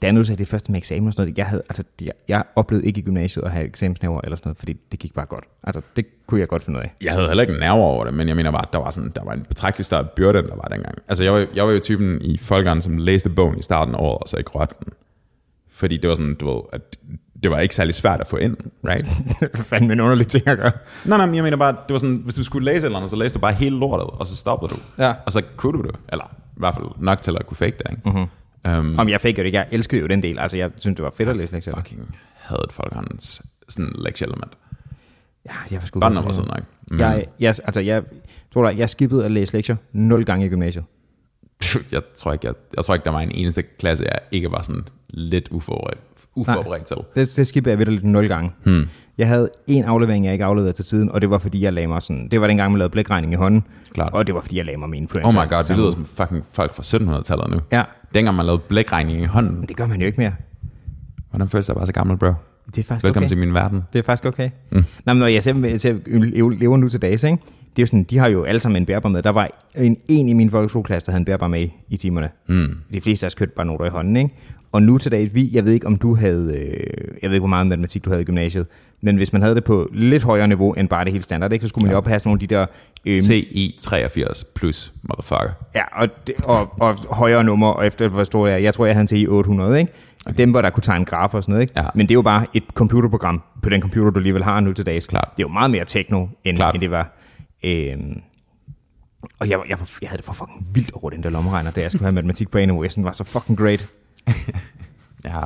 er 0.03 0.12
nødt 0.12 0.27
til 0.27 0.38
det 0.38 0.48
første 0.48 0.72
med 0.72 0.79
eksamen 0.79 1.07
og 1.07 1.12
sådan 1.12 1.27
noget. 1.27 1.38
Jeg, 1.38 1.46
havde, 1.46 1.62
altså, 1.68 1.83
jeg, 2.01 2.12
jeg 2.29 2.44
oplevede 2.57 2.87
ikke 2.87 2.98
i 3.01 3.03
gymnasiet 3.03 3.44
at 3.44 3.51
have 3.51 3.64
eksamensnæver 3.66 4.20
eller 4.25 4.37
sådan 4.37 4.48
noget, 4.48 4.59
fordi 4.59 4.77
det 4.92 4.98
gik 4.98 5.14
bare 5.14 5.27
godt. 5.27 5.44
Altså, 5.64 5.81
det 5.96 6.07
kunne 6.27 6.40
jeg 6.40 6.48
godt 6.48 6.64
finde 6.64 6.79
ud 6.79 6.85
af. 6.85 6.92
Jeg 7.03 7.12
havde 7.12 7.27
heller 7.27 7.42
ikke 7.42 7.59
nerver 7.59 7.83
over 7.85 8.05
det, 8.05 8.14
men 8.14 8.29
jeg 8.29 8.37
mener 8.37 8.51
bare, 8.51 8.62
at 8.62 8.72
der 8.72 8.79
var, 8.79 8.90
sådan, 8.90 9.12
der 9.16 9.25
var 9.25 9.33
en 9.33 9.42
betragtelig 9.48 9.85
større 9.85 10.05
byrde, 10.16 10.38
end 10.38 10.46
der 10.48 10.57
var 10.57 10.68
dengang. 10.70 10.98
Altså, 11.09 11.25
jeg 11.25 11.33
var, 11.33 11.46
jeg 11.55 11.66
var 11.66 11.72
jo 11.72 11.79
typen 11.81 12.18
i 12.22 12.38
folkeren, 12.38 12.81
som 12.81 12.96
læste 12.98 13.31
bogen 13.31 13.59
i 13.59 13.62
starten 13.62 13.94
af 13.94 13.98
året, 13.98 14.18
og 14.22 14.29
så 14.29 14.37
ikke 14.37 14.51
rørte 14.51 14.75
den. 14.85 14.92
Fordi 15.70 15.96
det 15.96 16.09
var 16.09 16.14
sådan, 16.14 16.35
du 16.35 16.55
ved, 16.55 16.62
at 16.72 16.96
det 17.42 17.50
var 17.50 17.59
ikke 17.59 17.74
særlig 17.74 17.94
svært 17.94 18.20
at 18.20 18.26
få 18.26 18.37
ind, 18.37 18.57
right? 18.88 19.07
Fandme 19.68 19.92
en 19.92 20.00
underlig 20.00 20.26
ting 20.26 20.46
at 20.48 20.59
gøre. 20.59 20.72
Nej, 21.05 21.16
nej, 21.18 21.26
men 21.26 21.35
jeg 21.35 21.44
mener 21.44 21.57
bare, 21.57 21.72
det 21.72 21.92
var 21.92 21.98
sådan, 21.98 22.20
hvis 22.24 22.35
du 22.35 22.44
skulle 22.44 22.64
læse 22.64 22.78
et 22.78 22.85
eller 22.85 22.96
andet, 22.96 23.11
så 23.11 23.16
læste 23.16 23.38
du 23.38 23.40
bare 23.40 23.52
hele 23.52 23.76
lortet, 23.78 24.07
og 24.07 24.26
så 24.26 24.37
stoppede 24.37 24.70
du. 24.74 24.76
Ja. 25.02 25.14
Og 25.26 25.33
så 25.33 25.42
kunne 25.57 25.78
du 25.78 25.83
det, 25.88 25.96
eller 26.12 26.24
i 26.35 26.57
hvert 26.61 26.74
fald 26.74 26.87
nok 26.98 27.22
til 27.22 27.37
at 27.40 27.46
kunne 27.46 27.57
fake 27.57 27.76
det, 27.78 27.87
ikke? 27.90 28.02
Mm-hmm. 28.05 28.78
Um, 28.78 28.98
Om 28.98 29.09
jeg 29.09 29.20
fik 29.20 29.38
jo 29.38 29.42
det 29.42 29.46
ikke. 29.46 29.59
Jeg 29.59 29.66
elskede 29.70 30.00
jo 30.00 30.07
den 30.07 30.22
del. 30.22 30.38
Altså, 30.38 30.57
jeg 30.57 30.70
synes, 30.78 30.96
det 30.96 31.02
var 31.05 31.12
fedt 31.16 31.28
at 31.28 31.37
læse 31.37 31.52
lektier. 31.52 31.74
fucking 31.76 32.14
havde 32.37 32.66
folkehåndens 32.70 33.42
sådan 33.68 33.92
lektieelement. 33.98 34.52
Ja, 35.46 35.52
jeg 35.70 35.81
var 35.81 35.87
sgu 35.87 36.00
Børnene 36.00 36.22
godt 36.22 36.37
var 36.37 36.42
det. 36.42 36.50
nok. 36.55 36.64
Men 36.90 37.00
Jeg, 37.00 37.26
jeg, 37.40 37.48
altså, 37.64 37.81
jeg 37.81 38.02
tror 38.55 38.64
da, 38.70 38.76
jeg 38.76 38.90
skippede 38.90 39.24
at 39.24 39.31
læse 39.31 39.52
lektier 39.52 39.76
nul 39.92 40.24
gange 40.24 40.46
i 40.46 40.48
gymnasiet. 40.48 40.85
Jeg 41.92 42.03
tror 42.16 42.33
ikke, 42.33 42.46
jeg, 42.46 42.55
jeg 42.77 42.85
tror 42.85 42.94
ikke, 42.94 43.05
der 43.05 43.11
var 43.11 43.20
en 43.20 43.31
eneste 43.35 43.62
klasse, 43.62 44.05
jeg 44.05 44.18
ikke 44.33 44.51
var 44.51 44.62
sådan 44.62 44.85
lidt 45.09 45.48
uforberedt, 45.51 46.01
uforberedt 46.35 46.87
til. 46.87 46.96
Det, 47.14 47.37
det 47.37 47.46
skippede 47.46 47.70
jeg 47.70 47.79
ved 47.79 47.87
lidt 47.87 48.05
nul 48.05 48.29
gange. 48.29 48.51
Hmm. 48.64 48.88
Jeg 49.18 49.29
havde 49.29 49.51
en 49.66 49.85
aflevering, 49.85 50.25
jeg 50.25 50.33
ikke 50.33 50.44
afleverede 50.44 50.72
til 50.72 50.85
tiden, 50.85 51.11
og 51.11 51.20
det 51.20 51.31
var 51.31 51.38
fordi, 51.38 51.62
jeg 51.62 51.72
lagde 51.72 51.88
mig 51.88 52.03
sådan... 52.03 52.29
Det 52.29 52.40
var 52.40 52.46
dengang, 52.46 52.72
man 52.72 52.79
lavede 52.79 52.92
blækregning 52.92 53.33
i 53.33 53.37
hånden. 53.37 53.64
Klart. 53.94 54.12
Og 54.12 54.27
det 54.27 54.35
var 54.35 54.40
fordi, 54.40 54.57
jeg 54.57 54.64
lagde 54.64 54.79
mig 54.79 54.88
med 54.90 54.98
influencer. 54.98 55.40
Oh 55.40 55.44
my 55.44 55.51
god, 55.51 55.62
det 55.62 55.77
lyder 55.77 55.90
som 55.90 56.07
fucking 56.07 56.44
folk 56.53 56.75
fra 56.75 56.83
1700-tallet 56.83 57.51
nu. 57.51 57.61
Ja, 57.72 57.83
Dengang 58.14 58.37
man 58.37 58.46
lavede 58.46 58.62
blækregning 58.68 59.20
i 59.20 59.25
hånden. 59.25 59.55
men 59.55 59.68
det 59.68 59.77
gør 59.77 59.87
man 59.87 60.01
jo 60.01 60.07
ikke 60.07 60.20
mere. 60.20 60.33
Hvordan 61.31 61.48
føles 61.48 61.66
det 61.66 61.77
være 61.77 61.87
så 61.87 61.92
gammel, 61.92 62.16
bro? 62.16 62.27
Det 62.66 62.79
er 62.79 62.83
faktisk 62.83 63.05
Velkommen 63.05 63.25
okay. 63.25 63.29
til 63.29 63.38
min 63.38 63.55
verden. 63.55 63.83
Det 63.92 63.98
er 63.98 64.03
faktisk 64.03 64.25
okay. 64.25 64.51
Mm. 64.70 64.85
Nå, 65.05 65.12
men 65.12 65.16
når 65.16 65.27
jeg 65.27 65.42
ser, 65.42 65.66
jeg 65.66 65.81
ser 65.81 65.92
lever 66.51 66.77
nu 66.77 66.88
til 66.88 67.03
dags, 67.03 67.25
ikke? 67.25 67.38
Det 67.76 67.82
er 67.82 67.82
jo 67.82 67.87
sådan, 67.87 68.04
de 68.04 68.18
har 68.18 68.28
jo 68.28 68.44
alle 68.44 68.61
sammen 68.61 68.82
en 68.82 68.87
bærbar 68.87 69.08
med. 69.08 69.22
Der 69.22 69.30
var 69.30 69.50
en, 69.74 69.96
en 70.08 70.28
i 70.28 70.32
min 70.32 70.50
folkeskoleklasse, 70.50 71.06
der 71.06 71.12
havde 71.12 71.20
en 71.20 71.24
bærbar 71.24 71.48
med 71.48 71.68
i, 71.88 71.96
timerne. 71.96 72.28
Mm. 72.46 72.76
De 72.92 73.00
fleste 73.00 73.26
af 73.26 73.28
os 73.28 73.35
kørte 73.35 73.52
bare 73.56 73.66
noter 73.66 73.85
i 73.85 73.88
hånden, 73.88 74.16
ikke? 74.16 74.30
Og 74.72 74.82
nu 74.82 74.98
til 74.98 75.12
dags, 75.12 75.35
vi, 75.35 75.50
jeg 75.52 75.64
ved 75.64 75.72
ikke, 75.72 75.87
om 75.87 75.96
du 75.96 76.14
havde, 76.14 76.56
øh, 76.56 77.14
jeg 77.22 77.30
ved 77.30 77.35
ikke, 77.35 77.40
hvor 77.40 77.48
meget 77.48 77.66
matematik 77.66 78.04
du 78.04 78.11
havde 78.11 78.22
i 78.22 78.24
gymnasiet, 78.24 78.66
men 79.00 79.16
hvis 79.16 79.32
man 79.32 79.42
havde 79.42 79.54
det 79.54 79.64
på 79.64 79.88
lidt 79.92 80.22
højere 80.22 80.48
niveau 80.48 80.72
end 80.72 80.88
bare 80.88 81.04
det 81.04 81.12
helt 81.12 81.24
standard, 81.24 81.52
ikke? 81.52 81.62
så 81.62 81.68
skulle 81.68 81.82
man 81.85 81.92
jo 81.92 81.96
oppasse 81.96 82.28
nogle 82.28 82.37
af 82.42 82.48
de 82.48 82.54
der... 82.54 82.66
Øh, 83.06 83.20
TI 83.20 83.76
83 83.80 84.44
plus, 84.54 84.92
motherfucker. 85.02 85.50
Ja, 85.74 85.82
og, 85.92 86.08
det, 86.26 86.35
og, 86.44 86.80
og 86.80 86.94
højere 86.94 87.44
nummer, 87.44 87.68
og 87.68 87.87
efter 87.87 88.08
hvor 88.08 88.24
stor 88.24 88.46
jeg. 88.46 88.62
Jeg 88.62 88.74
tror, 88.74 88.87
jeg 88.87 88.94
havde 88.94 89.02
en 89.02 89.06
TI 89.06 89.26
800, 89.26 89.80
ikke? 89.80 89.92
Okay. 90.26 90.38
Dem, 90.38 90.50
hvor 90.50 90.62
der 90.62 90.70
kunne 90.70 90.82
tegne 90.82 91.04
grafer 91.04 91.38
og 91.38 91.44
sådan 91.44 91.52
noget, 91.52 91.62
ikke? 91.62 91.72
Ja. 91.76 91.87
Men 91.94 92.06
det 92.06 92.11
er 92.11 92.14
jo 92.14 92.22
bare 92.22 92.46
et 92.54 92.62
computerprogram 92.74 93.42
på 93.62 93.68
den 93.68 93.80
computer, 93.80 94.11
du 94.11 94.18
alligevel 94.18 94.44
har 94.44 94.61
nu 94.61 94.72
til 94.72 94.87
dags. 94.87 95.06
Klart. 95.06 95.28
Det 95.37 95.42
er 95.42 95.48
jo 95.48 95.52
meget 95.52 95.70
mere 95.70 95.85
techno, 95.85 96.26
end, 96.44 96.56
Klart. 96.56 96.74
end 96.74 96.80
det 96.80 96.90
var. 96.90 97.21
Øhm, 97.64 98.22
og 99.38 99.48
jeg, 99.48 99.62
jeg, 99.68 99.79
jeg 100.03 100.11
havde 100.11 100.16
det 100.16 100.25
for 100.25 100.33
fucking 100.33 100.68
vildt 100.75 100.92
over 100.92 101.11
den 101.11 101.22
der 101.22 101.31
lommeregner, 101.31 101.70
da 101.70 101.81
jeg 101.81 101.90
skulle 101.90 102.05
have 102.05 102.14
matematik 102.14 102.51
på 102.51 102.59
synes, 102.59 102.94
den 102.94 103.05
var 103.05 103.12
så 103.12 103.25
fucking 103.25 103.59
great. 103.59 103.92
Ja, 105.25 105.44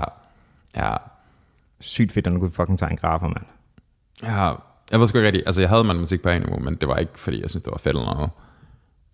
ja, 0.77 0.97
Sygt 1.81 2.13
fedt, 2.13 2.27
at 2.27 2.33
du 2.33 2.39
kunne 2.39 2.51
fucking 2.51 2.79
tegne 2.79 2.97
grafer, 2.97 3.29
mand. 3.29 3.45
ja. 4.23 4.53
Jeg 4.91 5.01
var 5.01 5.07
sgu 5.07 5.19
ikke 5.19 5.27
rigtig, 5.27 5.43
altså 5.47 5.61
jeg 5.61 5.69
havde 5.69 5.85
matematik 5.85 6.23
på 6.23 6.29
niveau, 6.39 6.59
men 6.59 6.75
det 6.75 6.89
var 6.89 6.97
ikke, 6.97 7.13
fordi 7.21 7.43
jeg 7.43 7.51
synes, 7.51 7.63
det 7.63 7.71
var 7.71 7.79
fedt 7.79 7.97
eller 7.97 8.15
noget. 8.15 8.31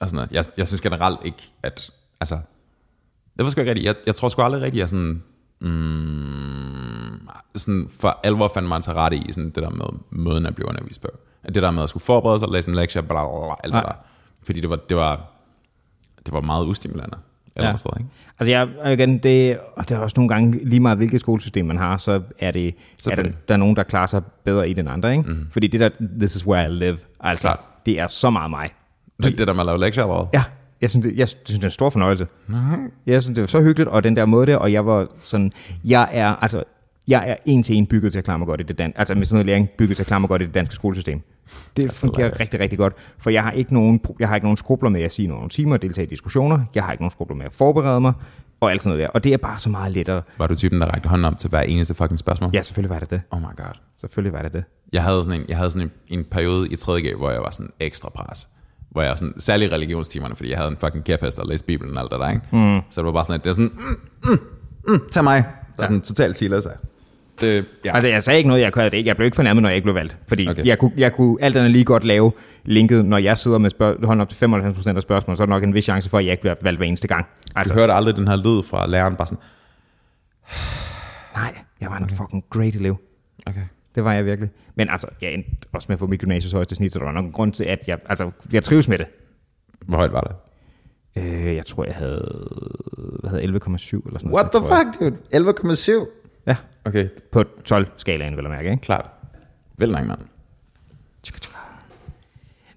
Og 0.00 0.08
sådan 0.08 0.16
noget. 0.16 0.32
Jeg, 0.32 0.44
jeg 0.56 0.68
synes 0.68 0.80
generelt 0.80 1.18
ikke, 1.24 1.52
at, 1.62 1.90
altså, 2.20 2.34
det 3.36 3.44
var 3.44 3.50
sgu 3.50 3.60
ikke 3.60 3.70
rigtigt. 3.70 3.86
Jeg, 3.86 3.94
jeg 4.06 4.14
tror 4.14 4.28
sgu 4.28 4.42
aldrig 4.42 4.62
rigtigt, 4.62 4.80
jeg 4.80 4.88
sådan, 4.88 5.22
mm, 5.60 7.28
sådan 7.56 7.88
for 8.00 8.20
alvor 8.24 8.50
fandt 8.54 8.68
mig 8.68 8.82
til 8.82 8.92
rette 8.92 9.16
i 9.16 9.32
sådan 9.32 9.50
det 9.50 9.62
der 9.62 9.70
med 9.70 9.86
måden 10.10 10.46
at 10.46 10.54
blive 10.54 10.68
undervist 10.68 11.02
på. 11.02 11.08
Det 11.46 11.62
der 11.62 11.70
med 11.70 11.82
at 11.82 11.88
skulle 11.88 12.02
forberede 12.04 12.38
sig, 12.38 12.48
læse 12.48 12.68
en 12.68 12.74
lektie, 12.74 13.02
bla, 13.02 13.08
bla, 13.28 13.40
bla, 13.46 13.54
alt 13.64 13.72
det 13.74 13.82
der. 13.82 13.92
Fordi 14.42 14.60
det 14.60 14.70
var, 14.70 14.76
det 14.76 14.96
var, 14.96 15.20
det 16.26 16.32
var 16.34 16.40
meget 16.40 16.66
ustimulerende. 16.66 17.16
Eller 17.56 17.68
Ja. 17.70 17.76
sted, 17.76 17.90
ikke? 17.98 18.10
Altså 18.40 18.50
jeg, 18.50 18.68
og 18.80 18.92
igen, 18.92 19.18
det, 19.18 19.58
og 19.76 19.88
det 19.88 19.94
er 19.96 20.00
også 20.00 20.14
nogle 20.16 20.28
gange 20.28 20.68
lige 20.68 20.80
meget, 20.80 20.98
hvilket 20.98 21.20
skolesystem 21.20 21.66
man 21.66 21.78
har, 21.78 21.96
så 21.96 22.22
er 22.38 22.50
det, 22.50 22.74
er 23.10 23.14
der, 23.14 23.22
der 23.48 23.54
er 23.54 23.56
nogen, 23.56 23.76
der 23.76 23.82
klarer 23.82 24.06
sig 24.06 24.22
bedre 24.44 24.68
i 24.68 24.72
den 24.72 24.88
andre, 24.88 25.16
ikke? 25.16 25.30
Mm. 25.30 25.48
Fordi 25.50 25.66
det 25.66 25.80
der, 25.80 25.88
this 26.18 26.34
is 26.36 26.46
where 26.46 26.66
I 26.66 26.72
live, 26.72 26.98
altså, 27.20 27.42
Klart. 27.48 27.60
det 27.86 28.00
er 28.00 28.06
så 28.06 28.30
meget 28.30 28.50
mig. 28.50 28.70
Det, 29.22 29.38
det 29.38 29.46
der 29.46 29.52
med 29.54 29.60
at 29.60 29.66
lave 29.66 29.78
lektier 29.80 30.04
allerede. 30.04 30.28
Ja, 30.32 30.42
jeg 30.80 30.90
synes, 30.90 31.06
det, 31.06 31.16
jeg 31.16 31.28
synes, 31.28 31.42
det 31.44 31.60
er 31.60 31.64
en 31.64 31.70
stor 31.70 31.90
fornøjelse. 31.90 32.26
Jeg 33.06 33.22
synes, 33.22 33.34
det 33.34 33.42
var 33.42 33.46
så 33.48 33.62
hyggeligt, 33.62 33.88
og 33.90 34.04
den 34.04 34.16
der 34.16 34.24
måde 34.26 34.46
der, 34.46 34.56
og 34.56 34.72
jeg 34.72 34.86
var 34.86 35.06
sådan, 35.20 35.52
jeg 35.84 36.08
er, 36.12 36.28
altså, 36.28 36.62
jeg 37.08 37.30
er 37.30 37.36
en 37.46 37.62
til 37.62 37.76
en 37.76 37.86
bygget 37.86 38.12
til 38.12 38.18
at 38.18 38.24
klare 38.24 38.38
mig 38.38 38.46
godt 38.46 38.60
i 38.60 38.64
det 38.64 38.78
danske, 38.78 38.98
altså 38.98 39.14
med 39.14 39.24
sådan 39.24 39.36
noget 39.36 39.46
læring 39.46 39.68
bygget 39.78 39.96
til 39.96 40.02
at 40.02 40.06
klare 40.06 40.20
mig 40.20 40.28
godt 40.28 40.42
i 40.42 40.46
det 40.46 40.54
danske 40.54 40.74
skolesystem. 40.74 41.20
Det 41.76 41.92
fungerer 41.92 42.18
hilarious. 42.18 42.40
rigtig, 42.40 42.60
rigtig 42.60 42.78
godt, 42.78 42.94
for 43.18 43.30
jeg 43.30 43.42
har 43.42 43.50
ikke 43.50 43.74
nogen, 43.74 44.00
jeg 44.18 44.28
har 44.28 44.34
ikke 44.34 44.46
nogen 44.46 44.56
skrubler 44.56 44.90
med 44.90 45.02
at 45.02 45.12
sige 45.12 45.28
nogle 45.28 45.48
timer, 45.48 45.76
deltage 45.76 46.06
i 46.06 46.10
diskussioner, 46.10 46.64
jeg 46.74 46.84
har 46.84 46.92
ikke 46.92 47.02
nogen 47.02 47.10
skrubler 47.10 47.36
med 47.36 47.44
at 47.46 47.52
forberede 47.52 48.00
mig, 48.00 48.12
og 48.60 48.70
alt 48.70 48.82
sådan 48.82 48.96
noget 48.96 49.08
der, 49.08 49.12
og 49.14 49.24
det 49.24 49.32
er 49.32 49.36
bare 49.36 49.58
så 49.58 49.70
meget 49.70 49.92
lettere. 49.92 50.22
Var 50.38 50.46
du 50.46 50.54
typen, 50.54 50.80
der 50.80 50.86
rækte 50.86 51.08
hånden 51.08 51.24
op 51.24 51.38
til 51.38 51.50
hver 51.50 51.60
eneste 51.60 51.94
fucking 51.94 52.18
spørgsmål? 52.18 52.50
Ja, 52.54 52.62
selvfølgelig 52.62 52.90
var 52.90 52.98
det 52.98 53.10
det. 53.10 53.20
Oh 53.30 53.40
my 53.40 53.56
god. 53.56 53.74
Selvfølgelig 53.96 54.32
var 54.32 54.42
det 54.42 54.52
det. 54.52 54.64
Jeg 54.92 55.02
havde 55.02 55.24
sådan 55.24 55.40
en, 55.40 55.46
jeg 55.48 55.56
havde 55.56 55.70
sådan 55.70 55.90
en, 56.08 56.18
en 56.18 56.24
periode 56.24 56.68
i 56.68 56.74
3.G, 56.74 57.16
hvor 57.16 57.30
jeg 57.30 57.40
var 57.40 57.50
sådan 57.50 57.70
ekstra 57.80 58.08
pres. 58.08 58.48
Hvor 58.90 59.02
jeg 59.02 59.18
sådan, 59.18 59.34
særlig 59.40 59.72
religionstimerne, 59.72 60.36
fordi 60.36 60.50
jeg 60.50 60.58
havde 60.58 60.70
en 60.70 60.76
fucking 60.76 61.04
kærpest 61.04 61.38
og 61.38 61.46
læste 61.46 61.66
Bibelen 61.66 61.96
og 61.96 62.02
alt 62.02 62.10
det 62.10 62.20
der, 62.20 62.30
ikke? 62.30 62.42
Mm. 62.52 62.80
Så 62.90 63.00
det 63.00 63.06
var 63.06 63.12
bare 63.12 63.24
sådan, 63.24 63.34
at 63.40 63.44
det 63.44 63.50
er 63.50 63.54
sådan, 63.54 63.72
mm, 63.74 64.30
mm, 64.30 64.38
mm, 64.88 65.00
tag 65.10 65.24
mig. 65.24 65.44
Der 65.76 65.82
er 65.82 65.86
sådan 65.86 66.00
totalt 66.00 66.36
silas 66.36 66.66
af. 66.66 66.76
Det, 67.42 67.64
ja. 67.84 67.94
Altså, 67.94 68.08
jeg 68.08 68.22
sagde 68.22 68.38
ikke 68.38 68.48
noget, 68.48 68.62
jeg 68.62 68.74
det 68.76 68.94
ikke. 68.94 69.08
Jeg 69.08 69.16
blev 69.16 69.24
ikke 69.24 69.34
fornærmet, 69.34 69.62
når 69.62 69.68
jeg 69.68 69.76
ikke 69.76 69.84
blev 69.84 69.94
valgt. 69.94 70.16
Fordi 70.28 70.48
okay. 70.48 70.64
Jeg, 70.64 70.78
kunne, 70.78 70.92
jeg 70.96 71.12
kunne 71.12 71.36
alt 71.42 71.56
andet 71.56 71.70
lige 71.70 71.84
godt 71.84 72.04
lave 72.04 72.32
linket, 72.64 73.04
når 73.04 73.18
jeg 73.18 73.38
sidder 73.38 73.58
med 73.58 73.70
spørg- 73.70 74.06
hånden 74.06 74.20
op 74.20 74.28
til 74.28 74.36
95% 74.44 74.96
af 74.96 75.02
spørgsmål, 75.02 75.36
så 75.36 75.42
er 75.42 75.46
der 75.46 75.54
nok 75.54 75.62
en 75.62 75.74
vis 75.74 75.84
chance 75.84 76.10
for, 76.10 76.18
at 76.18 76.24
jeg 76.24 76.30
ikke 76.32 76.40
bliver 76.40 76.54
valgt 76.62 76.78
hver 76.78 76.86
eneste 76.86 77.08
gang. 77.08 77.26
Du 77.26 77.52
Altså, 77.56 77.74
hørte 77.74 77.92
aldrig 77.92 78.16
den 78.16 78.28
her 78.28 78.36
lyd 78.36 78.62
fra 78.62 78.86
læreren, 78.86 79.16
bare 79.16 79.26
sådan, 79.26 79.42
nej, 81.34 81.54
jeg 81.80 81.90
var 81.90 81.96
en 81.98 82.08
fucking 82.08 82.44
great 82.50 82.74
elev. 82.74 82.96
okay. 83.46 83.60
Det 83.94 84.04
var 84.04 84.12
jeg 84.12 84.24
virkelig. 84.26 84.50
Men 84.74 84.88
altså, 84.90 85.06
jeg 85.22 85.32
endte 85.34 85.50
også 85.72 85.86
med 85.88 85.94
at 85.96 85.98
få 85.98 86.06
mit 86.06 86.20
gymnasiets 86.20 86.52
højeste 86.52 86.74
snit, 86.74 86.92
så 86.92 86.98
der 86.98 87.04
var 87.04 87.12
nok 87.12 87.24
en 87.24 87.32
grund 87.32 87.52
til, 87.52 87.64
at 87.64 87.78
jeg, 87.86 87.98
altså, 88.08 88.30
jeg 88.52 88.62
trives 88.62 88.88
med 88.88 88.98
det. 88.98 89.06
Hvor 89.86 89.96
højt 89.96 90.12
var 90.12 90.20
det? 90.20 90.32
Øh, 91.22 91.56
jeg 91.56 91.66
tror, 91.66 91.84
jeg 91.84 91.94
havde, 91.94 92.48
hvad 93.20 93.30
havde 93.30 93.42
11,7 93.42 93.48
eller 93.48 93.70
sådan 93.74 94.02
noget. 94.24 94.32
What 94.32 94.52
the 94.52 94.60
fuck, 94.60 95.00
dude? 95.00 95.16
11,7? 95.34 96.21
Ja, 96.46 96.56
Okay, 96.84 97.08
på 97.32 97.44
12-skalaen, 97.72 98.36
vil 98.36 98.42
jeg 98.42 98.50
mærke, 98.50 98.70
ikke? 98.70 98.82
klart. 98.82 99.10
Vel 99.78 99.90
nok, 99.92 100.06
mand. 100.06 100.18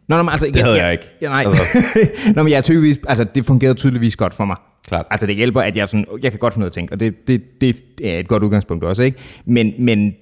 Nå, 0.08 0.17
nå, 0.17 0.23
men 0.23 0.32
altså, 0.32 0.47
Det 0.54 0.63
havde 0.63 0.84
jeg 0.84 0.91
ikke. 0.91 1.08
Ja, 1.21 1.30
nej. 1.30 1.43
Altså. 1.47 1.62
nå, 2.36 2.43
men 2.43 2.51
jeg 2.51 2.58
er 2.58 2.62
tydeligvis, 2.62 2.99
altså, 3.08 3.23
det 3.36 3.45
fungerede 3.45 3.75
tydeligvis 3.75 4.15
godt 4.15 4.34
for 4.34 4.45
mig. 4.45 4.56
Klart. 4.88 5.06
Altså, 5.12 5.28
det 5.28 5.36
hjælper, 5.36 5.62
at 5.62 5.78
jeg, 5.78 5.89
sådan, 5.89 6.06
jeg 6.21 6.32
kan 6.32 6.39
godt 6.39 6.54
finde 6.54 6.60
noget 6.62 6.69
at 6.69 6.73
tænke, 6.73 6.93
og 6.93 6.99
det, 6.99 7.28
det, 7.28 7.43
det 7.62 7.82
er 8.04 8.19
et 8.19 8.28
godt 8.28 8.43
udgangspunkt 8.43 8.84
også, 8.84 9.04
ikke? 9.04 9.19
Men, 9.45 9.73
men 9.80 10.15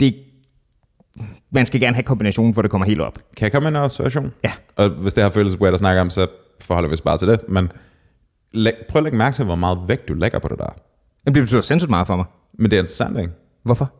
det, 0.00 0.14
man 1.50 1.66
skal 1.66 1.80
gerne 1.80 1.94
have 1.94 2.02
kombinationen, 2.02 2.54
for 2.54 2.62
det 2.62 2.70
kommer 2.70 2.86
helt 2.86 3.00
op. 3.00 3.18
Kan 3.36 3.44
jeg 3.44 3.52
komme 3.52 3.70
med 3.70 3.78
en 3.80 3.84
observation? 3.84 4.32
Ja. 4.44 4.52
Og 4.76 4.88
hvis 4.88 5.14
det 5.14 5.22
her 5.22 5.30
føles 5.30 5.58
weird 5.60 5.72
at 5.72 5.78
snakke 5.78 6.00
om, 6.00 6.10
så 6.10 6.26
forholder 6.60 6.88
vi 6.88 6.92
os 6.92 7.00
bare 7.00 7.18
til 7.18 7.28
det. 7.28 7.40
Men 7.48 7.72
læg, 8.52 8.72
prøv 8.88 9.00
at 9.00 9.02
lægge 9.02 9.18
mærke 9.18 9.34
til, 9.34 9.44
hvor 9.44 9.54
meget 9.56 9.78
vægt 9.86 10.08
du 10.08 10.14
lægger 10.14 10.38
på 10.38 10.48
det 10.48 10.58
der. 10.58 10.74
Det 11.24 11.34
betyder 11.34 11.60
sindssygt 11.60 11.90
meget 11.90 12.06
for 12.06 12.16
mig. 12.16 12.24
Men 12.58 12.70
det 12.70 12.76
er 12.76 12.80
interessant, 12.80 13.18
ikke? 13.20 13.32
Hvorfor? 13.62 13.92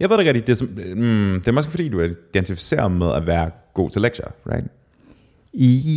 Jeg 0.00 0.10
ved 0.10 0.16
det 0.16 0.22
ikke 0.22 0.28
rigtigt. 0.34 0.46
Det 0.46 0.52
er, 0.52 0.56
som, 0.56 0.68
mm, 0.96 1.34
det 1.40 1.48
er 1.48 1.52
måske 1.52 1.70
fordi, 1.70 1.88
du 1.88 2.00
er 2.00 2.08
identificeret 2.34 2.92
med 2.92 3.12
at 3.12 3.26
være 3.26 3.50
god 3.74 3.90
til 3.90 4.02
lektier, 4.02 4.26
right? 4.50 4.66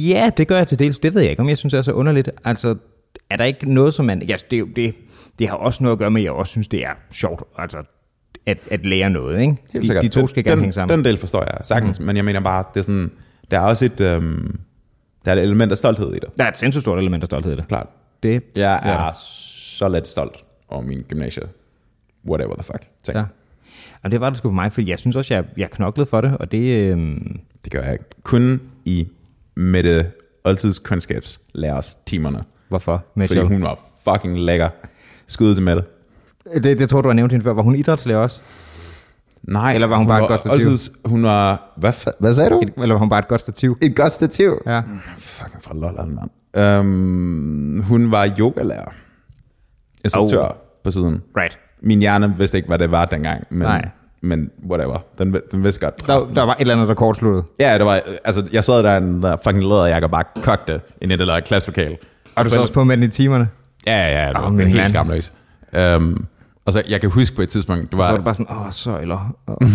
Ja, 0.10 0.31
det 0.38 0.47
gør 0.47 0.57
jeg 0.57 0.67
til 0.67 0.79
dels. 0.79 0.99
Det 0.99 1.13
ved 1.13 1.21
jeg 1.21 1.29
ikke, 1.31 1.41
om 1.41 1.49
jeg 1.49 1.57
synes, 1.57 1.71
det 1.71 1.77
er 1.77 1.81
så 1.81 1.91
underligt. 1.91 2.29
Altså, 2.43 2.75
er 3.29 3.38
der 3.38 3.45
ikke 3.45 3.73
noget, 3.73 3.93
som 3.93 4.05
man... 4.05 4.21
Ja, 4.21 4.36
det, 4.51 4.55
er 4.55 4.60
jo- 4.60 4.69
det, 4.75 4.95
det 5.39 5.49
har 5.49 5.55
også 5.55 5.84
noget 5.84 5.95
at 5.95 5.99
gøre 5.99 6.12
med, 6.12 6.21
at 6.21 6.25
jeg 6.25 6.31
også 6.31 6.49
synes, 6.51 6.67
det 6.67 6.86
er 6.86 6.91
sjovt 7.12 7.43
altså, 7.57 7.77
at, 8.45 8.57
at 8.71 8.86
lære 8.86 9.10
noget. 9.10 9.41
Ikke? 9.41 9.55
Helt 9.73 9.81
de, 9.81 9.86
sikkert. 9.88 10.03
de 10.03 10.10
to 10.10 10.27
skal 10.27 10.43
den, 10.43 10.49
gerne 10.49 10.62
hænge 10.62 10.73
sammen. 10.73 10.97
Den 10.97 11.05
del 11.05 11.17
forstår 11.17 11.41
jeg 11.41 11.57
sagtens, 11.63 11.99
mm. 11.99 12.05
men 12.05 12.15
jeg 12.15 12.25
mener 12.25 12.39
bare, 12.39 12.63
det 12.73 12.79
er 12.79 12.84
sådan, 12.84 13.12
der 13.51 13.57
er 13.60 13.62
også 13.63 13.86
et, 13.86 13.99
øhm, 14.01 14.60
der 15.25 15.31
er 15.31 15.36
et 15.36 15.43
element 15.43 15.71
af 15.71 15.77
stolthed 15.77 16.12
i 16.12 16.19
det. 16.19 16.38
Der 16.38 16.43
er 16.43 16.47
et 16.49 16.57
sindssygt 16.57 16.81
stort 16.84 16.99
element 16.99 17.23
af 17.23 17.27
stolthed 17.27 17.53
i 17.53 17.55
det. 17.55 17.67
Klart. 17.67 17.88
Det, 18.23 18.43
Jeg 18.55 18.79
er. 18.84 18.97
Så 19.82 19.89
let 19.89 20.08
stolt 20.08 20.44
over 20.70 20.82
min 20.82 21.02
gymnasie. 21.10 21.44
Whatever 22.28 22.54
the 22.54 22.63
fuck. 22.63 22.82
Ting. 23.04 23.17
Ja. 23.17 23.24
Og 24.04 24.12
det 24.12 24.22
var 24.22 24.30
det 24.30 24.38
sgu 24.38 24.48
for 24.50 24.54
mig, 24.54 24.74
for 24.74 24.82
jeg 24.82 25.00
synes 25.00 25.15
også, 25.15 25.34
jeg, 25.34 25.44
jeg 25.58 25.70
knoklede 25.72 26.10
for 26.10 26.22
det, 26.22 26.38
og 26.38 26.52
det... 26.52 26.89
Øhm, 26.91 27.39
Det 27.63 27.72
gør 27.72 27.82
jeg 27.84 27.94
ikke. 27.94 28.06
Kun 28.24 28.62
i 28.86 29.08
Mette 29.56 30.12
oldtidskundskabslærers 30.44 31.98
timerne. 32.06 32.44
hvorfor? 32.70 32.98
Fordi 32.98 33.20
Mitchell? 33.20 33.48
hun 33.48 33.62
var 33.62 33.80
fucking 34.10 34.39
lækker. 34.39 34.70
Skud 35.28 35.56
til 35.56 35.63
Mette. 35.63 35.84
Det, 36.54 36.80
det 36.80 36.89
tror 36.89 37.02
du 37.02 37.08
har 37.10 37.13
nævnt 37.13 37.32
hende 37.32 37.44
før. 37.44 37.54
Var 37.54 37.62
hun 37.63 37.76
idrætslærer 37.76 38.17
også? 38.20 38.41
Nej, 39.44 39.74
Eller 39.74 39.88
var 39.88 39.98
hun 39.98 40.08
bare 40.08 40.22
et 40.24 40.28
godt 40.28 40.39
stativ? 40.39 40.54
Oldtids, 40.67 40.91
hun 41.06 41.24
var... 41.24 41.74
Hvad, 41.78 41.94
hvad 42.20 42.34
sagde 42.34 42.50
du? 42.50 42.60
Et, 42.60 42.74
eller 42.78 42.94
var 42.96 43.00
hun 43.00 43.10
bare 43.10 43.20
et 43.20 43.28
godt 43.28 43.41
stativ? 43.41 43.78
Et 43.82 43.96
godt 43.96 44.12
stativ. 44.12 44.62
Ja. 44.65 44.82
Fucking 45.17 45.63
fra 45.63 45.74
Lolland, 45.76 46.12
mand. 46.12 46.30
Um, 46.80 47.82
hun 47.88 48.12
var 48.12 48.34
yogalærer. 48.39 48.91
Instruktør 50.03 50.43
oh. 50.43 50.51
på 50.83 50.91
siden. 50.91 51.21
Right. 51.37 51.57
Min 51.81 51.99
hjerne 51.99 52.35
vidste 52.37 52.57
ikke, 52.57 52.67
hvad 52.67 52.79
det 52.79 52.91
var 52.91 53.05
dengang. 53.05 53.43
Men, 53.49 53.67
Nej. 53.67 53.89
men 54.21 54.51
whatever. 54.69 54.97
Den, 55.17 55.35
den 55.51 55.63
vidste 55.63 55.81
godt. 55.85 56.07
Der, 56.07 56.15
resten. 56.15 56.35
der 56.35 56.43
var 56.43 56.53
et 56.53 56.61
eller 56.61 56.73
andet, 56.73 56.87
der 56.87 56.93
kortsluttede. 56.93 57.43
Ja, 57.59 57.77
det 57.77 57.85
var, 57.85 58.01
altså, 58.23 58.47
jeg 58.51 58.63
sad 58.63 58.83
der 58.83 58.93
i 58.93 58.97
en 58.97 59.23
der 59.23 59.37
fucking 59.43 59.63
læderjakke 59.63 60.05
og 60.05 60.11
bare 60.11 60.23
kogte 60.43 60.81
i 61.01 61.05
det 61.05 61.19
der 61.19 61.39
klasselokale. 61.39 61.97
Og 62.35 62.45
du 62.45 62.49
så 62.49 62.61
også 62.61 62.73
på 62.73 62.83
med 62.83 62.97
den 62.97 63.03
i 63.03 63.07
timerne? 63.07 63.49
Ja, 63.87 63.97
ja, 63.97 64.23
ja, 64.23 64.27
det 64.27 64.35
var 64.35 64.51
oh, 64.51 64.59
helt 64.59 64.89
skamløs. 64.89 65.33
Um, 65.95 66.25
og 66.65 66.73
så, 66.73 66.83
jeg 66.89 67.01
kan 67.01 67.09
huske 67.09 67.35
på 67.35 67.41
et 67.41 67.49
tidspunkt, 67.49 67.83
det 67.83 67.91
Så 67.91 67.97
var 67.97 68.07
var, 68.07 68.15
det 68.15 68.23
bare 68.23 68.33
sådan, 68.33 68.55
åh, 68.55 68.71
søjler. 68.71 69.35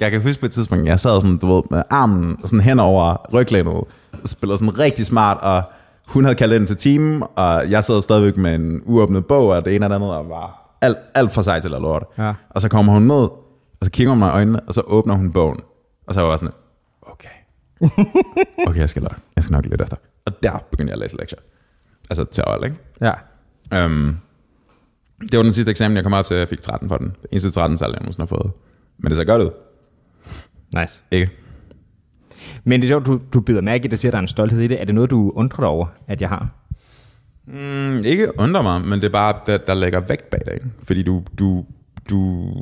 Jeg 0.00 0.10
kan 0.10 0.22
huske 0.22 0.40
på 0.40 0.46
et 0.46 0.52
tidspunkt, 0.52 0.86
jeg 0.86 1.00
sad 1.00 1.20
sådan, 1.20 1.36
du 1.36 1.54
ved, 1.54 1.62
med 1.70 1.82
armen 1.90 2.38
sådan 2.44 2.60
hen 2.60 2.80
over 2.80 3.32
ryglænet, 3.34 3.72
og 3.72 3.86
spillede 4.24 4.58
sådan 4.58 4.78
rigtig 4.78 5.06
smart, 5.06 5.38
og 5.42 5.62
hun 6.08 6.24
havde 6.24 6.34
kaldt 6.34 6.54
ind 6.54 6.66
til 6.66 6.76
timen, 6.76 7.22
og 7.36 7.70
jeg 7.70 7.84
sad 7.84 8.02
stadigvæk 8.02 8.36
med 8.36 8.54
en 8.54 8.82
uåbnet 8.84 9.26
bog, 9.26 9.48
og 9.48 9.64
det 9.64 9.74
ene 9.74 9.86
og 9.86 9.90
det 9.90 9.96
andet, 9.96 10.14
og 10.14 10.28
var 10.28 10.76
alt, 10.80 10.98
alt 11.14 11.32
for 11.32 11.42
sej 11.42 11.60
til 11.60 11.74
at 11.74 11.82
lort. 11.82 12.04
Ja. 12.18 12.34
Og 12.50 12.60
så 12.60 12.68
kommer 12.68 12.92
hun 12.92 13.02
ned, 13.02 13.28
og 13.80 13.84
så 13.84 13.90
kigger 13.90 14.10
hun 14.10 14.18
mig 14.18 14.28
i 14.28 14.32
øjnene, 14.32 14.60
og 14.60 14.74
så 14.74 14.80
åbner 14.80 15.14
hun 15.14 15.32
bogen, 15.32 15.60
og 16.06 16.14
så 16.14 16.20
var 16.20 16.30
jeg 16.30 16.38
sådan, 16.38 16.54
okay, 17.02 17.28
okay, 18.68 18.80
jeg 18.80 18.88
skal, 18.88 19.02
nok, 19.02 19.18
jeg 19.36 19.44
skal 19.44 19.54
nok 19.54 19.66
lidt 19.66 19.82
efter. 19.82 19.96
Og 20.26 20.42
der 20.42 20.64
begyndte 20.70 20.90
jeg 20.90 20.94
at 20.94 20.98
læse 20.98 21.16
lektier. 21.16 21.38
Altså 22.10 22.24
til 22.24 22.44
øjel, 22.46 22.64
ikke? 22.64 22.76
Ja. 23.00 23.84
Um, 23.84 24.18
det 25.20 25.36
var 25.36 25.42
den 25.42 25.52
sidste 25.52 25.70
eksamen, 25.70 25.96
jeg 25.96 26.04
kom 26.04 26.12
op 26.12 26.24
til, 26.24 26.36
jeg 26.36 26.48
fik 26.48 26.62
13 26.62 26.88
for 26.88 26.96
den. 26.96 27.06
Det 27.06 27.28
eneste 27.32 27.50
13 27.50 27.76
tal, 27.76 27.90
jeg 27.90 28.00
nogensinde 28.00 28.28
har 28.28 28.36
fået. 28.36 28.52
Men 28.98 29.08
det 29.08 29.16
ser 29.16 29.24
godt 29.24 29.42
ud. 29.42 29.50
Nice. 30.76 31.02
Ikke? 31.10 31.30
Men 32.68 32.80
det 32.80 32.86
er 32.86 32.90
sjovt, 32.90 33.06
du, 33.06 33.20
du 33.32 33.40
bider 33.40 33.60
mærke 33.60 33.84
i, 33.84 33.86
at 33.86 33.90
der 33.90 33.96
siger, 33.96 34.10
at 34.10 34.12
der 34.12 34.18
er 34.18 34.22
en 34.22 34.28
stolthed 34.28 34.60
i 34.60 34.66
det. 34.66 34.80
Er 34.80 34.84
det 34.84 34.94
noget, 34.94 35.10
du 35.10 35.32
undrer 35.34 35.60
dig 35.60 35.68
over, 35.68 35.86
at 36.06 36.20
jeg 36.20 36.28
har? 36.28 36.48
Mm, 37.46 38.02
ikke 38.04 38.38
undrer 38.38 38.62
mig, 38.62 38.80
men 38.80 39.00
det 39.00 39.04
er 39.04 39.10
bare, 39.10 39.40
der, 39.46 39.58
der 39.58 39.74
lægger 39.74 40.00
vægt 40.00 40.30
bag 40.30 40.40
dig. 40.46 40.70
Fordi 40.82 41.02
du, 41.02 41.22
du, 41.38 41.64
du, 42.10 42.52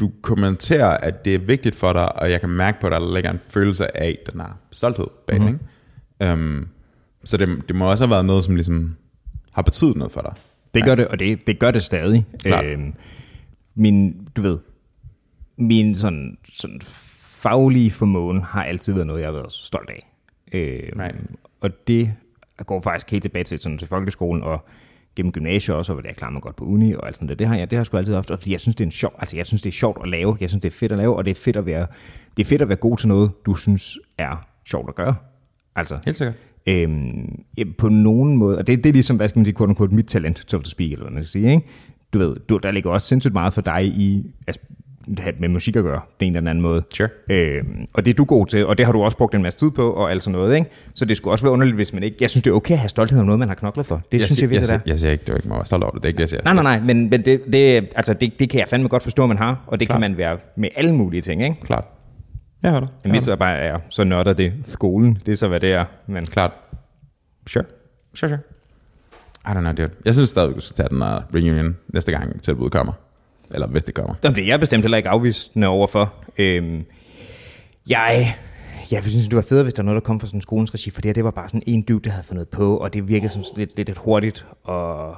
du 0.00 0.10
kommenterer, 0.22 0.96
at 0.96 1.24
det 1.24 1.34
er 1.34 1.38
vigtigt 1.38 1.74
for 1.74 1.92
dig, 1.92 2.18
og 2.18 2.30
jeg 2.30 2.40
kan 2.40 2.48
mærke 2.48 2.80
på 2.80 2.88
dig, 2.88 2.96
at 2.96 3.02
der 3.02 3.14
ligger 3.14 3.30
en 3.30 3.40
følelse 3.48 3.96
af 3.96 4.18
den 4.32 4.40
her 4.40 4.58
stolthed 4.72 5.06
bag 5.26 5.40
mm-hmm. 5.40 5.58
Um, 6.32 6.68
så 7.24 7.36
det, 7.36 7.48
det 7.68 7.76
må 7.76 7.90
også 7.90 8.04
have 8.04 8.10
været 8.10 8.24
noget, 8.24 8.44
som 8.44 8.54
ligesom 8.54 8.96
har 9.52 9.62
betydet 9.62 9.96
noget 9.96 10.12
for 10.12 10.20
dig. 10.20 10.32
Det 10.74 10.84
gør 10.84 10.94
det, 10.94 11.08
og 11.08 11.18
det, 11.18 11.46
det 11.46 11.58
gør 11.58 11.70
det 11.70 11.82
stadig. 11.82 12.26
Klart. 12.42 12.64
Øhm, 12.64 12.94
min, 13.74 14.28
du 14.36 14.42
ved, 14.42 14.58
min 15.58 15.94
sådan, 15.94 16.38
sådan 16.52 16.80
faglige 17.48 17.90
formåen 17.90 18.42
har 18.42 18.64
altid 18.64 18.92
været 18.92 19.06
noget, 19.06 19.20
jeg 19.20 19.26
har 19.28 19.32
været 19.32 19.52
stolt 19.52 19.90
af. 19.90 20.12
Øhm, 20.52 21.00
Right. 21.00 21.16
Og 21.60 21.70
det 21.88 22.12
går 22.66 22.80
faktisk 22.80 23.10
helt 23.10 23.22
tilbage 23.22 23.44
til, 23.44 23.58
sådan, 23.58 23.78
til 23.78 23.88
folkeskolen 23.88 24.42
og 24.42 24.64
gennem 25.16 25.32
gymnasiet 25.32 25.76
også, 25.76 25.92
og 25.92 26.00
hvor 26.00 26.08
jeg 26.08 26.16
klarer 26.16 26.32
mig 26.32 26.42
godt 26.42 26.56
på 26.56 26.64
uni 26.64 26.92
og 26.92 27.06
alt 27.06 27.16
sådan 27.16 27.28
det. 27.28 27.38
Det 27.38 27.46
har 27.46 27.56
jeg, 27.56 27.70
det 27.70 27.76
har 27.76 27.80
jeg 27.80 27.86
sgu 27.86 27.96
altid 27.96 28.14
haft, 28.14 28.30
og 28.30 28.38
fordi 28.38 28.52
jeg 28.52 28.60
synes, 28.60 28.76
det 28.76 28.84
er 28.84 28.86
en 28.86 28.92
sjov, 28.92 29.12
altså 29.18 29.36
jeg 29.36 29.46
synes, 29.46 29.62
det 29.62 29.70
er 29.70 29.74
sjovt 29.74 29.98
at 30.02 30.08
lave. 30.08 30.36
Jeg 30.40 30.48
synes, 30.48 30.62
det 30.62 30.68
er 30.68 30.76
fedt 30.76 30.92
at 30.92 30.98
lave, 30.98 31.16
og 31.16 31.24
det 31.24 31.30
er 31.30 31.34
fedt 31.34 31.56
at 31.56 31.66
være, 31.66 31.86
det 32.36 32.44
er 32.44 32.48
fedt 32.48 32.62
at 32.62 32.68
være 32.68 32.76
god 32.76 32.96
til 32.96 33.08
noget, 33.08 33.30
du 33.46 33.54
synes 33.54 33.98
er 34.18 34.46
sjovt 34.64 34.88
at 34.88 34.94
gøre. 34.94 35.14
Altså, 35.76 35.98
Helt 36.04 36.16
sikkert. 36.16 36.34
Øhm, 36.66 37.44
på 37.78 37.88
nogen 37.88 38.36
måde, 38.36 38.58
og 38.58 38.66
det, 38.66 38.84
det 38.84 38.90
er 38.90 38.92
ligesom, 38.92 39.16
hvad 39.16 39.28
skal 39.28 39.38
man 39.38 39.44
sige, 39.44 39.56
quote 39.56 39.70
unquote, 39.70 39.94
mit 39.94 40.06
talent, 40.06 40.44
so 40.48 40.58
to 40.58 40.64
speak, 40.64 40.92
eller 40.92 41.04
hvad 41.04 41.12
man 41.12 41.24
skal 41.24 41.40
sige, 41.40 41.50
ikke? 41.54 41.66
Du 42.12 42.18
ved, 42.18 42.36
du, 42.48 42.56
der 42.56 42.70
ligger 42.70 42.90
også 42.90 43.06
sindssygt 43.06 43.32
meget 43.32 43.54
for 43.54 43.60
dig 43.60 43.84
i, 43.84 44.30
altså, 44.46 44.62
det 45.06 45.18
har 45.18 45.32
med 45.40 45.48
musik 45.48 45.76
at 45.76 45.82
gøre, 45.82 46.00
på 46.00 46.24
en 46.24 46.36
eller 46.36 46.50
anden 46.50 46.62
måde. 46.62 46.82
Sure. 46.94 47.08
Øhm, 47.30 47.86
og 47.94 48.04
det 48.04 48.10
er 48.10 48.14
du 48.14 48.24
god 48.24 48.46
til, 48.46 48.66
og 48.66 48.78
det 48.78 48.86
har 48.86 48.92
du 48.92 49.02
også 49.02 49.16
brugt 49.16 49.34
en 49.34 49.42
masse 49.42 49.58
tid 49.58 49.70
på, 49.70 49.90
og 49.90 50.10
alt 50.10 50.22
sådan 50.22 50.38
noget, 50.38 50.56
ikke? 50.56 50.70
Så 50.94 51.04
det 51.04 51.16
skulle 51.16 51.34
også 51.34 51.44
være 51.44 51.52
underligt, 51.52 51.76
hvis 51.76 51.92
man 51.92 52.02
ikke, 52.02 52.16
jeg 52.20 52.30
synes, 52.30 52.42
det 52.42 52.50
er 52.50 52.54
okay 52.54 52.72
at 52.72 52.78
have 52.78 52.88
stolthed 52.88 53.20
om 53.20 53.26
noget, 53.26 53.38
man 53.38 53.48
har 53.48 53.54
knoklet 53.54 53.86
for. 53.86 54.02
Det 54.12 54.18
Jeg, 54.20 54.20
synes 54.20 54.32
siger, 54.36 54.44
jeg 54.46 54.50
virkelig, 54.50 54.70
jeg, 54.72 54.80
det 54.80 54.86
er. 54.88 54.92
jeg 54.92 54.98
siger 55.00 55.12
ikke, 55.12 55.24
du 55.26 55.34
ikke 55.34 55.48
må 55.48 55.54
være 55.54 55.66
stolt 55.66 55.84
over 55.84 55.92
det. 55.92 56.02
Det 56.02 56.06
er 56.06 56.08
ikke 56.08 56.16
det, 56.16 56.22
jeg 56.22 56.28
siger. 56.28 56.42
Nej, 56.44 56.54
nej, 56.54 56.62
nej, 56.62 56.80
men, 56.80 57.10
men 57.10 57.24
det, 57.24 57.40
det, 57.52 57.88
altså, 57.96 58.12
det, 58.14 58.38
det 58.38 58.50
kan 58.50 58.60
jeg 58.60 58.68
fandme 58.68 58.88
godt 58.88 59.02
forstå, 59.02 59.22
at 59.22 59.28
man 59.28 59.38
har, 59.38 59.64
og 59.66 59.80
det 59.80 59.88
Klart. 59.88 60.00
kan 60.02 60.10
man 60.10 60.18
være 60.18 60.38
med 60.56 60.68
alle 60.76 60.94
mulige 60.94 61.20
ting, 61.22 61.42
ikke? 61.42 61.56
Klart. 61.64 61.84
Jeg 62.62 62.70
hører 62.70 62.80
dig. 62.80 62.88
Jeg 63.04 63.12
mit 63.12 63.38
bare 63.38 63.58
er, 63.58 63.78
så 63.88 64.04
nørder 64.04 64.32
det 64.32 64.52
skolen, 64.62 65.18
det 65.26 65.32
er 65.32 65.36
så, 65.36 65.48
hvad 65.48 65.60
det 65.60 65.72
er, 65.72 65.84
men. 66.06 66.24
Klart. 66.24 66.52
Sure. 67.48 67.64
Sure, 68.14 68.28
sure. 68.28 68.38
I 69.46 69.48
don't 69.48 69.60
know, 69.60 69.72
dude. 69.72 69.90
Jeg 70.04 70.14
synes 70.14 70.30
stadig, 70.30 70.54
du 70.54 70.60
skal 70.60 70.74
tage 70.74 70.88
den 70.88 71.02
her 71.02 71.20
reunion 71.34 71.76
næste 71.94 72.12
gang 72.12 72.42
tilbuddet 72.42 72.72
kommer. 72.72 72.92
Eller 73.50 73.66
hvis 73.66 73.84
det 73.84 73.94
kommer. 73.94 74.14
Jamen, 74.24 74.36
det 74.36 74.42
er 74.42 74.46
jeg 74.46 74.60
bestemt 74.60 74.82
heller 74.82 74.96
ikke 74.96 75.08
afvisende 75.08 75.66
overfor. 75.66 76.14
Øhm, 76.38 76.84
jeg, 77.88 78.36
jeg 78.90 79.04
synes, 79.04 79.28
det 79.28 79.36
var 79.36 79.42
fedt, 79.42 79.64
hvis 79.64 79.74
der 79.74 79.82
var 79.82 79.84
noget, 79.84 80.02
der 80.02 80.06
kom 80.06 80.20
fra 80.20 80.26
sådan 80.26 80.40
skolens 80.40 80.74
regi, 80.74 80.90
for 80.90 81.00
det 81.00 81.08
her, 81.08 81.12
det 81.12 81.24
var 81.24 81.30
bare 81.30 81.48
sådan 81.48 81.62
en 81.66 81.84
dyb, 81.88 82.04
der 82.04 82.10
havde 82.10 82.24
fundet 82.24 82.48
på, 82.48 82.76
og 82.76 82.94
det 82.94 83.08
virkede 83.08 83.28
som 83.28 83.44
sådan 83.44 83.58
lidt, 83.58 83.76
lidt, 83.76 83.88
lidt 83.88 83.98
hurtigt, 83.98 84.46
og, 84.64 85.10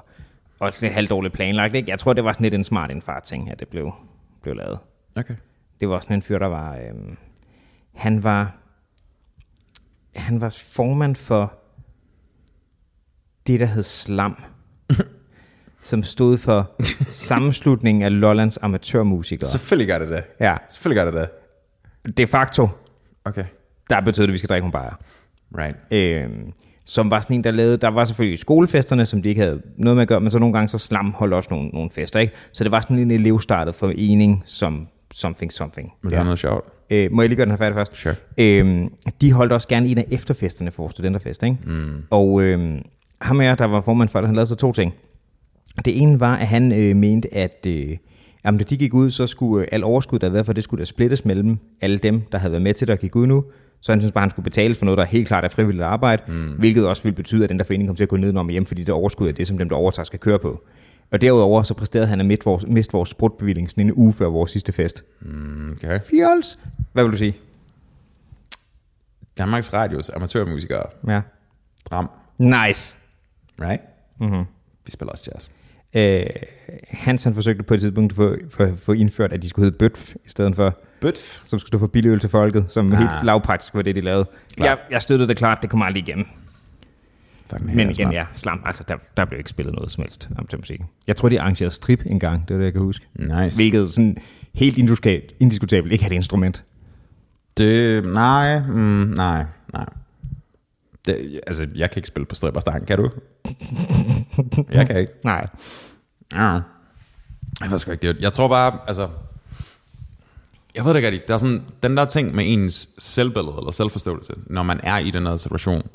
og 0.58 0.72
lidt 0.80 0.92
halvdårligt 0.92 1.34
planlagt. 1.34 1.74
Ikke? 1.74 1.90
Jeg 1.90 1.98
tror, 1.98 2.12
det 2.12 2.24
var 2.24 2.32
sådan 2.32 2.44
lidt 2.44 2.54
en 2.54 2.64
smart 2.64 2.90
indfart 2.90 3.22
ting, 3.22 3.50
at 3.50 3.60
det 3.60 3.68
blev, 3.68 3.92
blev 4.42 4.54
lavet. 4.54 4.78
Okay. 5.16 5.34
Det 5.80 5.88
var 5.88 6.00
sådan 6.00 6.16
en 6.16 6.22
fyr, 6.22 6.38
der 6.38 6.46
var... 6.46 6.76
Øhm, 6.76 7.16
han 7.94 8.22
var... 8.22 8.54
Han 10.14 10.40
var 10.40 10.56
formand 10.62 11.16
for 11.16 11.52
det, 13.46 13.60
der 13.60 13.66
hed 13.66 13.82
Slam, 13.82 14.42
som 15.88 16.02
stod 16.02 16.38
for 16.38 16.70
sammenslutningen 17.04 18.02
af 18.02 18.20
Lollands 18.20 18.58
amatørmusikere. 18.62 19.48
Selvfølgelig 19.48 19.88
gør 19.88 19.98
det 19.98 20.08
det. 20.08 20.22
Ja, 20.40 20.56
Selvfølgelig 20.68 21.04
gør 21.04 21.10
det 21.10 21.28
det. 22.04 22.16
de 22.18 22.26
facto, 22.26 22.68
Okay. 23.24 23.44
der 23.90 24.00
betød 24.00 24.22
det, 24.22 24.28
at 24.28 24.32
vi 24.32 24.38
skal 24.38 24.48
drikke 24.48 24.62
nogle 24.68 24.72
bajer. 24.72 24.94
Right. 25.58 25.76
Øhm, 25.90 26.52
som 26.84 27.10
var 27.10 27.20
sådan 27.20 27.36
en, 27.36 27.44
der 27.44 27.50
lavede, 27.50 27.76
der 27.76 27.88
var 27.88 28.04
selvfølgelig 28.04 28.38
skolefesterne, 28.38 29.06
som 29.06 29.22
de 29.22 29.28
ikke 29.28 29.40
havde 29.40 29.62
noget 29.76 29.96
med 29.96 30.02
at 30.02 30.08
gøre, 30.08 30.20
men 30.20 30.30
så 30.30 30.38
nogle 30.38 30.52
gange 30.52 30.68
så 30.68 30.78
Slam 30.78 31.12
holdt 31.16 31.34
også 31.34 31.48
nogle, 31.50 31.68
nogle 31.68 31.90
fester, 31.90 32.20
ikke? 32.20 32.32
Så 32.52 32.64
det 32.64 32.70
var 32.72 32.80
sådan 32.80 32.98
en 32.98 33.10
elevstartet 33.10 33.74
forening, 33.74 34.42
som 34.46 34.88
something 35.14 35.52
something. 35.52 35.92
Men 36.02 36.10
det 36.10 36.18
er 36.18 36.24
noget 36.24 36.38
sjovt. 36.38 36.68
Øh, 36.90 37.12
må 37.12 37.22
jeg 37.22 37.28
lige 37.28 37.36
gøre 37.36 37.44
den 37.44 37.50
her 37.52 37.58
færdig 37.58 37.74
først? 37.74 37.96
Sure. 37.96 38.14
Øhm, 38.38 38.88
de 39.20 39.32
holdt 39.32 39.52
også 39.52 39.68
gerne 39.68 39.86
en 39.88 39.98
af 39.98 40.06
efterfesterne 40.10 40.70
for 40.70 40.88
studenterfest, 40.88 41.42
ikke? 41.42 41.56
Mm. 41.66 42.02
Og 42.10 42.42
øhm, 42.42 42.78
ham 43.20 43.38
og 43.38 43.44
jeg, 43.44 43.58
der 43.58 43.64
var 43.64 43.80
formand 43.80 44.08
for 44.08 44.18
det, 44.20 44.28
han 44.28 44.34
lavede 44.36 44.46
så 44.48 44.54
to 44.54 44.72
ting. 44.72 44.94
Det 45.84 46.02
ene 46.02 46.20
var, 46.20 46.36
at 46.36 46.46
han 46.46 46.72
øh, 46.72 46.96
mente, 46.96 47.34
at 47.34 47.66
øh, 47.66 47.96
jamen, 48.44 48.58
da 48.58 48.64
de 48.64 48.76
gik 48.76 48.94
ud, 48.94 49.10
så 49.10 49.26
skulle 49.26 49.62
øh, 49.64 49.68
al 49.72 49.84
overskud, 49.84 50.18
der 50.18 50.26
havde 50.26 50.34
været 50.34 50.46
for 50.46 50.52
det, 50.52 50.64
skulle 50.64 50.78
der 50.78 50.84
splittes 50.84 51.24
mellem 51.24 51.58
alle 51.80 51.98
dem, 51.98 52.20
der 52.32 52.38
havde 52.38 52.52
været 52.52 52.62
med 52.62 52.74
til 52.74 52.86
det 52.86 52.92
og 52.92 52.98
gik 52.98 53.16
ud 53.16 53.26
nu. 53.26 53.44
Så 53.80 53.92
han 53.92 54.00
synes 54.00 54.12
bare, 54.12 54.22
han 54.22 54.30
skulle 54.30 54.44
betales 54.44 54.78
for 54.78 54.84
noget, 54.84 54.98
der 54.98 55.04
helt 55.04 55.28
klart 55.28 55.44
er 55.44 55.48
frivilligt 55.48 55.84
arbejde, 55.84 56.22
mm. 56.28 56.52
hvilket 56.58 56.86
også 56.86 57.02
ville 57.02 57.16
betyde, 57.16 57.44
at 57.44 57.50
den 57.50 57.58
der 57.58 57.64
forening 57.64 57.88
kom 57.88 57.96
til 57.96 58.02
at 58.02 58.08
gå 58.08 58.16
ned 58.16 58.36
og 58.36 58.50
hjem, 58.50 58.66
fordi 58.66 58.84
det 58.84 58.94
overskud 58.94 59.28
er 59.28 59.32
det, 59.32 59.46
som 59.46 59.58
dem, 59.58 59.68
der 59.68 59.76
overtager, 59.76 60.04
skal 60.04 60.18
køre 60.18 60.38
på. 60.38 60.64
Og 61.10 61.20
derudover 61.20 61.62
så 61.62 61.74
præsterede 61.74 62.06
han 62.06 62.20
at 62.20 62.26
miste 62.26 62.44
vores, 62.44 62.66
miste 62.66 62.92
vores 62.92 63.08
sprutbevilling 63.08 63.70
sådan 63.70 63.86
en 63.86 63.92
uge 63.92 64.12
før 64.12 64.26
vores 64.26 64.50
sidste 64.50 64.72
fest. 64.72 65.04
Mm, 65.20 65.72
Okay. 65.72 66.00
Fjols! 66.00 66.58
Hvad 66.92 67.04
vil 67.04 67.12
du 67.12 67.16
sige? 67.16 67.36
Danmarks 69.38 69.72
Radios 69.72 70.10
amatørmusikere. 70.10 70.82
Ja. 71.06 71.20
Dram. 71.90 72.10
Nice. 72.38 72.96
Right? 73.60 73.82
Mm-hmm. 74.20 74.44
De 74.86 74.92
spiller 74.92 75.12
også 75.12 75.30
jazz. 75.34 75.48
Øh, 75.94 76.26
Hans 76.88 77.24
han 77.24 77.34
forsøgte 77.34 77.62
på 77.62 77.74
et 77.74 77.80
tidspunkt 77.80 78.12
at 78.12 78.16
få, 78.16 78.36
få, 78.50 78.76
få 78.76 78.92
indført, 78.92 79.32
at 79.32 79.42
de 79.42 79.48
skulle 79.48 79.66
hedde 79.66 79.78
Bøtf 79.78 80.14
i 80.24 80.28
stedet 80.28 80.56
for, 80.56 80.78
Bøtf. 81.00 81.40
som 81.44 81.58
skulle 81.58 81.68
stå 81.68 81.78
for 81.78 81.86
billig 81.86 82.10
øl 82.10 82.20
til 82.20 82.30
folket, 82.30 82.66
som 82.68 82.86
ah. 82.92 82.98
Helt 82.98 83.10
lavpraktisk 83.24 83.74
var 83.74 83.82
det, 83.82 83.94
de 83.94 84.00
lavede. 84.00 84.26
Klart. 84.56 84.68
Jeg, 84.68 84.78
jeg 84.90 85.02
støttede 85.02 85.28
det 85.28 85.36
klart, 85.36 85.58
det 85.62 85.70
kom 85.70 85.82
aldrig 85.82 86.08
igennem. 86.08 86.26
Fucking 87.50 87.76
Men 87.76 87.90
igen, 87.90 88.12
ja, 88.12 88.24
slam, 88.34 88.62
altså 88.64 88.84
der, 88.88 88.96
der 89.16 89.24
blev 89.24 89.38
ikke 89.38 89.50
spillet 89.50 89.74
noget 89.74 89.90
som 89.90 90.02
helst 90.02 90.28
om 90.38 90.46
til 90.46 90.58
musikken. 90.58 90.86
Jeg 91.06 91.16
tror, 91.16 91.28
de 91.28 91.40
arrangerede 91.40 91.74
strip 91.74 92.02
en 92.06 92.20
gang, 92.20 92.48
det 92.48 92.54
er 92.54 92.58
det, 92.58 92.64
jeg 92.64 92.72
kan 92.72 92.82
huske. 92.82 93.06
Nice. 93.14 93.58
Hvilket 93.58 93.92
sådan 93.92 94.16
helt 94.54 94.78
indiskutabelt 95.40 95.92
ikke 95.92 96.04
er 96.04 96.06
et 96.06 96.12
instrument. 96.12 96.64
Det, 97.58 98.04
nej, 98.04 98.60
mm, 98.60 99.12
nej, 99.16 99.44
nej. 99.72 99.86
Det, 101.08 101.40
altså, 101.46 101.66
jeg 101.74 101.90
kan 101.90 101.98
ikke 101.98 102.08
spille 102.08 102.26
på 102.26 102.34
strip 102.34 102.56
og 102.56 102.62
stang, 102.62 102.86
kan 102.86 102.98
du? 102.98 103.10
jeg 104.70 104.86
kan 104.86 105.00
ikke. 105.00 105.12
Nej. 105.24 105.48
Ja. 106.32 106.60
Jeg 107.60 107.70
ved 107.70 107.78
sgu 107.78 107.90
ikke, 107.90 108.08
det 108.08 108.22
Jeg 108.22 108.32
tror 108.32 108.48
bare, 108.48 108.78
altså... 108.86 109.08
Jeg 110.74 110.84
ved 110.84 110.92
det 110.92 110.98
ikke 110.98 111.08
rigtigt. 111.08 111.28
Der 111.28 111.34
er 111.34 111.38
sådan, 111.38 111.62
den 111.82 111.96
der 111.96 112.04
ting 112.04 112.34
med 112.34 112.44
ens 112.46 112.88
selvbillede 112.98 113.54
eller 113.58 113.70
selvforståelse, 113.70 114.32
når 114.46 114.62
man 114.62 114.80
er 114.82 114.98
i 114.98 115.10
den 115.10 115.26
her 115.26 115.36
situation, 115.36 115.88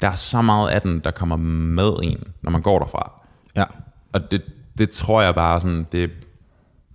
der 0.00 0.08
er 0.08 0.14
så 0.14 0.42
meget 0.42 0.70
af 0.70 0.82
den, 0.82 1.00
der 1.00 1.10
kommer 1.10 1.36
med 1.36 1.90
en, 2.02 2.24
når 2.42 2.50
man 2.50 2.62
går 2.62 2.78
derfra. 2.78 3.12
Ja. 3.56 3.64
Og 4.12 4.30
det, 4.30 4.42
det 4.78 4.90
tror 4.90 5.22
jeg 5.22 5.34
bare 5.34 5.60
sådan, 5.60 5.86
det, 5.92 6.10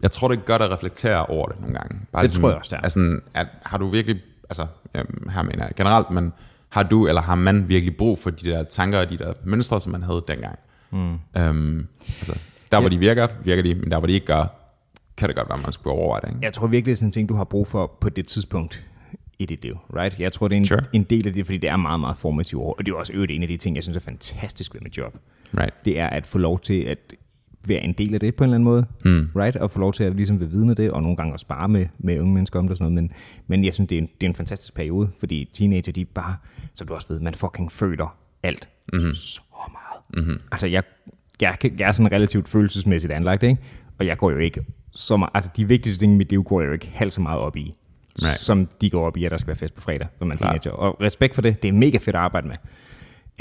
jeg 0.02 0.12
tror, 0.12 0.28
det 0.28 0.38
er 0.38 0.42
godt 0.42 0.62
at 0.62 0.72
reflektere 0.72 1.26
over 1.26 1.48
det 1.48 1.60
nogle 1.60 1.76
gange. 1.76 2.00
Bare 2.12 2.24
Det 2.24 2.32
tror 2.32 2.50
jeg 2.50 2.58
også, 2.58 2.70
det 2.70 2.78
er. 2.78 2.82
Altså, 2.82 3.20
at, 3.34 3.48
har 3.64 3.78
du 3.78 3.88
virkelig, 3.88 4.22
altså, 4.50 4.68
jamen, 4.96 5.30
her 5.30 5.44
mener 5.44 5.66
jeg 5.66 5.76
generelt, 5.76 6.10
men 6.12 6.34
har 6.70 6.84
du 6.84 7.08
eller 7.08 7.22
har 7.22 7.36
man 7.36 7.70
virkelig 7.70 7.98
brug 7.98 8.20
for 8.20 8.30
de 8.30 8.50
der 8.50 8.64
tanker 8.64 9.00
og 9.00 9.10
de 9.12 9.18
der 9.18 9.34
mønstre, 9.44 9.82
som 9.82 9.92
man 9.92 10.04
havde 10.04 10.24
dengang? 10.28 10.60
Mm. 10.92 11.14
Øhm, 11.38 11.88
altså, 12.20 12.38
der 12.72 12.80
hvor 12.80 12.90
de 12.90 12.98
virker, 13.00 13.28
virker 13.44 13.64
de, 13.64 13.76
men 13.76 13.92
der 13.92 13.98
hvor 14.00 14.08
de 14.08 14.14
ikke 14.14 14.26
gør, 14.26 14.46
kan 15.18 15.28
det 15.30 15.36
godt 15.36 15.50
være, 15.50 15.58
man 15.58 15.72
skulle 15.72 15.94
overveje 15.96 16.22
det. 16.22 16.28
Ikke? 16.30 16.40
Jeg 16.42 16.54
tror 16.54 16.68
virkelig, 16.68 16.86
det 16.86 16.92
er 16.92 16.96
sådan 16.96 17.08
en 17.08 17.12
ting, 17.12 17.30
du 17.30 17.36
har 17.36 17.44
brug 17.44 17.68
for 17.68 17.98
på 18.02 18.10
det 18.10 18.28
tidspunkt 18.28 18.86
i 19.40 19.46
dit 19.46 19.62
liv, 19.64 19.78
right? 19.96 20.20
Jeg 20.20 20.34
tror, 20.34 20.48
det 20.48 20.56
er 20.56 20.60
en, 20.60 20.66
Sure. 20.66 20.82
en 20.94 21.04
del 21.04 21.28
af 21.28 21.34
det, 21.34 21.46
fordi 21.46 21.58
det 21.58 21.70
er 21.70 21.78
meget, 21.78 22.00
meget 22.00 22.18
formativt 22.18 22.62
år, 22.62 22.76
og 22.78 22.86
det 22.86 22.92
er 22.92 22.96
også 22.96 23.14
øvrigt 23.14 23.32
en 23.32 23.42
af 23.42 23.48
de 23.48 23.58
ting, 23.58 23.76
jeg 23.76 23.84
synes 23.84 23.96
er 23.98 24.02
fantastisk 24.02 24.74
ved 24.74 24.82
mit 24.82 24.98
job. 24.98 25.18
Right. 25.58 25.86
Det 25.86 26.00
er 26.00 26.08
at 26.08 26.26
få 26.26 26.38
lov 26.38 26.60
til 26.60 26.82
at 26.84 26.98
være 27.68 27.80
en 27.84 27.94
del 27.94 28.14
af 28.14 28.20
det 28.20 28.36
på 28.36 28.44
en 28.44 28.48
eller 28.48 28.56
anden 28.56 28.64
måde, 28.64 28.86
Mm. 29.06 29.30
right? 29.36 29.56
Og 29.56 29.72
få 29.72 29.80
lov 29.80 29.94
til 29.94 30.04
at 30.04 30.16
ligesom 30.16 30.40
være 30.40 30.50
vidne 30.50 30.70
af 30.70 30.76
det, 30.76 30.92
og 30.92 31.02
nogle 31.02 31.18
gange 31.18 31.34
også 31.34 31.44
spare 31.44 31.68
med, 31.68 31.86
med 32.00 32.20
unge 32.20 32.34
mennesker 32.34 32.60
om 32.60 32.66
det 32.66 32.72
og 32.72 32.78
sådan 32.78 32.94
noget, 32.94 33.04
men, 33.10 33.12
men 33.48 33.66
jeg 33.66 33.74
synes, 33.74 33.88
det 33.88 33.98
er, 33.98 34.02
en, 34.02 34.10
det 34.22 34.28
er 34.28 34.30
en 34.30 34.36
fantastisk 34.36 34.74
periode, 34.76 35.10
fordi 35.20 35.50
teenager, 35.54 35.92
de 35.92 36.06
bare, 36.06 36.36
som 36.74 36.88
du 36.88 36.94
også 36.94 37.08
ved, 37.10 37.20
man 37.20 37.34
fucking 37.36 37.72
føler 37.72 38.18
alt 38.44 38.70
mm-hmm. 38.94 39.14
så 39.14 39.42
meget. 39.72 40.26
Mm-hmm. 40.26 40.42
Altså, 40.52 40.68
jeg, 40.68 40.84
jeg, 41.42 41.58
jeg 41.80 41.88
er 41.88 41.92
sådan 41.92 42.12
relativt 42.12 42.48
følelsesmæssigt 42.50 43.14
anlagt, 43.14 43.44
ikke? 43.44 43.58
Og 44.00 44.06
jeg 44.06 44.18
går 44.18 44.32
jo 44.32 44.38
ikke 44.38 44.66
så 44.92 45.18
meget, 45.18 45.32
altså 45.34 45.52
de 45.58 45.68
vigtigste 45.68 46.04
ting 46.04 46.14
i 46.14 46.18
mit 46.18 46.30
liv 46.30 46.44
går 46.44 46.62
jeg 46.62 46.68
jo 46.68 46.74
ikke 46.74 46.92
halvt 46.94 47.14
så 47.14 47.22
meget 47.22 47.40
op 47.40 47.58
i, 47.58 47.74
Right. 48.24 48.40
som 48.40 48.68
de 48.82 48.90
går 48.90 49.06
op 49.08 49.18
i, 49.18 49.26
at 49.26 49.32
der 49.32 49.38
skal 49.38 49.48
være 49.48 49.56
fest 49.56 49.76
på 49.76 49.82
fredag, 49.82 50.08
som 50.18 50.28
man 50.28 50.38
Klart. 50.38 50.62
teenager. 50.62 50.72
Og 50.80 51.02
respekt 51.02 51.36
for 51.36 51.42
det, 51.42 51.62
det 51.64 51.68
er 51.68 51.74
mega 51.74 51.98
fedt 51.98 52.08
at 52.08 52.22
arbejde 52.22 52.48
med. 52.48 52.56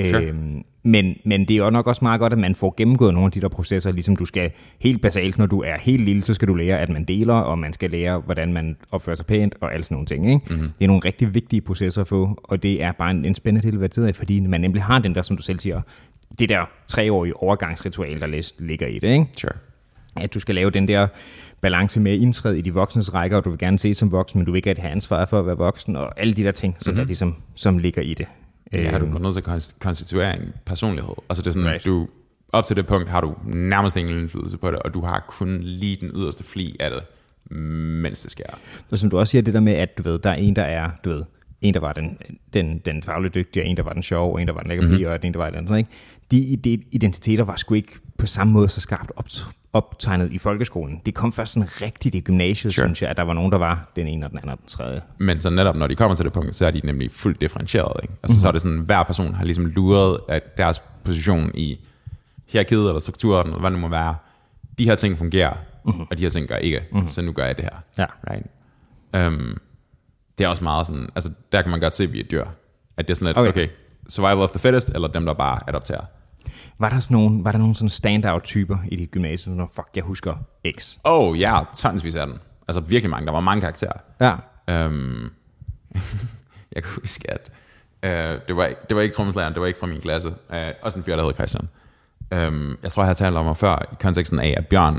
Sure. 0.04 0.24
Øhm, 0.24 0.64
men, 0.82 1.16
men 1.24 1.40
det 1.40 1.50
er 1.54 1.64
jo 1.64 1.70
nok 1.70 1.86
også 1.86 2.04
meget 2.04 2.20
godt, 2.20 2.32
at 2.32 2.38
man 2.38 2.54
får 2.54 2.74
gennemgået 2.76 3.14
nogle 3.14 3.26
af 3.26 3.32
de 3.32 3.40
der 3.40 3.48
processer, 3.48 3.92
ligesom 3.92 4.16
du 4.16 4.24
skal 4.24 4.50
helt 4.78 5.02
basalt, 5.02 5.38
når 5.38 5.46
du 5.46 5.62
er 5.62 5.78
helt 5.80 6.04
lille, 6.04 6.24
så 6.24 6.34
skal 6.34 6.48
du 6.48 6.54
lære, 6.54 6.80
at 6.80 6.88
man 6.88 7.04
deler, 7.04 7.34
og 7.34 7.58
man 7.58 7.72
skal 7.72 7.90
lære, 7.90 8.18
hvordan 8.18 8.52
man 8.52 8.76
opfører 8.92 9.16
sig 9.16 9.26
pænt, 9.26 9.54
og 9.60 9.74
alle 9.74 9.84
sådan 9.84 9.94
nogle 9.94 10.06
ting. 10.06 10.26
Ikke? 10.26 10.40
Mm-hmm. 10.50 10.68
Det 10.78 10.84
er 10.84 10.86
nogle 10.86 11.02
rigtig 11.04 11.34
vigtige 11.34 11.60
processer 11.60 12.00
at 12.00 12.08
få, 12.08 12.40
og 12.44 12.62
det 12.62 12.82
er 12.82 12.92
bare 12.92 13.10
en, 13.10 13.24
en 13.24 13.34
spændende 13.34 13.72
del 13.72 13.84
at 13.84 13.90
tid 13.90 14.04
af, 14.04 14.16
fordi 14.16 14.40
man 14.40 14.60
nemlig 14.60 14.82
har 14.82 14.98
den 14.98 15.14
der, 15.14 15.22
som 15.22 15.36
du 15.36 15.42
selv 15.42 15.58
siger, 15.58 15.80
det 16.38 16.48
der 16.48 16.70
treårige 16.86 17.36
overgangsritual, 17.36 18.20
der 18.20 18.26
læs- 18.26 18.54
ligger 18.58 18.86
i 18.86 18.98
det. 18.98 19.08
Ikke? 19.08 19.26
Sure. 19.38 19.52
At 20.16 20.34
du 20.34 20.40
skal 20.40 20.54
lave 20.54 20.70
den 20.70 20.88
der 20.88 21.06
balance 21.60 22.00
med 22.00 22.12
at 22.12 22.18
indtræde 22.18 22.58
i 22.58 22.60
de 22.60 22.74
voksnes 22.74 23.14
rækker, 23.14 23.36
og 23.36 23.44
du 23.44 23.50
vil 23.50 23.58
gerne 23.58 23.78
se 23.78 23.94
som 23.94 24.12
voksen, 24.12 24.38
men 24.38 24.46
du 24.46 24.52
vil 24.52 24.58
ikke 24.58 24.80
have 24.80 24.92
ansvar 24.92 25.26
for 25.26 25.38
at 25.38 25.46
være 25.46 25.56
voksen, 25.56 25.96
og 25.96 26.20
alle 26.20 26.32
de 26.32 26.42
der 26.42 26.52
ting, 26.52 26.76
som, 26.78 26.90
mm-hmm. 26.90 27.00
der 27.00 27.06
ligesom, 27.06 27.36
som 27.54 27.78
ligger 27.78 28.02
i 28.02 28.14
det. 28.14 28.26
Ja, 28.72 28.98
du 28.98 29.04
Øhm, 29.04 29.14
er 29.16 29.18
nødt 29.18 29.32
til 29.34 29.40
at 29.40 29.48
konst- 29.48 29.78
konstituere 29.80 30.36
en 30.40 30.52
personlighed. 30.66 31.14
Altså 31.30 31.42
det 31.42 31.46
er 31.48 31.52
sådan, 31.52 31.68
Right. 31.68 31.84
du, 31.84 32.08
op 32.52 32.64
til 32.66 32.76
det 32.76 32.86
punkt 32.86 33.08
har 33.08 33.20
du 33.20 33.34
nærmest 33.44 33.96
ingen 33.96 34.18
indflydelse 34.18 34.56
på 34.58 34.70
det, 34.70 34.78
og 34.78 34.94
du 34.94 35.00
har 35.00 35.24
kun 35.28 35.58
lige 35.62 35.96
den 36.00 36.10
yderste 36.14 36.44
fli 36.44 36.76
af 36.80 36.90
det, 36.90 37.02
mens 37.56 38.22
det 38.22 38.30
sker. 38.30 38.44
Så 38.88 38.96
som 38.96 39.10
du 39.10 39.18
også 39.18 39.30
siger, 39.30 39.42
det 39.42 39.54
der 39.54 39.60
med, 39.60 39.72
at 39.72 39.98
du 39.98 40.02
ved, 40.02 40.18
der 40.18 40.30
er 40.30 40.34
en, 40.34 40.56
der 40.56 40.62
er, 40.62 40.90
du 41.04 41.10
ved, 41.10 41.24
en, 41.60 41.74
der 41.74 41.80
var 41.80 41.92
den, 41.92 42.18
den, 42.52 42.78
den 42.78 43.02
fagligt 43.02 43.34
dygtige, 43.34 43.62
og 43.62 43.66
en, 43.68 43.76
der 43.76 43.82
var 43.82 43.92
den 43.92 44.02
sjove, 44.02 44.32
og 44.34 44.40
en, 44.42 44.46
der 44.48 44.54
var 44.54 44.60
den 44.60 44.68
lækker 44.68 44.82
mm-hmm. 44.88 45.06
og 45.06 45.18
en, 45.24 45.32
der 45.32 45.38
var 45.38 45.46
et 45.46 45.48
eller 45.56 45.60
andet, 45.60 45.78
ikke? 45.78 45.90
De, 46.30 46.56
de 46.56 46.82
identiteter 46.92 47.44
var 47.44 47.56
sgu 47.56 47.74
ikke 47.74 47.92
på 48.18 48.26
samme 48.26 48.52
måde 48.52 48.68
så 48.68 48.80
skarpt 48.80 49.12
op, 49.16 49.28
optegnet 49.72 50.32
i 50.32 50.38
folkeskolen. 50.38 51.00
Det 51.06 51.14
kom 51.14 51.32
først 51.32 51.52
sådan 51.52 51.82
rigtigt 51.82 52.14
i 52.14 52.20
gymnasiet, 52.20 52.74
Sure. 52.74 52.86
synes 52.86 53.02
jeg, 53.02 53.10
at 53.10 53.16
der 53.16 53.22
var 53.22 53.32
nogen, 53.32 53.52
der 53.52 53.58
var 53.58 53.92
den 53.96 54.06
ene 54.06 54.26
og 54.26 54.30
den 54.30 54.38
anden 54.38 54.50
og 54.50 54.58
den 54.58 54.66
tredje. 54.68 55.00
Men 55.18 55.40
så 55.40 55.50
netop, 55.50 55.76
når 55.76 55.86
de 55.86 55.94
kommer 55.94 56.14
til 56.14 56.24
det 56.24 56.32
punkt, 56.32 56.54
så 56.54 56.66
er 56.66 56.70
de 56.70 56.80
nemlig 56.84 57.10
fuldt 57.10 57.40
differentieret. 57.40 57.92
Ikke? 58.02 58.14
Altså, 58.22 58.34
mm-hmm. 58.34 58.40
så 58.40 58.48
er 58.48 58.52
det 58.52 58.62
sådan, 58.62 58.78
hver 58.78 59.02
person 59.02 59.34
har 59.34 59.44
ligesom 59.44 59.66
luret 59.66 60.20
at 60.28 60.58
deres 60.58 60.82
position 61.04 61.50
i 61.54 61.78
hierarkiet 62.46 62.86
eller 62.86 62.98
strukturen, 62.98 63.46
eller 63.46 63.60
hvad 63.60 63.70
det 63.70 63.78
må 63.78 63.88
være. 63.88 64.16
De 64.78 64.84
her 64.84 64.94
ting 64.94 65.18
fungerer, 65.18 65.52
mm-hmm. 65.84 66.06
og 66.10 66.18
de 66.18 66.22
her 66.22 66.30
ting 66.30 66.48
gør 66.48 66.56
ikke, 66.56 66.82
mm-hmm. 66.92 67.08
så 67.08 67.22
nu 67.22 67.32
gør 67.32 67.44
jeg 67.46 67.56
det 67.56 67.64
her. 67.64 67.78
Ja. 67.98 68.06
Right? 68.30 68.46
Um, 69.26 69.58
det 70.38 70.44
er 70.44 70.48
også 70.48 70.64
meget 70.64 70.86
sådan, 70.86 71.08
altså 71.14 71.30
der 71.52 71.62
kan 71.62 71.70
man 71.70 71.80
godt 71.80 71.96
se, 71.96 72.04
at 72.04 72.12
vi 72.12 72.20
er 72.20 72.24
dyr. 72.24 72.44
At 72.96 73.08
det 73.08 73.10
er 73.10 73.16
sådan 73.16 73.26
lidt, 73.26 73.36
Okay. 73.38 73.48
okay, 73.48 73.62
okay 73.64 73.72
survival 74.08 74.38
of 74.42 74.50
the 74.50 74.58
fittest, 74.58 74.90
eller 74.94 75.08
dem, 75.08 75.26
der 75.26 75.32
bare 75.32 75.60
adopterer. 75.68 76.04
Var 76.78 76.88
der, 76.88 76.98
sådan 76.98 77.14
nogle, 77.16 77.44
var 77.44 77.52
der 77.52 77.58
nogle 77.58 77.74
sådan 77.74 77.88
standout-typer 77.88 78.76
i 78.88 78.96
dit 78.96 79.10
gymnasium, 79.10 79.56
når 79.56 79.70
fuck, 79.74 79.88
jeg 79.94 80.04
husker 80.04 80.34
X? 80.78 80.96
Oh 81.04 81.40
ja, 81.40 81.60
tonsvis 81.76 82.14
af 82.14 82.26
den. 82.26 82.36
Altså 82.68 82.80
virkelig 82.80 83.10
mange. 83.10 83.26
Der 83.26 83.32
var 83.32 83.40
mange 83.40 83.60
karakterer. 83.60 83.92
Ja. 84.20 84.34
Um, 84.86 85.30
jeg 86.74 86.82
kan 86.82 86.92
huske, 87.00 87.30
at 87.30 87.50
uh, 88.02 88.40
det, 88.48 88.56
var, 88.56 88.64
ikke- 88.66 88.80
det 88.88 88.96
var 88.96 89.02
ikke 89.02 89.14
trommeslageren, 89.14 89.54
det 89.54 89.60
var 89.60 89.66
ikke 89.66 89.78
fra 89.78 89.86
min 89.86 90.00
klasse. 90.00 90.28
Uh, 90.28 90.56
også 90.82 90.98
en 90.98 91.04
fyr, 91.04 91.16
der 91.16 91.24
hed 91.24 91.34
Christian. 91.34 91.68
Um, 92.48 92.78
jeg 92.82 92.90
tror, 92.92 93.02
jeg 93.02 93.08
har 93.08 93.14
talt 93.14 93.36
om 93.36 93.44
mig 93.44 93.56
før 93.56 93.76
i 93.92 93.94
konteksten 94.02 94.38
af, 94.38 94.54
at 94.56 94.66
Bjørn, 94.66 94.94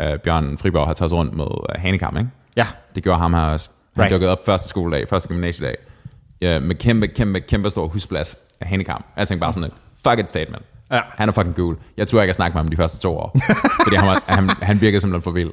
uh, 0.00 0.18
Bjørn 0.24 0.58
Friborg 0.58 0.86
har 0.86 0.94
taget 0.94 1.12
rundt 1.12 1.34
med 1.34 1.44
uh, 1.44 1.64
Hanekam, 1.82 2.16
ikke? 2.16 2.30
Ja. 2.56 2.66
Det 2.94 3.02
gjorde 3.02 3.18
ham 3.18 3.34
her 3.34 3.42
også. 3.42 3.68
Han 3.94 4.02
Right. 4.02 4.12
dukkede 4.12 4.32
op 4.32 4.38
første 4.46 4.68
skoledag, 4.68 5.08
første 5.08 5.28
gymnasiedag, 5.28 5.74
ja, 6.40 6.58
med 6.60 6.74
kæmpe, 6.74 7.06
kæmpe, 7.08 7.40
kæmpe 7.40 7.70
stor 7.70 7.86
husplads 7.88 8.36
af 8.60 8.66
Hanekam. 8.68 9.04
Jeg 9.16 9.28
tænkte 9.28 9.40
bare 9.44 9.52
sådan 9.52 9.64
et, 9.68 9.72
fuck 10.06 10.18
it 10.18 10.28
statement. 10.28 10.62
Ja. 10.90 11.00
Han 11.08 11.28
er 11.28 11.32
fucking 11.32 11.56
cool. 11.56 11.76
Jeg 11.96 12.08
tror 12.08 12.22
ikke 12.22 12.30
at 12.30 12.36
snakke 12.36 12.54
med 12.54 12.62
ham 12.62 12.68
de 12.68 12.76
første 12.76 12.98
to 12.98 13.16
år, 13.16 13.36
fordi 13.84 13.96
han, 13.96 14.08
var, 14.08 14.22
han, 14.26 14.48
han 14.48 14.80
virkede 14.80 15.00
simpelthen 15.00 15.22
for 15.22 15.30
vild. 15.30 15.50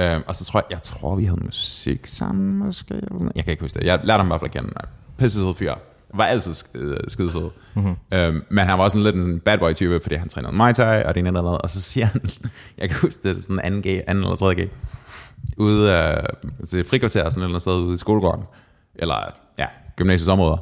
Um, 0.00 0.22
og 0.26 0.36
så 0.36 0.44
tror 0.44 0.60
jeg, 0.60 0.66
jeg 0.70 0.82
tror, 0.82 1.16
vi 1.16 1.24
havde 1.24 1.44
musik 1.44 2.06
sammen 2.06 2.58
måske. 2.58 2.94
Sådan. 2.94 3.30
Jeg 3.36 3.44
kan 3.44 3.50
ikke 3.50 3.62
huske 3.62 3.78
det. 3.78 3.86
Jeg 3.86 4.00
lærte 4.04 4.18
ham 4.18 4.26
i 4.26 4.30
hvert 4.30 4.40
fald 4.40 4.50
at 4.54 4.62
kende. 4.62 4.74
Pisse 5.18 5.38
sød 5.38 5.54
fyr. 5.54 5.74
Var 6.14 6.24
altid 6.24 6.52
sk- 6.52 6.98
skide 7.08 7.32
sød. 7.32 7.50
Mm-hmm. 7.74 7.90
Um, 7.90 8.42
men 8.50 8.66
han 8.66 8.78
var 8.78 8.84
også 8.84 8.96
en 8.96 9.04
lidt 9.04 9.16
en 9.16 9.22
sådan 9.22 9.40
bad 9.40 9.58
boy 9.58 9.72
type, 9.72 10.00
fordi 10.02 10.14
han 10.14 10.28
trænede 10.28 10.56
Muay 10.56 10.72
Thai, 10.72 11.04
og 11.04 11.14
det 11.14 11.20
ene 11.20 11.28
eller 11.28 11.40
andet. 11.40 11.58
Og 11.58 11.70
så 11.70 11.82
siger 11.82 12.06
han, 12.06 12.20
jeg 12.78 12.88
kan 12.88 12.98
huske 13.00 13.28
det, 13.28 13.42
sådan 13.44 13.60
anden 13.60 13.82
G, 13.82 13.86
anden 13.86 14.24
eller 14.24 14.36
tredje 14.36 14.64
G, 14.64 14.70
ude 15.56 15.94
af 15.94 16.26
til 16.68 16.84
frikvarter, 16.84 17.30
sådan 17.30 17.30
et 17.30 17.34
eller 17.34 17.48
andet 17.48 17.62
sted 17.62 17.80
ude 17.80 17.94
i 17.94 17.96
skolegården, 17.96 18.44
eller 18.94 19.16
ja, 19.58 19.66
gymnasiets 19.96 20.28
områder. 20.28 20.56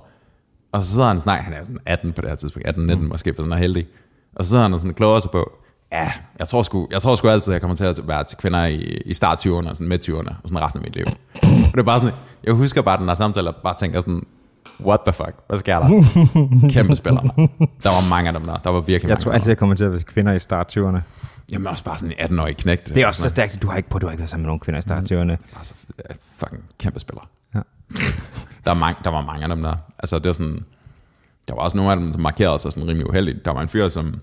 Og 0.73 0.83
så 0.83 0.93
sidder 0.93 1.07
han 1.07 1.16
og 1.16 1.20
snakker, 1.20 1.45
han 1.45 1.53
er 1.53 1.64
sådan 1.64 1.79
18 1.87 2.12
på 2.12 2.20
det 2.20 2.31
her 2.31 2.37
tidspunkt, 2.37 2.68
18-19 2.68 2.81
mm. 2.81 3.01
måske, 3.01 3.33
hvis 3.33 3.45
han 3.45 3.53
er 3.53 3.57
heldig. 3.57 3.87
Og 4.37 4.45
så 4.45 4.49
sidder 4.51 4.62
han 4.62 4.74
og 4.74 4.80
sådan 4.80 4.95
kloger 4.95 5.20
sig 5.20 5.30
på, 5.30 5.53
ja, 5.93 6.12
jeg 6.39 6.49
tror 6.49 6.62
sgu, 6.62 6.89
jeg 6.91 7.03
tror 7.03 7.16
sgu 7.16 7.28
altid, 7.28 7.53
jeg 7.53 7.61
kommer 7.61 7.74
til 7.76 7.85
at 7.85 8.01
være 8.09 8.24
til 8.24 8.39
kvinder 8.39 8.64
i, 8.66 8.76
i 9.07 9.14
start 9.14 9.47
20'erne 9.47 9.68
og 9.68 9.76
sådan 9.76 9.89
midt 9.89 10.09
20'erne, 10.09 10.28
og 10.43 10.49
sådan 10.49 10.61
resten 10.61 10.80
af 10.80 10.85
mit 10.85 10.97
liv. 10.97 11.05
og 11.43 11.72
det 11.72 11.78
er 11.78 11.83
bare 11.83 12.01
sådan, 12.01 12.14
jeg 12.45 12.55
husker 12.55 12.83
bare 12.83 12.99
den 12.99 13.09
der 13.09 13.14
samtale, 13.14 13.49
og 13.49 13.57
bare 13.57 13.74
tænker 13.78 14.01
sådan, 14.01 14.26
what 14.80 15.01
the 15.07 15.12
fuck, 15.12 15.35
hvad 15.49 15.59
sker 15.59 15.78
der? 15.78 15.89
Kæmpe 16.70 16.95
spillere. 16.95 17.24
Der 17.83 17.91
var 17.91 18.09
mange 18.09 18.28
af 18.28 18.35
dem 18.35 18.47
der, 18.47 18.55
der 18.57 18.70
var 18.70 18.80
virkelig 18.80 19.09
Jeg 19.09 19.09
mange 19.09 19.22
tror 19.22 19.33
altid, 19.33 19.51
jeg 19.51 19.59
kommer 19.59 19.74
til 19.74 19.85
at 19.85 19.93
være 19.93 20.01
kvinder 20.03 20.33
i 20.33 20.39
start 20.39 20.76
20'erne. 20.76 20.80
der. 20.83 21.01
Jamen 21.53 21.66
også 21.66 21.85
bare 21.85 21.99
sådan 21.99 22.14
en 22.18 22.39
18-årig 22.39 22.57
knægt. 22.57 22.89
Det 22.89 22.97
er 23.03 23.07
også 23.07 23.22
så 23.22 23.28
stærkt, 23.28 23.57
at 23.57 23.62
du 23.62 23.68
har 23.68 23.76
ikke, 23.76 23.89
på, 23.89 23.99
du 23.99 24.07
har 24.07 24.12
ikke 24.12 24.20
været 24.20 24.30
sammen 24.30 24.43
med 24.43 24.49
nogen 24.49 24.61
kvinder 24.61 24.78
i 24.78 24.83
start 24.83 25.12
20'erne. 25.12 25.55
Bare 25.55 25.64
så 25.64 25.74
ja, 25.99 26.14
fucking 26.37 26.62
kæmpe 26.78 27.01
spillere. 27.01 27.24
Ja. 27.55 27.61
Der, 28.64 28.70
er 28.70 28.74
mange, 28.74 28.97
der 29.05 29.11
var 29.11 29.20
mange 29.20 29.43
af 29.43 29.49
dem 29.49 29.62
der. 29.62 29.74
Altså 29.99 30.18
det 30.18 30.26
var 30.26 30.33
sådan, 30.33 30.64
der 31.49 31.55
var 31.55 31.62
også 31.62 31.76
nogle 31.76 31.93
af 31.93 31.97
dem, 31.97 32.12
som 32.12 32.22
markerede 32.22 32.59
sig 32.59 32.72
sådan 32.72 32.88
rimelig 32.88 33.09
uheldigt. 33.09 33.45
Der 33.45 33.51
var 33.51 33.62
en 33.62 33.68
fyr, 33.68 33.88
som, 33.88 34.20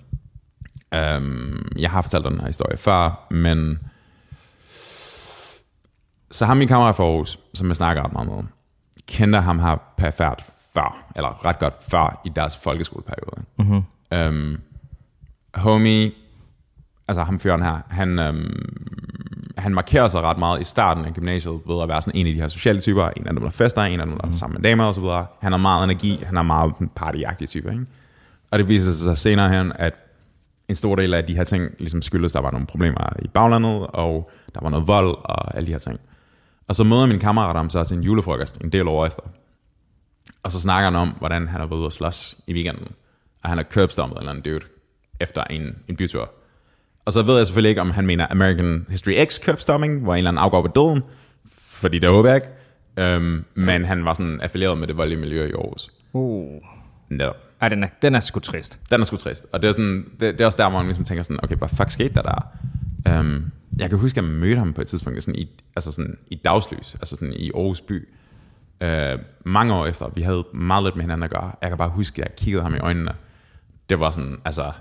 øhm, 0.94 1.68
jeg 1.78 1.92
har 1.92 2.02
fortalt 2.02 2.26
den 2.26 2.40
her 2.40 2.48
historie 2.48 2.78
før, 2.78 3.28
men 3.32 3.80
så 6.32 6.46
ham 6.46 6.58
min 6.58 6.68
kammerat 6.68 6.96
fra 6.96 7.04
Aarhus, 7.04 7.40
som 7.54 7.68
jeg 7.68 7.76
snakker 7.76 8.04
ret 8.04 8.14
meget 8.14 8.28
med, 8.28 8.44
kendte 9.08 9.42
ham 9.42 9.60
her 9.60 9.76
perfekt 9.98 10.46
før, 10.74 11.12
eller 11.16 11.46
ret 11.46 11.60
godt 11.60 11.74
før 11.92 12.22
i 12.26 12.30
deres 12.30 12.58
folkeskoleperiode. 12.58 13.42
Mm-hmm. 13.58 13.84
Øhm, 14.12 14.62
homie, 15.54 16.12
altså 17.08 17.24
ham 17.24 17.40
fyren 17.40 17.62
her, 17.62 17.78
han, 17.90 18.20
øhm, 18.20 18.99
han 19.62 19.74
markerer 19.74 20.08
sig 20.08 20.22
ret 20.22 20.38
meget 20.38 20.62
i 20.62 20.64
starten 20.64 21.06
af 21.06 21.14
gymnasiet 21.14 21.60
ved 21.68 21.82
at 21.82 21.90
være 21.90 22.02
sådan 22.02 22.20
en 22.20 22.28
af 22.28 22.34
de 22.34 22.42
her 22.42 22.48
sociale 22.48 22.80
typer, 22.80 23.10
en 23.18 23.28
af 23.28 23.34
dem, 23.34 23.44
der 23.44 23.50
fester, 23.50 23.82
en 23.82 24.00
af 24.00 24.06
dem, 24.06 24.18
der 24.18 24.28
er 24.28 24.32
sammen 24.32 24.62
med 24.62 24.70
damer 24.70 24.84
og 24.84 24.96
så 24.96 25.02
videre. 25.02 25.26
Han 25.42 25.52
har 25.52 25.60
meget 25.60 25.84
energi, 25.84 26.24
han 26.26 26.38
er 26.38 26.42
meget 26.42 26.74
partyagtig 26.96 27.50
type, 27.50 27.72
ikke? 27.72 27.86
Og 28.52 28.60
det 28.60 28.68
viser 28.68 28.92
sig 28.92 29.18
senere 29.18 29.50
hen, 29.50 29.72
at 29.76 29.94
en 30.68 30.76
stor 30.76 30.96
del 30.96 31.14
af 31.14 31.26
de 31.26 31.36
her 31.36 31.44
ting 31.44 31.72
ligesom 31.80 32.02
skyldes, 32.02 32.32
der 32.32 32.42
var 32.42 32.52
nogle 32.52 32.68
problemer 32.68 33.10
i 33.22 33.28
baglandet, 33.28 33.88
og 33.88 34.32
der 34.56 34.60
var 34.62 34.70
noget 34.70 34.88
vold 34.88 35.16
og 35.24 35.56
alle 35.56 35.68
de 35.68 35.72
her 35.72 35.80
ting. 35.80 36.00
Og 36.68 36.76
så 36.76 36.84
møder 36.84 37.06
min 37.06 37.20
kammerat 37.20 37.56
ham 37.56 37.70
så 37.70 37.84
til 37.84 37.98
en 37.98 38.04
julefrokost 38.04 38.58
en 38.58 38.70
del 38.70 38.88
år 38.88 39.06
efter. 39.06 39.24
Og 40.44 40.52
så 40.52 40.62
snakker 40.62 40.84
han 40.86 40.96
om, 40.96 41.10
hvordan 41.10 41.48
han 41.48 41.60
har 41.60 41.68
været 41.68 41.80
ude 41.80 41.88
og 41.88 41.94
slås 41.94 42.38
i 42.48 42.54
weekenden. 42.54 42.88
Og 43.44 43.50
han 43.50 43.58
har 43.58 43.64
curbstommet 43.64 44.16
en 44.16 44.20
eller 44.20 44.32
anden 44.32 44.54
dude 44.54 44.66
efter 45.20 45.44
en, 45.44 45.76
en 45.88 45.96
bytur. 45.96 46.32
Og 47.10 47.14
så 47.14 47.22
ved 47.22 47.38
jeg 47.38 47.46
selvfølgelig 47.48 47.70
ikke, 47.70 47.82
om 47.82 47.92
han 47.92 48.06
mener 48.06 48.28
American 48.30 48.86
History 48.90 49.14
X 49.26 49.40
curbstomming, 49.46 50.02
hvor 50.04 50.14
en 50.14 50.18
eller 50.18 50.32
anden 50.32 50.44
afgår 50.44 50.62
ved 50.62 50.70
døden. 50.70 51.04
Fordi 51.58 52.00
det 52.00 52.10
håber 52.10 52.30
jeg 52.30 52.36
ikke. 52.36 52.48
Øhm, 52.98 53.46
men 53.56 53.86
han 53.86 54.06
var 54.06 54.14
sådan 54.14 54.42
affilieret 54.42 54.78
med 54.78 54.88
det 54.88 54.98
voldelige 54.98 55.20
miljø 55.20 55.46
i 55.46 55.52
Aarhus. 55.52 55.90
Uh. 56.14 56.62
No. 57.10 57.32
Ej, 57.62 57.70
den 57.70 57.84
er, 57.84 57.88
den 58.02 58.16
er 58.16 58.20
sgu 58.20 58.40
trist. 58.40 58.80
Den 58.92 59.02
er 59.02 59.06
sgu 59.06 59.18
trist. 59.18 59.48
Og 59.54 59.62
det 59.62 59.68
er, 59.68 59.72
sådan, 59.72 60.06
det, 60.20 60.34
det 60.34 60.42
er 60.42 60.46
også 60.46 60.58
der, 60.58 60.70
hvor 60.70 60.80
man 60.80 60.86
ligesom 60.86 61.04
tænker 61.04 61.24
sådan, 61.24 61.40
okay, 61.44 61.56
hvad 61.56 61.70
fuck 61.70 61.92
skete 61.92 62.14
der 62.14 62.22
der? 62.22 63.20
Um, 63.20 63.52
jeg 63.78 63.90
kan 63.90 64.00
huske, 64.00 64.20
at 64.20 64.26
jeg 64.26 64.34
mødte 64.34 64.60
ham 64.60 64.74
på 64.74 64.82
et 64.82 64.88
tidspunkt 64.88 65.24
sådan 65.24 65.40
i, 65.40 65.62
altså 65.76 65.92
sådan 65.92 66.18
i 66.28 66.36
dagslys, 66.46 66.94
altså 66.94 67.16
sådan 67.16 67.34
i 67.34 67.52
Aarhus 67.56 67.82
by. 67.82 68.08
Uh, 68.84 69.20
mange 69.46 69.74
år 69.74 69.86
efter, 69.86 70.10
vi 70.16 70.22
havde 70.22 70.44
meget 70.54 70.84
lidt 70.84 70.96
med 70.96 71.04
hinanden 71.04 71.24
at 71.24 71.30
gøre. 71.30 71.52
Jeg 71.62 71.70
kan 71.70 71.78
bare 71.78 71.90
huske, 71.90 72.22
at 72.22 72.30
jeg 72.30 72.36
kiggede 72.36 72.64
ham 72.64 72.76
i 72.76 72.80
øjnene. 72.80 73.12
Det 73.90 74.00
var 74.00 74.12
sådan, 74.12 74.38
altså, 74.46 74.72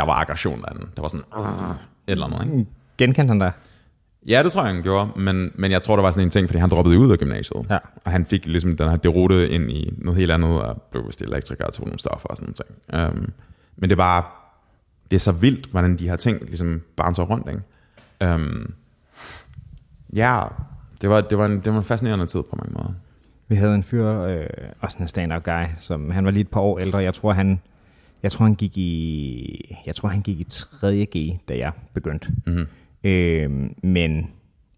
der 0.00 0.06
var 0.06 0.14
aggression 0.14 0.62
der. 0.62 0.68
Der 0.96 1.02
var 1.02 1.08
sådan, 1.08 1.24
et 2.06 2.12
eller 2.12 2.26
andet, 2.26 2.58
ikke? 2.58 2.70
Genkendte 2.98 3.30
han 3.30 3.38
dig? 3.38 3.52
Ja, 4.26 4.42
det 4.42 4.52
tror 4.52 4.64
jeg, 4.64 4.74
han 4.74 4.82
gjorde, 4.82 5.10
men, 5.16 5.52
men 5.54 5.70
jeg 5.70 5.82
tror, 5.82 5.96
der 5.96 6.02
var 6.02 6.10
sådan 6.10 6.26
en 6.26 6.30
ting, 6.30 6.48
fordi 6.48 6.58
han 6.58 6.70
droppede 6.70 6.98
ud 6.98 7.12
af 7.12 7.18
gymnasiet. 7.18 7.66
Ja. 7.70 7.78
Og 8.04 8.10
han 8.10 8.24
fik 8.24 8.46
ligesom 8.46 8.76
den 8.76 8.88
her 8.88 8.96
deroute 8.96 9.48
ind 9.48 9.70
i 9.70 9.94
noget 9.98 10.18
helt 10.18 10.30
andet, 10.30 10.50
og 10.62 10.82
blev 10.82 11.06
vist 11.06 11.22
elektriker 11.22 11.64
og 11.64 11.72
tog 11.72 11.86
nogle 11.86 11.98
stoffer 11.98 12.28
og 12.28 12.36
sådan 12.36 12.54
noget. 12.58 13.10
ting. 13.12 13.18
Um, 13.18 13.32
men 13.76 13.90
det 13.90 13.92
er 13.92 13.96
bare, 13.96 14.24
det 15.10 15.16
er 15.16 15.20
så 15.20 15.32
vildt, 15.32 15.66
hvordan 15.66 15.98
de 15.98 16.08
her 16.08 16.16
ting 16.16 16.40
ligesom 16.40 16.82
bouncer 16.96 17.22
rundt, 17.22 17.48
ikke? 17.48 18.34
Um, 18.34 18.74
ja, 20.12 20.42
det 21.00 21.10
var, 21.10 21.20
det, 21.20 21.38
var 21.38 21.46
en, 21.46 21.60
det 21.60 21.72
var 21.72 21.78
en 21.78 21.84
fascinerende 21.84 22.26
tid 22.26 22.42
på 22.50 22.56
mange 22.56 22.72
måder. 22.72 22.94
Vi 23.48 23.54
havde 23.54 23.74
en 23.74 23.82
fyr, 23.82 24.06
øh, 24.06 24.46
også 24.80 24.98
en 25.00 25.08
stand-up 25.08 25.42
guy, 25.42 25.64
som 25.78 26.10
han 26.10 26.24
var 26.24 26.30
lige 26.30 26.40
et 26.40 26.50
par 26.50 26.60
år 26.60 26.78
ældre. 26.78 26.98
Jeg 26.98 27.14
tror, 27.14 27.32
han, 27.32 27.60
jeg 28.22 28.32
tror, 28.32 28.44
han 28.44 28.54
gik 28.54 28.76
i, 28.78 29.76
jeg 29.86 29.94
tror, 29.94 30.08
han 30.08 30.22
gik 30.22 30.40
i 30.40 30.44
3. 30.48 31.06
G, 31.16 31.38
da 31.48 31.58
jeg 31.58 31.72
begyndte. 31.94 32.28
Mm-hmm. 32.46 32.66
Øh, 33.04 33.50
men 33.82 34.30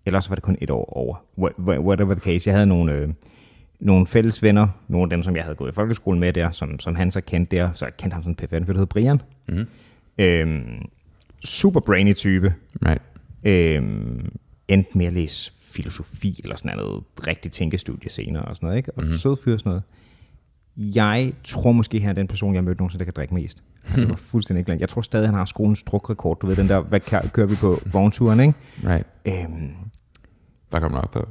ellers 0.07 0.28
var 0.30 0.34
det 0.34 0.43
kun 0.45 0.57
et 0.61 0.70
år 0.70 0.84
over. 0.97 1.16
Wha- 1.38 1.61
wha- 1.61 1.80
Whatever 1.80 2.14
the 2.14 2.20
case. 2.20 2.49
Jeg 2.49 2.55
havde 2.57 2.66
nogle, 2.66 2.93
øh, 2.93 3.09
nogle 3.80 4.07
fælles 4.07 4.43
venner, 4.43 4.68
nogle 4.88 5.05
af 5.05 5.11
dem, 5.11 5.22
som 5.22 5.36
jeg 5.36 5.45
havde 5.45 5.57
gået 5.57 5.70
i 5.70 5.74
folkeskolen 5.74 6.20
med 6.20 6.32
der, 6.32 6.51
som, 6.51 6.78
som 6.80 6.95
han 6.95 7.11
så 7.11 7.20
kendte 7.20 7.57
der, 7.57 7.70
så 7.74 7.84
jeg 7.84 7.97
kendte 7.97 8.14
ham 8.14 8.22
som 8.22 8.34
PFN, 8.34 8.64
for 8.64 8.72
det 8.72 8.76
hed 8.76 8.86
Brian. 8.86 9.20
Mm-hmm. 9.49 9.66
Øh, 10.18 10.62
super 11.45 11.80
brainy 11.80 12.14
type. 12.14 12.55
Right. 12.86 13.03
Øhm, 13.45 14.32
endte 14.68 14.99
med 14.99 15.07
at 15.07 15.12
læse 15.12 15.53
filosofi 15.61 16.40
eller 16.43 16.57
sådan 16.57 16.76
noget 16.76 17.03
rigtig 17.26 17.53
tænkestudie 17.53 18.11
senere 18.11 18.43
og 18.45 18.57
sådan 18.57 18.66
noget, 18.66 18.76
ikke? 18.76 18.93
Og 18.93 19.03
mm-hmm. 19.03 19.16
sød 19.18 19.36
fyr 19.45 19.53
og 19.53 19.59
sådan 19.61 19.70
noget. 19.70 19.82
Jeg 20.77 21.33
tror 21.45 21.73
måske, 21.73 22.01
han 22.01 22.11
er 22.11 22.14
den 22.14 22.29
person, 22.29 22.55
jeg 22.55 22.61
har 22.61 22.64
mødt 22.64 22.79
nogensinde, 22.79 22.99
der 22.99 23.05
kan 23.05 23.14
drikke 23.16 23.35
mest. 23.35 23.62
Det 23.97 24.09
var 24.09 24.16
fuldstændig 24.33 24.64
glemt. 24.66 24.81
Jeg 24.81 24.89
tror 24.89 25.03
stadig, 25.03 25.29
han 25.29 25.35
har 25.35 25.45
skolens 25.45 25.83
drukrekord. 25.83 26.39
Du 26.41 26.47
ved, 26.47 26.57
den 26.57 26.68
der, 26.68 26.81
hvad 26.81 27.01
kø- 27.01 27.29
kører 27.33 27.47
vi 27.47 27.55
på 27.61 27.79
vognturen, 27.93 28.41
ikke? 28.41 28.55
Right. 28.87 29.07
Øhm, 29.25 29.70
Hvad 30.70 30.81
kommer 30.81 30.99
du 30.99 31.05
op 31.05 31.11
på? 31.11 31.29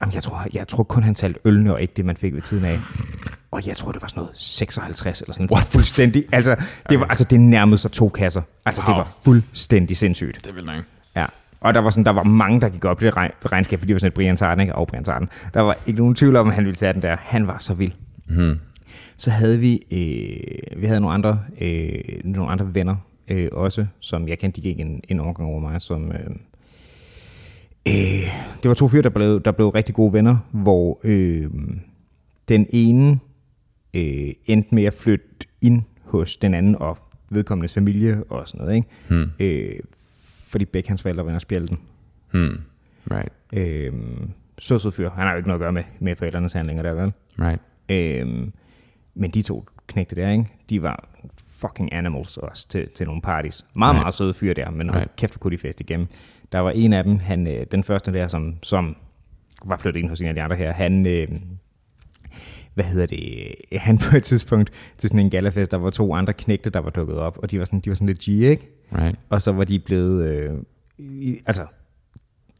Jamen, 0.00 0.14
jeg 0.14 0.22
tror, 0.22 0.46
jeg 0.54 0.68
tror 0.68 0.82
kun, 0.82 1.02
han 1.02 1.14
talte 1.14 1.40
ølne, 1.44 1.72
og 1.74 1.82
ikke 1.82 1.94
det, 1.96 2.04
man 2.04 2.16
fik 2.16 2.34
ved 2.34 2.42
tiden 2.42 2.64
af. 2.64 2.78
Og 3.50 3.66
jeg 3.66 3.76
tror, 3.76 3.92
det 3.92 4.02
var 4.02 4.08
sådan 4.08 4.20
noget 4.20 4.38
56 4.38 5.20
eller 5.20 5.32
sådan 5.34 5.46
noget. 5.50 5.64
Fuldstændig. 5.64 6.24
Altså, 6.32 6.56
det, 6.88 7.00
var, 7.00 7.06
altså, 7.06 7.24
det 7.24 7.40
nærmede 7.40 7.78
sig 7.78 7.92
to 7.92 8.08
kasser. 8.08 8.42
Altså, 8.66 8.82
wow. 8.82 8.88
det 8.94 8.98
var 8.98 9.12
fuldstændig 9.24 9.96
sindssygt. 9.96 10.44
Det 10.44 10.54
vil 10.54 10.64
nok. 10.64 10.84
Og 11.60 11.74
der 11.74 11.80
var, 11.80 11.90
sådan, 11.90 12.04
der 12.04 12.10
var 12.10 12.22
mange, 12.22 12.60
der 12.60 12.68
gik 12.68 12.84
op 12.84 13.02
i 13.02 13.04
det 13.04 13.16
regn, 13.16 13.30
regnskab, 13.52 13.78
fordi 13.78 13.88
det 13.88 13.94
var 13.94 13.98
sådan 13.98 14.08
et 14.08 14.14
Brian 14.14 14.36
Sarden, 14.36 14.60
ikke? 14.60 14.74
Og 14.74 14.86
Brian 14.86 15.04
Sarden. 15.04 15.28
Der 15.54 15.60
var 15.60 15.76
ikke 15.86 16.00
nogen 16.00 16.14
tvivl 16.14 16.36
om, 16.36 16.48
at 16.48 16.54
han 16.54 16.64
ville 16.64 16.74
tage 16.74 16.92
den 16.92 17.02
der. 17.02 17.16
Han 17.20 17.46
var 17.46 17.58
så 17.58 17.74
vild. 17.74 17.92
Mm. 18.28 18.58
Så 19.16 19.30
havde 19.30 19.58
vi, 19.58 19.82
øh, 19.90 20.82
vi 20.82 20.86
havde 20.86 21.00
nogle 21.00 21.14
andre, 21.14 21.40
øh, 21.60 22.00
nogle 22.24 22.50
andre 22.50 22.74
venner 22.74 22.96
øh, 23.28 23.48
også, 23.52 23.86
som 24.00 24.28
jeg 24.28 24.38
kendte, 24.38 24.62
de 24.62 24.68
gik 24.68 24.80
en, 24.80 25.02
en 25.08 25.20
årgang 25.20 25.48
over 25.48 25.60
mig, 25.60 25.80
som... 25.80 26.12
Øh, 26.12 26.30
øh, 27.88 27.94
det 28.62 28.68
var 28.68 28.74
to 28.74 28.88
fyre, 28.88 29.02
der 29.02 29.08
blev, 29.08 29.42
der 29.42 29.52
blev 29.52 29.68
rigtig 29.68 29.94
gode 29.94 30.12
venner, 30.12 30.36
hvor 30.50 31.00
øh, 31.04 31.50
den 32.48 32.66
ene 32.70 33.18
øh, 33.94 34.32
endte 34.46 34.74
med 34.74 34.84
at 34.84 34.94
flytte 34.94 35.26
ind 35.60 35.82
hos 36.04 36.36
den 36.36 36.54
anden 36.54 36.76
og 36.76 36.98
vedkommendes 37.30 37.74
familie 37.74 38.22
og 38.28 38.48
sådan 38.48 38.60
noget, 38.60 38.76
ikke? 38.76 38.88
Hmm. 39.08 39.30
Øh, 39.40 39.80
fordi 40.48 40.64
begge 40.64 40.88
hans 40.88 41.02
forældre 41.02 41.24
var 41.24 41.30
inde 41.30 41.36
og 41.38 41.42
spjælte 41.42 41.68
den. 41.68 41.78
Hmm. 42.30 42.60
Right. 43.10 43.32
Øh, 43.52 43.92
så 44.58 44.90
fyr. 44.90 45.10
Han 45.10 45.24
har 45.24 45.30
jo 45.32 45.36
ikke 45.36 45.48
noget 45.48 45.60
at 45.60 45.62
gøre 45.62 45.72
med, 45.72 45.84
med 46.00 46.16
forældrenes 46.16 46.52
handlinger 46.52 46.82
der, 46.82 46.92
vel? 46.92 47.12
Right. 47.40 47.60
Øhm, 47.88 48.52
men 49.14 49.30
de 49.30 49.42
to 49.42 49.66
knægte 49.86 50.16
der, 50.16 50.30
ikke? 50.30 50.46
de 50.70 50.82
var 50.82 51.08
fucking 51.48 51.92
animals 51.92 52.36
også 52.36 52.68
til, 52.68 52.88
til 52.88 53.06
nogle 53.06 53.22
parties. 53.22 53.66
Meget, 53.74 53.92
Right. 53.94 54.02
meget 54.02 54.14
søde 54.14 54.34
fyre 54.34 54.54
der, 54.54 54.70
men 54.70 54.94
Right. 54.94 55.16
kæft, 55.16 55.32
hvor 55.32 55.38
kunne 55.38 55.56
de 55.56 55.58
fest 55.58 55.80
igennem. 55.80 56.06
Der 56.52 56.58
var 56.58 56.70
en 56.70 56.92
af 56.92 57.04
dem, 57.04 57.18
han, 57.18 57.46
øh, 57.46 57.66
den 57.72 57.84
første 57.84 58.12
der, 58.12 58.28
som, 58.28 58.54
som 58.62 58.96
var 59.64 59.76
flyttet 59.76 60.00
ind 60.00 60.08
hos 60.08 60.20
en 60.20 60.26
af 60.26 60.34
de 60.34 60.42
andre 60.42 60.56
her, 60.56 60.72
han, 60.72 61.06
øh, 61.06 61.28
hvad 62.78 62.84
hedder 62.84 63.06
det, 63.06 63.54
han 63.72 63.98
på 64.10 64.16
et 64.16 64.22
tidspunkt 64.22 64.70
til 64.98 65.08
sådan 65.08 65.20
en 65.20 65.30
galafest, 65.30 65.70
der 65.70 65.76
var 65.76 65.90
to 65.90 66.14
andre 66.14 66.32
knægte, 66.32 66.70
der 66.70 66.80
var 66.80 66.90
dukket 66.90 67.16
op, 67.16 67.38
og 67.42 67.50
de 67.50 67.58
var 67.58 67.64
sådan, 67.64 67.80
de 67.80 67.90
var 67.90 67.94
sådan 67.94 68.06
lidt 68.06 68.20
G, 68.20 68.28
ikke? 68.28 68.68
Right. 68.98 69.18
Og 69.28 69.42
så 69.42 69.52
var 69.52 69.64
de 69.64 69.78
blevet, 69.78 70.24
øh, 70.28 70.50
i, 70.98 71.40
altså, 71.46 71.66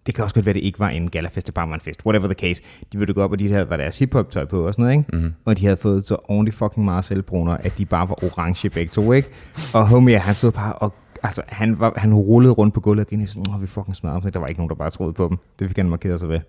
det 0.07 0.14
kan 0.14 0.25
også 0.25 0.35
godt 0.35 0.47
være, 0.47 0.55
det 0.55 0.62
ikke 0.62 0.79
var 0.79 0.89
en 0.89 1.11
galafest, 1.11 1.47
det 1.47 1.55
bare 1.55 1.69
var 1.69 1.75
en 1.75 1.81
fest. 1.81 2.07
Whatever 2.07 2.27
the 2.27 2.35
case. 2.35 2.62
De 2.93 2.99
ville 2.99 3.14
gå 3.14 3.23
op, 3.23 3.33
og 3.33 3.39
de 3.39 3.53
havde 3.53 3.71
var 3.71 3.77
deres 3.77 3.99
hiphop 3.99 4.31
tøj 4.31 4.45
på 4.45 4.66
og 4.66 4.75
sådan 4.75 4.83
noget, 4.83 4.99
ikke? 4.99 5.16
Mhm. 5.16 5.35
Og 5.45 5.59
de 5.59 5.64
havde 5.64 5.77
fået 5.77 6.05
så 6.05 6.16
ordentligt 6.29 6.57
fucking 6.57 6.85
meget 6.85 7.05
selvbruner, 7.05 7.53
at 7.53 7.79
de 7.79 7.85
bare 7.85 8.09
var 8.09 8.25
orange 8.25 8.71
begge 8.71 8.91
to, 8.91 9.12
ikke? 9.12 9.29
Og 9.75 9.89
homie, 9.89 10.19
han 10.19 10.35
stod 10.35 10.53
bare 10.53 10.73
og 10.73 10.95
Altså, 11.23 11.43
han, 11.49 11.81
var, 11.81 11.93
han 11.97 12.14
rullede 12.14 12.53
rundt 12.53 12.75
på 12.75 12.81
gulvet 12.81 13.05
og 13.05 13.09
grinede 13.11 13.29
sådan, 13.29 13.55
åh, 13.55 13.62
vi 13.62 13.66
fucking 13.66 13.97
smadret 13.97 14.23
ham. 14.23 14.33
Der 14.33 14.41
var 14.41 14.47
ikke 14.47 14.61
nogen, 14.61 14.69
der 14.69 14.75
bare 14.77 14.91
troede 14.91 15.12
på 15.12 15.29
dem. 15.29 15.39
Det 15.59 15.69
fik 15.69 15.77
han 15.77 15.89
markeret 15.89 16.21
sig 16.21 16.29
ved. 16.29 16.41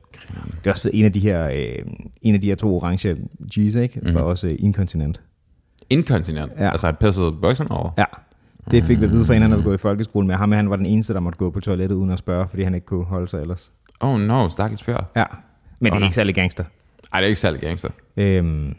Det 0.64 0.68
er 0.68 0.72
også 0.72 0.90
en 0.94 1.06
af 1.06 1.14
de 1.14 1.20
her, 1.20 1.50
øh, 1.50 1.86
en 2.22 2.34
af 2.36 2.42
de 2.42 2.48
her 2.48 2.56
to 2.56 2.76
orange 2.76 3.18
G's, 3.56 3.78
ikke? 3.78 4.00
Mm-hmm. 4.00 4.16
Var 4.16 4.22
også 4.22 4.48
øh, 4.48 4.56
inkontinent. 4.60 5.22
Inkontinent. 5.90 6.52
Ja. 6.58 6.70
Altså, 6.72 6.88
han 6.88 6.96
pissede 6.96 7.32
bukserne 7.32 7.72
over. 7.72 7.90
Ja. 7.98 8.04
Det 8.72 8.84
fik 8.84 9.00
vi 9.00 9.06
at 9.06 9.12
vide 9.12 9.26
fra 9.26 9.34
en, 9.34 9.42
han 9.42 9.52
havde 9.52 9.64
gået 9.64 9.76
i 9.76 9.78
folkeskole 9.78 10.28
med. 10.28 10.36
Ham, 10.36 10.52
han 10.52 10.70
var 10.70 10.76
den 10.76 10.86
eneste, 10.86 11.14
der 11.14 11.20
måtte 11.20 11.40
gå 11.40 11.50
på 11.50 11.60
toilettet 11.60 11.96
uden 11.96 12.12
at 12.12 12.20
spørge, 12.20 12.48
fordi 12.50 12.64
han 12.64 12.76
ikke 12.76 12.86
kunne 12.88 13.06
holde 13.06 13.28
sig 13.28 13.42
ellers. 13.42 13.72
Oh 14.00 14.20
no, 14.20 14.50
stakkels 14.50 14.84
fyr. 14.84 14.98
Ja, 15.16 15.24
men 15.80 15.86
det 15.86 15.92
Åh, 15.92 15.96
er 15.96 16.00
nå. 16.00 16.06
ikke 16.06 16.16
særlig 16.16 16.36
gangster. 16.36 16.64
Ej, 17.14 17.20
det 17.20 17.26
er 17.26 17.28
ikke 17.28 17.40
særlig 17.40 17.62
gangster. 17.62 17.90
Øhm, 18.18 18.76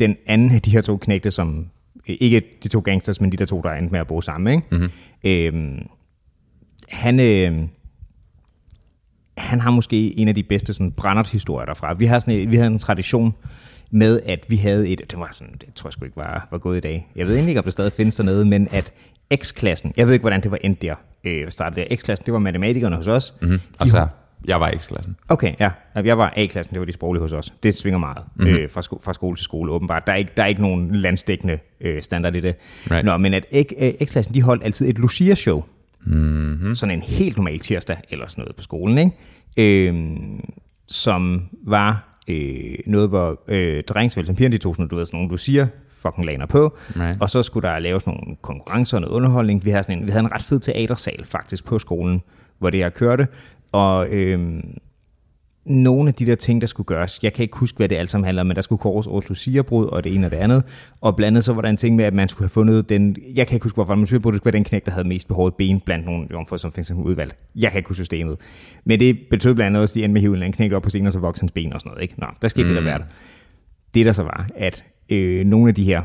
den 0.00 0.16
anden 0.26 0.54
af 0.54 0.62
de 0.62 0.70
her 0.70 0.80
to 0.80 0.96
knægte, 0.96 1.30
som 1.30 1.66
øh, 2.08 2.16
ikke 2.20 2.42
de 2.62 2.68
to 2.68 2.80
gangsters, 2.80 3.20
men 3.20 3.32
de 3.32 3.36
der 3.36 3.46
to, 3.46 3.60
der 3.62 3.70
er 3.70 3.78
endt 3.78 3.92
med 3.92 4.00
at 4.00 4.06
bo 4.06 4.20
sammen, 4.20 4.54
ikke? 4.54 4.66
Mhm. 4.76 4.90
Øhm, 5.24 5.86
han, 6.88 7.20
øh, 7.20 7.62
han 9.38 9.60
har 9.60 9.70
måske 9.70 10.18
en 10.18 10.28
af 10.28 10.34
de 10.34 10.42
bedste 10.42 10.74
sådan, 10.74 10.92
brændert-historier 10.92 11.66
derfra. 11.66 11.92
Vi 11.94 12.06
har, 12.06 12.18
sådan, 12.18 12.34
en- 12.34 12.50
vi 12.50 12.56
havde 12.56 12.68
en 12.70 12.78
tradition 12.78 13.34
med, 13.90 14.20
at 14.26 14.46
vi 14.48 14.56
havde 14.56 14.88
et, 14.88 15.00
det 15.10 15.18
var 15.18 15.28
sådan, 15.32 15.54
det 15.60 15.74
tror 15.74 15.88
jeg 15.88 15.92
sgu 15.92 16.04
ikke 16.04 16.16
var, 16.16 16.48
var 16.50 16.58
gået 16.58 16.76
i 16.76 16.80
dag. 16.80 17.08
Jeg 17.16 17.26
ved 17.26 17.34
egentlig 17.34 17.50
ikke, 17.50 17.60
om 17.60 17.64
det 17.64 17.72
stadig 17.72 17.92
findes 17.92 18.16
dernede, 18.16 18.44
men 18.44 18.68
at 18.70 18.92
X-klassen, 19.36 19.92
jeg 19.96 20.06
ved 20.06 20.12
ikke, 20.14 20.22
hvordan 20.22 20.42
det 20.42 20.50
var 20.50 20.58
endt 20.60 20.82
der, 20.82 20.94
øh, 21.24 21.50
startede 21.50 21.80
der. 21.90 21.96
X-klassen, 21.96 22.26
det 22.26 22.32
var 22.32 22.38
matematikerne 22.38 22.96
hos 22.96 23.06
os. 23.06 23.34
Mm-hmm. 23.40 23.58
Altså, 23.80 24.06
jeg 24.46 24.60
var 24.60 24.70
i 24.70 24.76
X-klassen. 24.78 25.16
Okay, 25.28 25.54
ja. 25.60 25.70
Jeg 25.94 26.18
var 26.18 26.32
A-klassen, 26.36 26.72
det 26.74 26.80
var 26.80 26.86
de 26.86 26.92
sproglige 26.92 27.22
hos 27.22 27.32
os. 27.32 27.52
Det 27.62 27.74
svinger 27.74 27.98
meget 27.98 28.18
Mhm. 28.34 28.46
mm-hmm. 28.46 28.62
øh, 28.62 28.70
fra, 28.70 28.82
sko- 28.82 29.00
fra 29.04 29.12
skole 29.14 29.36
til 29.36 29.44
skole, 29.44 29.72
åbenbart. 29.72 30.06
Der 30.06 30.12
er 30.12 30.16
ikke, 30.16 30.30
der 30.36 30.42
er 30.42 30.46
ikke 30.46 30.62
nogen 30.62 30.94
landsdækkende 30.94 31.58
øh, 31.80 32.02
standard 32.02 32.34
i 32.34 32.40
det. 32.40 32.54
Right. 32.90 33.04
Nå, 33.04 33.16
men 33.16 33.34
at 33.34 33.44
X- 33.54 34.16
øh, 34.18 34.24
de 34.34 34.42
holdt 34.42 34.64
altid 34.64 34.88
et 34.88 34.98
Lucia-show. 34.98 35.64
Mm-hmm. 36.04 36.74
Sådan 36.74 36.94
en 36.96 37.02
helt 37.02 37.36
normal 37.36 37.58
tirsdag 37.58 37.96
eller 38.10 38.26
sådan 38.28 38.42
noget 38.42 38.56
på 38.56 38.62
skolen, 38.62 38.98
ikke? 38.98 39.88
Øhm, 39.88 40.40
som 40.86 41.42
var 41.66 42.18
øh, 42.28 42.74
noget, 42.86 43.08
hvor 43.08 43.40
øh, 43.48 43.82
drengsvel 43.84 44.26
som 44.26 44.34
pigerne, 44.36 44.52
de 44.56 44.62
tog 44.62 44.74
sådan, 44.76 44.88
du 44.88 44.96
ved, 44.96 45.06
sådan 45.06 45.16
nogle 45.16 45.30
Lucia 45.30 45.68
fucking 46.02 46.26
laner 46.26 46.46
på, 46.46 46.76
Right. 46.96 47.16
og 47.22 47.30
så 47.30 47.42
skulle 47.42 47.68
der 47.68 47.78
laves 47.78 48.06
nogle 48.06 48.20
konkurrencer 48.42 48.96
og 48.96 49.00
noget 49.00 49.14
underholdning. 49.14 49.64
Vi 49.64 49.70
havde, 49.70 49.82
sådan 49.84 49.98
en, 49.98 50.06
vi 50.06 50.10
havde 50.10 50.24
en 50.24 50.32
ret 50.32 50.42
fed 50.42 50.60
teatersal 50.60 51.24
faktisk 51.24 51.64
på 51.64 51.78
skolen, 51.78 52.20
hvor 52.58 52.70
det 52.70 52.80
her 52.80 52.88
kørte, 52.88 53.26
og 53.72 54.08
øhm, 54.08 54.78
nogle 55.64 56.08
af 56.08 56.14
de 56.14 56.26
der 56.26 56.34
ting, 56.34 56.60
der 56.60 56.66
skulle 56.66 56.86
gøres, 56.86 57.18
jeg 57.22 57.32
kan 57.32 57.42
ikke 57.42 57.56
huske, 57.56 57.76
hvad 57.76 57.88
det 57.88 57.96
alt 57.96 58.10
sammen 58.10 58.24
handler 58.24 58.40
om, 58.40 58.46
men 58.46 58.56
der 58.56 58.62
skulle 58.62 58.78
kores 58.78 59.06
års 59.06 59.28
Lucia-brud, 59.28 59.86
og 59.86 60.04
det 60.04 60.14
ene 60.14 60.26
og 60.26 60.30
det 60.30 60.36
andet, 60.36 60.62
og 61.00 61.16
blandt 61.16 61.32
andet 61.32 61.44
så 61.44 61.52
var 61.52 61.62
der 61.62 61.68
en 61.68 61.76
ting 61.76 61.96
med, 61.96 62.04
at 62.04 62.14
man 62.14 62.28
skulle 62.28 62.44
have 62.48 62.52
fundet 62.52 62.88
den, 62.88 63.16
jeg 63.34 63.46
kan 63.46 63.56
ikke 63.56 63.64
huske, 63.64 63.74
hvorfor, 63.74 63.94
men 63.94 64.00
det 64.00 64.08
skulle 64.08 64.40
være 64.44 64.52
den 64.52 64.64
knæk, 64.64 64.86
der 64.86 64.92
havde 64.92 65.08
mest 65.08 65.28
behåret 65.28 65.54
ben 65.54 65.80
blandt 65.80 66.06
nogle 66.06 66.26
jomfruer, 66.30 66.58
som 66.58 66.72
fik 66.72 66.84
sig 66.84 66.96
udvalgt. 66.96 67.36
Jeg 67.56 67.70
kan 67.70 67.78
ikke 67.78 67.88
huske 67.88 68.00
systemet. 68.00 68.36
Men 68.84 69.00
det 69.00 69.18
betød 69.30 69.54
blandt 69.54 69.66
andet 69.66 69.82
også, 69.82 69.92
at 69.92 69.94
de 69.94 70.04
endte 70.04 70.12
med 70.12 70.20
at 70.20 70.22
hive 70.22 70.46
en 70.46 70.52
knæk 70.52 70.72
op 70.72 70.82
på 70.82 70.88
scenen, 70.88 71.06
og 71.06 71.12
så 71.12 71.18
voksede 71.18 71.42
hans 71.42 71.52
ben 71.52 71.72
og 71.72 71.80
sådan 71.80 71.90
noget. 71.90 72.02
Ikke? 72.02 72.14
Nå, 72.18 72.26
der 72.42 72.48
skete 72.48 72.68
mm. 72.68 72.74
det 72.74 72.84
der. 72.84 72.98
Det 73.94 74.06
der 74.06 74.12
så 74.12 74.22
var, 74.22 74.48
at 74.56 74.84
øh, 75.08 75.46
nogle 75.46 75.68
af 75.68 75.74
de 75.74 75.84
her, 75.84 76.02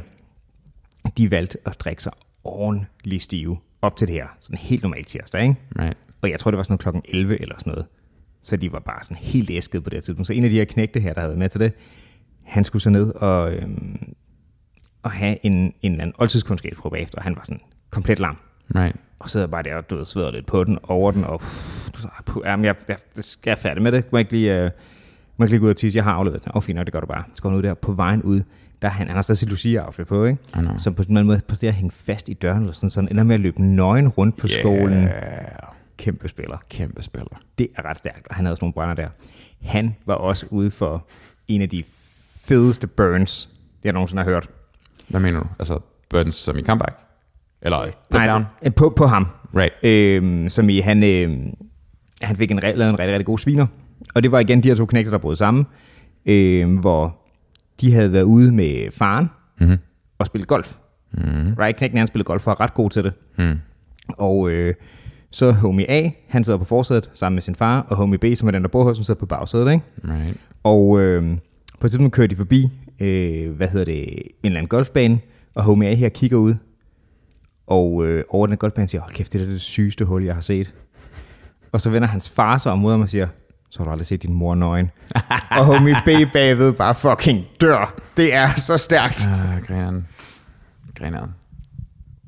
de 1.18 1.32
valgte 1.32 1.58
at 1.66 1.76
drikke 1.80 2.04
sig 2.04 2.12
ordentligt 2.44 3.24
stive 3.24 3.58
op 3.82 3.98
til 3.98 4.08
det 4.08 4.16
her, 4.16 4.28
sådan 4.40 4.58
helt 4.58 4.84
normalt 4.84 5.08
tirsdag, 5.08 5.42
ikke? 5.42 5.56
Right. 5.80 5.98
Og 6.24 6.30
jeg 6.30 6.40
tror, 6.40 6.52
det 6.52 6.58
var 6.58 6.64
sådan 6.64 6.78
klokken 6.78 7.02
11 7.06 7.42
eller 7.42 7.56
sådan 7.58 7.72
noget. 7.72 7.86
Så 8.42 8.56
de 8.56 8.72
var 8.72 8.80
bare 8.80 9.04
sådan 9.04 9.18
helt 9.18 9.50
æsket 9.50 9.84
på 9.84 9.90
det 9.90 10.04
tidspunkt. 10.04 10.28
Så 10.28 10.34
en 10.34 10.44
af 10.44 10.50
de 10.50 10.56
her 10.56 10.66
knægte 10.66 11.00
her, 11.00 11.14
der 11.14 11.20
havde 11.22 11.30
været 11.30 11.40
med 11.40 11.50
til 11.50 11.60
det, 11.60 11.74
han 12.44 12.64
skulle 12.64 12.82
så 12.82 12.90
ned 12.90 13.14
og, 13.16 13.54
øhm, 13.54 14.14
og 15.04 15.12
have 15.12 15.38
en, 15.46 15.54
en 15.54 15.74
eller 15.92 16.02
anden 16.02 16.16
oldtidskundskabsprøve 16.18 16.92
bagefter, 16.92 17.18
og 17.18 17.24
han 17.24 17.36
var 17.36 17.42
sådan 17.44 17.62
komplet 17.90 18.20
lam. 18.20 18.38
Right. 18.76 18.96
Og 19.20 19.30
sidder 19.30 19.48
bare 19.48 19.64
der 19.64 19.76
og 19.76 19.90
du 19.90 19.96
ved, 19.96 20.06
sveder 20.06 20.32
lidt 20.32 20.46
på 20.46 20.64
den, 20.64 20.80
over 20.84 21.12
den, 21.12 21.24
og 21.24 21.42
du 21.96 22.08
puh, 22.26 22.44
jamen, 22.46 22.66
jeg, 22.66 22.76
jeg, 22.88 22.98
jeg 23.16 23.24
skal 23.24 23.50
jeg 23.50 23.58
er 23.58 23.62
færdig 23.62 23.84
med 23.84 23.92
det. 23.92 24.12
Må 24.12 24.18
jeg 24.18 24.22
ikke 24.22 24.32
lige, 24.32 24.56
øh, 24.58 24.64
må 24.64 24.70
jeg 25.40 25.46
ikke 25.46 25.52
lige 25.54 25.60
gå 25.60 25.66
ud 25.66 25.70
og 25.70 25.78
tisse? 25.78 25.98
Jeg 25.98 26.04
har 26.04 26.14
afleveret 26.14 26.44
den. 26.44 26.52
Åh, 26.52 26.58
oh, 26.58 26.64
fint 26.64 26.76
nok, 26.76 26.86
det 26.86 26.94
gør 26.94 27.00
du 27.00 27.08
bare. 27.08 27.24
Så 27.36 27.42
går 27.42 27.50
han 27.50 27.58
ud 27.58 27.64
der 27.64 27.74
på 27.74 27.92
vejen 27.92 28.24
ud. 28.24 28.42
Der 28.82 28.88
er 28.88 28.92
han, 28.92 29.08
han 29.08 29.16
har 29.16 29.22
stadig 29.22 29.38
sit 29.38 29.50
Lucia-outfit 29.50 30.08
på, 30.08 30.26
ikke? 30.26 30.40
I 30.56 30.60
know. 30.60 30.78
Så 30.78 30.92
på 30.92 31.02
en 31.02 31.08
eller 31.08 31.20
anden 31.20 31.28
måde 31.28 31.42
præsterer 31.48 31.72
at 31.72 31.76
hænge 31.76 31.92
fast 31.92 32.30
i 32.30 32.34
døren, 32.34 32.60
eller 32.60 32.74
sådan, 32.74 32.90
så 32.90 33.02
han 33.02 33.08
ender 33.12 33.24
med 33.24 33.36
at 33.36 33.42
løbe 33.42 33.62
nøgen 33.62 34.08
rundt 34.08 34.38
på 34.38 34.48
skolen. 34.48 35.10
Kæmpe 35.98 36.28
spiller. 36.28 36.58
Kæmpe 36.70 37.02
spiller. 37.02 37.40
Det 37.58 37.68
er 37.78 37.86
ret 37.86 37.98
stærkt, 37.98 38.28
og 38.28 38.36
han 38.36 38.46
havde 38.46 38.56
sådan 38.56 38.64
nogle 38.66 38.74
brænder 38.74 38.96
der. 38.96 39.10
Han 39.62 39.96
var 40.06 40.14
også 40.14 40.46
ude 40.50 40.72
for 40.72 41.08
en 41.48 41.62
af 41.62 41.70
de 41.70 41.84
fedeste 42.46 42.88
burns, 42.88 43.50
jeg 43.84 43.94
nogensinde 43.94 44.24
har 44.24 44.30
hørt. 44.30 44.50
Hvad 45.08 45.20
mener 45.20 45.40
du? 45.40 45.46
Altså, 45.60 45.80
Burns 46.10 46.36
som 46.36 46.58
i 46.58 46.64
comeback? 46.64 46.98
Eller 47.62 47.78
Nej, 47.78 48.28
down? 48.28 48.42
altså, 48.42 48.44
øh, 48.66 48.74
på, 48.76 48.90
på 48.90 49.06
ham. 49.06 49.28
Right. 49.56 49.74
Øhm, 49.84 50.50
som 50.50 50.70
i, 50.70 50.80
han, 50.80 51.04
øhm, 51.04 51.54
han 52.22 52.36
fik 52.36 52.52
en, 52.52 52.60
lavet 52.60 52.90
en 52.90 53.00
rigtig, 53.00 53.14
rigtig 53.14 53.26
god 53.26 53.38
sviner. 53.40 53.68
Og 54.16 54.24
det 54.24 54.32
var 54.32 54.40
igen 54.40 54.64
de 54.64 54.68
her 54.68 54.76
to 54.76 54.86
knægter, 54.86 55.12
der 55.12 55.18
brød 55.18 55.36
sammen. 55.36 55.66
Øhm, 56.26 56.76
hvor 56.78 57.18
de 57.82 57.94
havde 57.94 58.12
været 58.14 58.24
ude 58.24 58.52
med 58.52 58.92
faren 58.92 59.30
Mm-hmm. 59.60 59.78
og 60.20 60.26
spillet 60.26 60.48
golf. 60.48 60.76
Mm-hmm. 61.12 61.54
Right, 61.54 61.78
knægten 61.78 61.98
han 61.98 62.08
spillede 62.08 62.26
golf 62.28 62.48
og 62.48 62.52
er 62.52 62.60
ret 62.62 62.74
god 62.74 62.90
til 62.90 63.04
det. 63.04 63.14
Mm. 63.38 63.60
Og 64.18 64.50
øh, 64.50 64.74
så 65.34 65.52
homie 65.52 65.92
A, 65.92 66.10
han 66.28 66.44
sidder 66.44 66.60
på 66.60 66.66
forsædet 66.66 67.10
sammen 67.14 67.36
med 67.36 67.42
sin 67.42 67.56
far, 67.56 67.80
og 67.80 67.96
homie 67.96 68.18
B, 68.18 68.26
som 68.36 68.48
er 68.48 68.52
den, 68.52 68.62
der 68.62 68.68
bor 68.68 68.84
hos, 68.84 68.98
som 68.98 69.04
sidder 69.04 69.20
på 69.20 69.26
bagsædet, 69.26 69.72
ikke? 69.72 69.86
Right. 70.04 70.38
Og 70.64 71.00
øh, 71.00 71.38
på 71.80 71.88
et 71.88 71.92
tidspunkt 71.92 72.14
kører 72.14 72.28
de 72.28 72.36
forbi, 72.36 72.72
øh, 73.00 73.52
hvad 73.52 73.68
hedder 73.68 73.86
det, 73.86 74.14
en 74.14 74.32
eller 74.44 74.58
anden 74.58 74.70
golfbane, 74.70 75.20
og 75.56 75.64
homie 75.64 75.90
A 75.90 75.94
her 75.94 76.10
kigger 76.10 76.38
ud, 76.38 76.56
og 77.68 78.06
øh, 78.06 78.24
over 78.30 78.48
den 78.48 78.58
golfbane 78.58 78.88
siger, 78.88 79.02
hold 79.02 79.14
kæft, 79.14 79.34
det 79.34 79.42
er 79.42 79.46
det 79.46 79.62
sygeste 79.62 80.06
hul, 80.06 80.24
jeg 80.24 80.34
har 80.34 80.42
set. 80.42 80.74
Og 81.72 81.82
så 81.82 81.90
vender 81.90 82.08
hans 82.08 82.30
far 82.30 82.58
sig 82.58 82.72
om 82.72 82.80
mod 82.80 82.92
ham 82.92 83.02
og 83.02 83.10
siger, 83.10 83.28
så 83.70 83.80
har 83.80 83.86
du 83.86 83.92
aldrig 83.92 84.06
set 84.06 84.24
din 84.24 84.34
mor 84.34 84.56
nøgen. 84.56 84.92
og 85.58 85.66
homie 85.66 85.96
B 86.06 86.10
bagved 86.34 86.74
bare 86.74 86.96
fucking 86.96 87.46
dør. 87.62 87.96
Det 88.18 88.34
er 88.34 88.50
så 88.56 88.78
stærkt. 88.78 89.28
Uh, 89.28 89.66
grineren. 89.66 90.08
Grineren. 90.96 91.30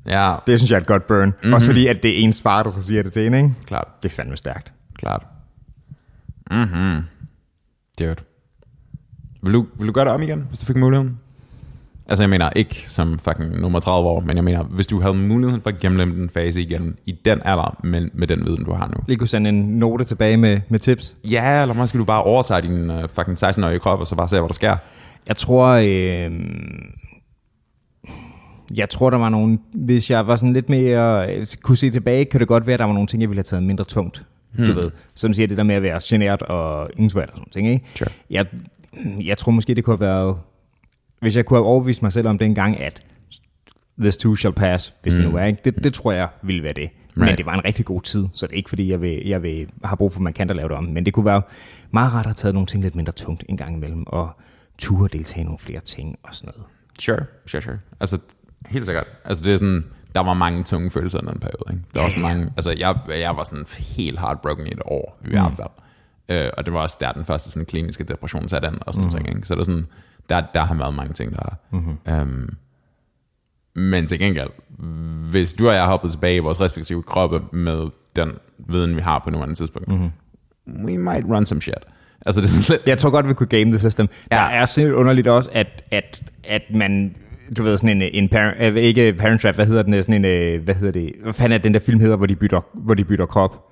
Ja, 0.08 0.34
Det 0.46 0.58
synes 0.58 0.70
jeg 0.70 0.76
er 0.76 0.80
et 0.80 0.86
godt 0.86 1.06
burn. 1.06 1.28
Mm-hmm. 1.28 1.52
Også 1.52 1.66
fordi, 1.66 1.86
at 1.86 2.02
det 2.02 2.10
er 2.10 2.24
ens 2.24 2.42
far, 2.42 2.62
der 2.62 2.70
så 2.70 2.82
siger 2.82 3.02
det 3.02 3.12
til 3.12 3.26
en, 3.26 3.34
ikke? 3.34 3.54
klart. 3.66 3.88
Det 4.02 4.08
er 4.10 4.14
fandme 4.14 4.36
stærkt. 4.36 4.72
Klart. 4.98 5.26
Mhm. 6.50 7.02
Dude. 7.98 8.16
Vil 9.42 9.52
du, 9.52 9.66
vil 9.78 9.88
du 9.88 9.92
gøre 9.92 10.04
det 10.04 10.12
om 10.12 10.22
igen, 10.22 10.44
hvis 10.48 10.58
du 10.58 10.66
fik 10.66 10.76
muligheden? 10.76 11.18
Altså 12.08 12.22
jeg 12.22 12.30
mener 12.30 12.50
ikke 12.56 12.82
som 12.86 13.18
fucking 13.18 13.60
nummer 13.60 13.80
30 13.80 14.08
år, 14.08 14.20
men 14.20 14.36
jeg 14.36 14.44
mener, 14.44 14.62
hvis 14.62 14.86
du 14.86 15.00
havde 15.00 15.14
muligheden 15.14 15.62
for 15.62 15.70
at 15.70 15.80
gennemlemme 15.80 16.14
den 16.14 16.30
fase 16.30 16.60
igen 16.62 16.96
i 17.06 17.12
den 17.24 17.40
alder, 17.44 17.80
men 17.84 18.10
med 18.14 18.26
den 18.26 18.46
viden, 18.46 18.64
du 18.64 18.72
har 18.72 18.86
nu. 18.86 19.04
Lige 19.08 19.18
kunne 19.18 19.28
sende 19.28 19.48
en 19.48 19.78
note 19.78 20.04
tilbage 20.04 20.36
med, 20.36 20.60
med 20.68 20.78
tips. 20.78 21.14
Ja, 21.24 21.62
eller 21.62 21.74
måske 21.74 21.98
du 21.98 22.04
bare 22.04 22.22
overtage 22.22 22.62
din 22.62 22.90
uh, 22.90 23.00
fucking 23.14 23.44
16-årige 23.44 23.78
krop, 23.78 24.00
og 24.00 24.06
så 24.06 24.14
bare 24.14 24.28
se, 24.28 24.36
hvad 24.38 24.48
der 24.48 24.54
sker. 24.54 24.76
Jeg 25.26 25.36
tror, 25.36 25.66
øh, 25.66 26.30
jeg 28.74 28.90
tror, 28.90 29.10
der 29.10 29.16
var 29.16 29.28
nogle, 29.28 29.58
hvis 29.72 30.10
jeg 30.10 30.26
var 30.26 30.36
sådan 30.36 30.52
lidt 30.52 30.68
mere, 30.68 31.28
kunne 31.62 31.76
se 31.76 31.90
tilbage, 31.90 32.24
kan 32.24 32.40
det 32.40 32.48
godt 32.48 32.66
være, 32.66 32.74
at 32.74 32.80
der 32.80 32.86
var 32.86 32.92
nogle 32.92 33.06
ting, 33.06 33.22
jeg 33.22 33.30
ville 33.30 33.38
have 33.38 33.44
taget 33.44 33.62
mindre 33.62 33.84
tungt. 33.84 34.24
Hmm. 34.54 34.66
Du 34.66 34.72
ved, 34.72 34.90
som 35.14 35.34
siger 35.34 35.46
det 35.46 35.56
der 35.56 35.62
med 35.62 35.74
at 35.74 35.82
være 35.82 36.00
genert 36.04 36.42
og 36.42 36.90
intellectuel 36.96 37.30
og 37.30 37.36
sådan 37.36 37.50
ting, 37.52 37.68
ikke? 37.68 37.84
Sure. 37.94 38.10
Jeg, 38.30 38.46
jeg 39.24 39.38
tror 39.38 39.52
måske, 39.52 39.74
det 39.74 39.84
kunne 39.84 39.96
have 39.96 40.06
været, 40.06 40.36
hvis 41.20 41.36
jeg 41.36 41.44
kunne 41.44 41.56
have 41.56 41.66
overbevist 41.66 42.02
mig 42.02 42.12
selv 42.12 42.28
om 42.28 42.38
dengang, 42.38 42.80
at 42.80 43.02
this 43.98 44.16
too 44.16 44.36
shall 44.36 44.54
pass, 44.54 44.94
hvis 45.02 45.14
mm. 45.14 45.22
det 45.22 45.32
nu 45.32 45.38
er, 45.38 45.44
ikke? 45.44 45.60
Det, 45.64 45.84
det 45.84 45.94
tror 45.94 46.12
jeg 46.12 46.28
ville 46.42 46.62
være 46.62 46.72
det. 46.72 46.90
Right. 47.16 47.26
Men 47.26 47.36
det 47.36 47.46
var 47.46 47.54
en 47.54 47.64
rigtig 47.64 47.84
god 47.84 48.02
tid, 48.02 48.26
så 48.34 48.46
det 48.46 48.52
er 48.52 48.56
ikke 48.56 48.68
fordi, 48.68 48.90
jeg, 48.90 49.00
vil, 49.00 49.26
jeg 49.26 49.42
vil, 49.42 49.68
har 49.84 49.96
brug 49.96 50.12
for, 50.12 50.18
at 50.18 50.22
man 50.22 50.32
kan 50.32 50.48
da 50.48 50.54
lave 50.54 50.68
det 50.68 50.76
om. 50.76 50.84
Men 50.84 51.04
det 51.04 51.14
kunne 51.14 51.24
være 51.24 51.42
meget 51.90 52.12
rart 52.12 52.20
at 52.20 52.26
have 52.26 52.34
taget 52.34 52.54
nogle 52.54 52.66
ting 52.66 52.82
lidt 52.82 52.94
mindre 52.94 53.12
tungt 53.12 53.44
en 53.48 53.56
gang 53.56 53.76
imellem, 53.76 54.04
og 54.06 54.30
ture 54.78 55.08
deltage 55.12 55.40
i 55.40 55.44
nogle 55.44 55.58
flere 55.58 55.80
ting 55.80 56.18
og 56.22 56.34
sådan 56.34 56.52
noget. 56.56 56.66
Sure, 56.98 57.24
sure, 57.46 57.62
sure. 57.62 57.78
Altså, 58.00 58.18
helt 58.68 58.84
sikkert. 58.84 59.06
Altså, 59.24 59.44
det 59.44 59.52
er 59.52 59.56
sådan, 59.56 59.84
der 60.14 60.22
var 60.22 60.34
mange 60.34 60.64
tunge 60.64 60.90
følelser 60.90 61.18
i 61.18 61.26
den 61.26 61.40
periode. 61.40 61.64
Ikke? 61.70 61.82
Der 61.94 62.00
var 62.00 62.06
også 62.06 62.20
mange, 62.20 62.44
altså, 62.56 62.70
jeg, 62.70 62.96
jeg 63.08 63.36
var 63.36 63.44
sådan 63.44 63.66
helt 63.78 64.20
heartbroken 64.20 64.66
i 64.66 64.70
et 64.70 64.82
år, 64.84 65.18
i 65.24 65.28
hvert 65.28 65.52
fald. 65.56 65.68
Øh, 66.28 66.50
og 66.58 66.66
det 66.66 66.72
var 66.72 66.80
også 66.80 66.96
der, 67.00 67.12
den 67.12 67.24
første 67.24 67.50
sådan, 67.50 67.66
kliniske 67.66 68.04
depression 68.04 68.48
satte 68.48 68.68
an, 68.68 68.78
og 68.80 68.94
sådan 68.94 69.04
mm. 69.04 69.10
ting. 69.10 69.28
Ikke? 69.28 69.48
Så 69.48 69.54
det 69.54 69.60
er 69.60 69.64
sådan, 69.64 69.86
der, 70.30 70.42
der 70.54 70.60
har 70.60 70.74
været 70.74 70.94
mange 70.94 71.12
ting, 71.12 71.32
der 71.32 71.56
mm-hmm. 71.70 72.20
um, 72.20 72.56
Men 73.76 74.06
til 74.06 74.18
gengæld, 74.18 74.50
hvis 75.30 75.54
du 75.54 75.68
og 75.68 75.74
jeg 75.74 75.86
hoppet 75.86 76.10
tilbage 76.10 76.36
i 76.36 76.38
vores 76.38 76.60
respektive 76.60 77.02
kroppe 77.02 77.42
med 77.52 77.90
den 78.16 78.32
viden, 78.58 78.96
vi 78.96 79.00
har 79.00 79.18
på 79.18 79.30
nuværende 79.30 79.54
tidspunkt, 79.54 79.88
mm-hmm. 79.88 80.10
we 80.84 80.98
might 80.98 81.26
run 81.26 81.46
some 81.46 81.60
shit. 81.60 81.74
Altså, 82.26 82.40
det 82.40 82.46
er 82.46 82.50
sådan 82.50 82.76
lidt... 82.76 82.86
Jeg 82.86 82.98
tror 82.98 83.10
godt, 83.10 83.28
vi 83.28 83.34
kunne 83.34 83.46
game 83.46 83.64
the 83.64 83.78
system. 83.78 84.08
Ja. 84.30 84.36
Der 84.36 84.42
er 84.42 84.64
simpelthen 84.64 85.00
underligt 85.00 85.28
også, 85.28 85.50
at, 85.52 85.84
at, 85.90 86.22
at 86.44 86.62
man 86.70 87.16
du 87.56 87.62
ved, 87.62 87.78
sådan 87.78 88.02
en, 88.02 88.10
en 88.12 88.28
parent, 88.28 88.76
øh, 88.76 88.76
ikke 88.76 89.12
Parent 89.12 89.40
Trap, 89.40 89.54
hvad 89.54 89.66
hedder 89.66 89.82
den, 89.82 90.02
sådan 90.02 90.14
en, 90.14 90.24
øh, 90.24 90.64
hvad 90.64 90.74
hedder 90.74 90.92
det, 90.92 91.12
hvad 91.22 91.32
fanden 91.32 91.58
er 91.58 91.62
den 91.62 91.74
der 91.74 91.80
film 91.80 92.00
hedder, 92.00 92.16
hvor 92.16 92.26
de 92.26 92.36
bytter, 92.36 92.60
hvor 92.74 92.94
de 92.94 93.04
bytter 93.04 93.26
krop? 93.26 93.64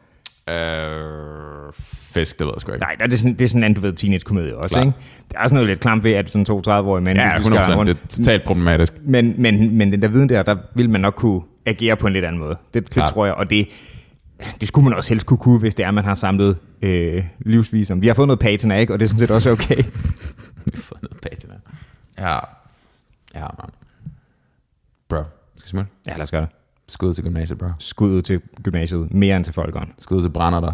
Øh, 0.51 1.73
fisk, 2.15 2.39
det 2.39 2.47
ved 2.47 2.53
jeg 2.57 2.61
sgu 2.61 2.73
ikke. 2.73 2.85
Nej, 2.85 2.95
det 2.95 3.13
er 3.13 3.17
sådan, 3.17 3.35
det 3.35 3.43
er 3.43 3.49
sådan 3.49 3.65
en, 3.65 3.75
du 3.75 3.81
ved, 3.81 3.93
teenage-komedie 3.93 4.57
også, 4.57 4.75
Klar. 4.75 4.85
ikke? 4.85 4.97
Der 5.33 5.39
er 5.39 5.43
sådan 5.43 5.55
noget 5.55 5.69
lidt 5.69 5.81
klamt 5.81 6.05
ved, 6.05 6.13
at 6.13 6.31
sådan 6.31 6.45
to 6.45 6.63
30-årige 6.69 7.05
mænd... 7.05 7.19
Ja, 7.19 7.37
100%, 7.37 7.77
rundt. 7.77 7.89
det 7.89 7.97
er 8.03 8.09
totalt 8.09 8.45
problematisk. 8.45 8.95
Men, 9.03 9.35
men, 9.39 9.79
men 9.79 9.93
den 9.93 10.03
der 10.03 10.09
viden 10.09 10.29
der, 10.29 10.43
der 10.43 10.57
vil 10.75 10.91
man 10.91 11.01
nok 11.01 11.15
kunne 11.15 11.41
agere 11.67 11.97
på 11.97 12.07
en 12.07 12.13
lidt 12.13 12.25
anden 12.25 12.41
måde. 12.41 12.57
Det, 12.75 12.95
det 12.95 13.03
tror 13.09 13.27
jeg, 13.27 13.35
og 13.35 13.51
det, 13.51 13.69
det 14.61 14.69
skulle 14.69 14.85
man 14.85 14.95
også 14.99 15.11
helst 15.11 15.27
kunne 15.27 15.39
kunne, 15.39 15.59
hvis 15.59 15.75
det 15.75 15.85
er, 15.85 15.91
man 15.91 16.05
har 16.05 16.15
samlet 16.15 16.57
øh, 16.83 17.25
livsvisum. 17.41 18.03
Vi 18.03 18.07
har 18.07 18.15
fået 18.15 18.29
noget 18.29 18.39
patina, 18.41 18.77
ikke? 18.77 18.93
Og 18.93 19.01
det 19.01 19.05
er 19.05 19.09
sådan 19.09 19.21
set 19.21 19.31
også 19.31 19.51
okay. 19.51 19.77
Vi 20.65 20.73
har 20.75 20.83
fået 20.83 21.03
noget 21.03 21.21
patina. 21.23 21.55
Ja, 22.19 22.39
ja, 23.35 23.47
man. 23.59 23.71
Bro, 25.09 25.23
skal 25.57 25.69
smutte? 25.69 25.91
Ja, 26.07 26.13
lad 26.13 26.21
os 26.21 26.31
gøre 26.31 26.41
det. 26.41 26.51
Skud 26.89 27.15
til 27.15 27.25
gymnasiet, 27.25 27.59
bro. 27.59 27.67
Skud 27.79 28.23
til 28.23 28.41
gymnasiet, 28.63 29.15
mere 29.15 29.37
end 29.37 29.45
til 29.45 29.55
folkeren. 29.55 29.93
Skud 29.99 30.23
til 30.23 30.29
brænder 30.29 30.61
der. 30.61 30.73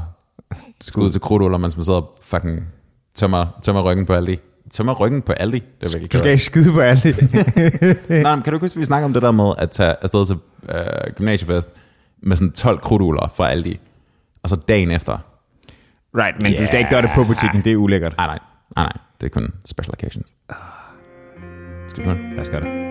Skud 0.81 1.11
til 1.11 1.21
krudtuller, 1.21 1.59
mens 1.59 1.77
man 1.77 1.85
sidder 1.85 2.11
fucking 2.23 2.69
tømmer, 3.15 3.47
tømmer 3.63 3.83
ryggen 3.83 4.07
på 4.07 4.13
Aldi. 4.13 4.39
Tømmer 4.71 4.95
ryggen 4.95 5.23
på 5.23 5.33
Aldi? 5.33 5.59
Det 5.59 5.87
er 5.87 5.89
virkelig 5.89 6.13
Du 6.13 6.19
skal 6.19 6.31
ikke 6.31 6.45
skyde 6.45 6.73
på 6.73 6.81
Aldi. 6.81 7.09
Nej, 8.23 8.35
men 8.37 8.43
kan 8.43 8.53
du 8.53 8.59
huske, 8.59 8.77
at 8.77 8.81
vi 8.81 8.85
snakker 8.85 9.05
om 9.05 9.13
det 9.13 9.23
der 9.23 9.31
med 9.31 9.53
at 9.59 9.71
tage 9.71 9.95
afsted 10.03 10.27
til 10.27 10.37
øh, 10.69 11.15
gymnasiefest 11.15 11.73
med 12.23 12.37
sådan 12.37 12.53
12 12.53 12.79
krudtuller 12.79 13.33
fra 13.35 13.51
Aldi, 13.51 13.81
og 14.43 14.49
så 14.49 14.57
dagen 14.57 14.91
efter? 14.91 15.19
Right, 16.15 16.43
men 16.43 16.53
yeah. 16.53 16.63
du 16.63 16.67
skal 16.67 16.79
ikke 16.79 16.91
gøre 16.91 17.03
det 17.03 17.11
på 17.15 17.25
butikken, 17.25 17.65
det 17.65 17.73
er 17.73 17.77
ulækkert. 17.77 18.17
Nej, 18.17 18.27
nej, 18.27 18.39
nej, 18.77 18.85
nej. 18.85 18.93
Det 19.21 19.27
er 19.27 19.31
kun 19.31 19.53
special 19.67 19.95
occasions. 19.95 20.35
Skal 21.91 22.03
vi 22.03 22.09
få 22.09 22.61
det? 22.61 22.89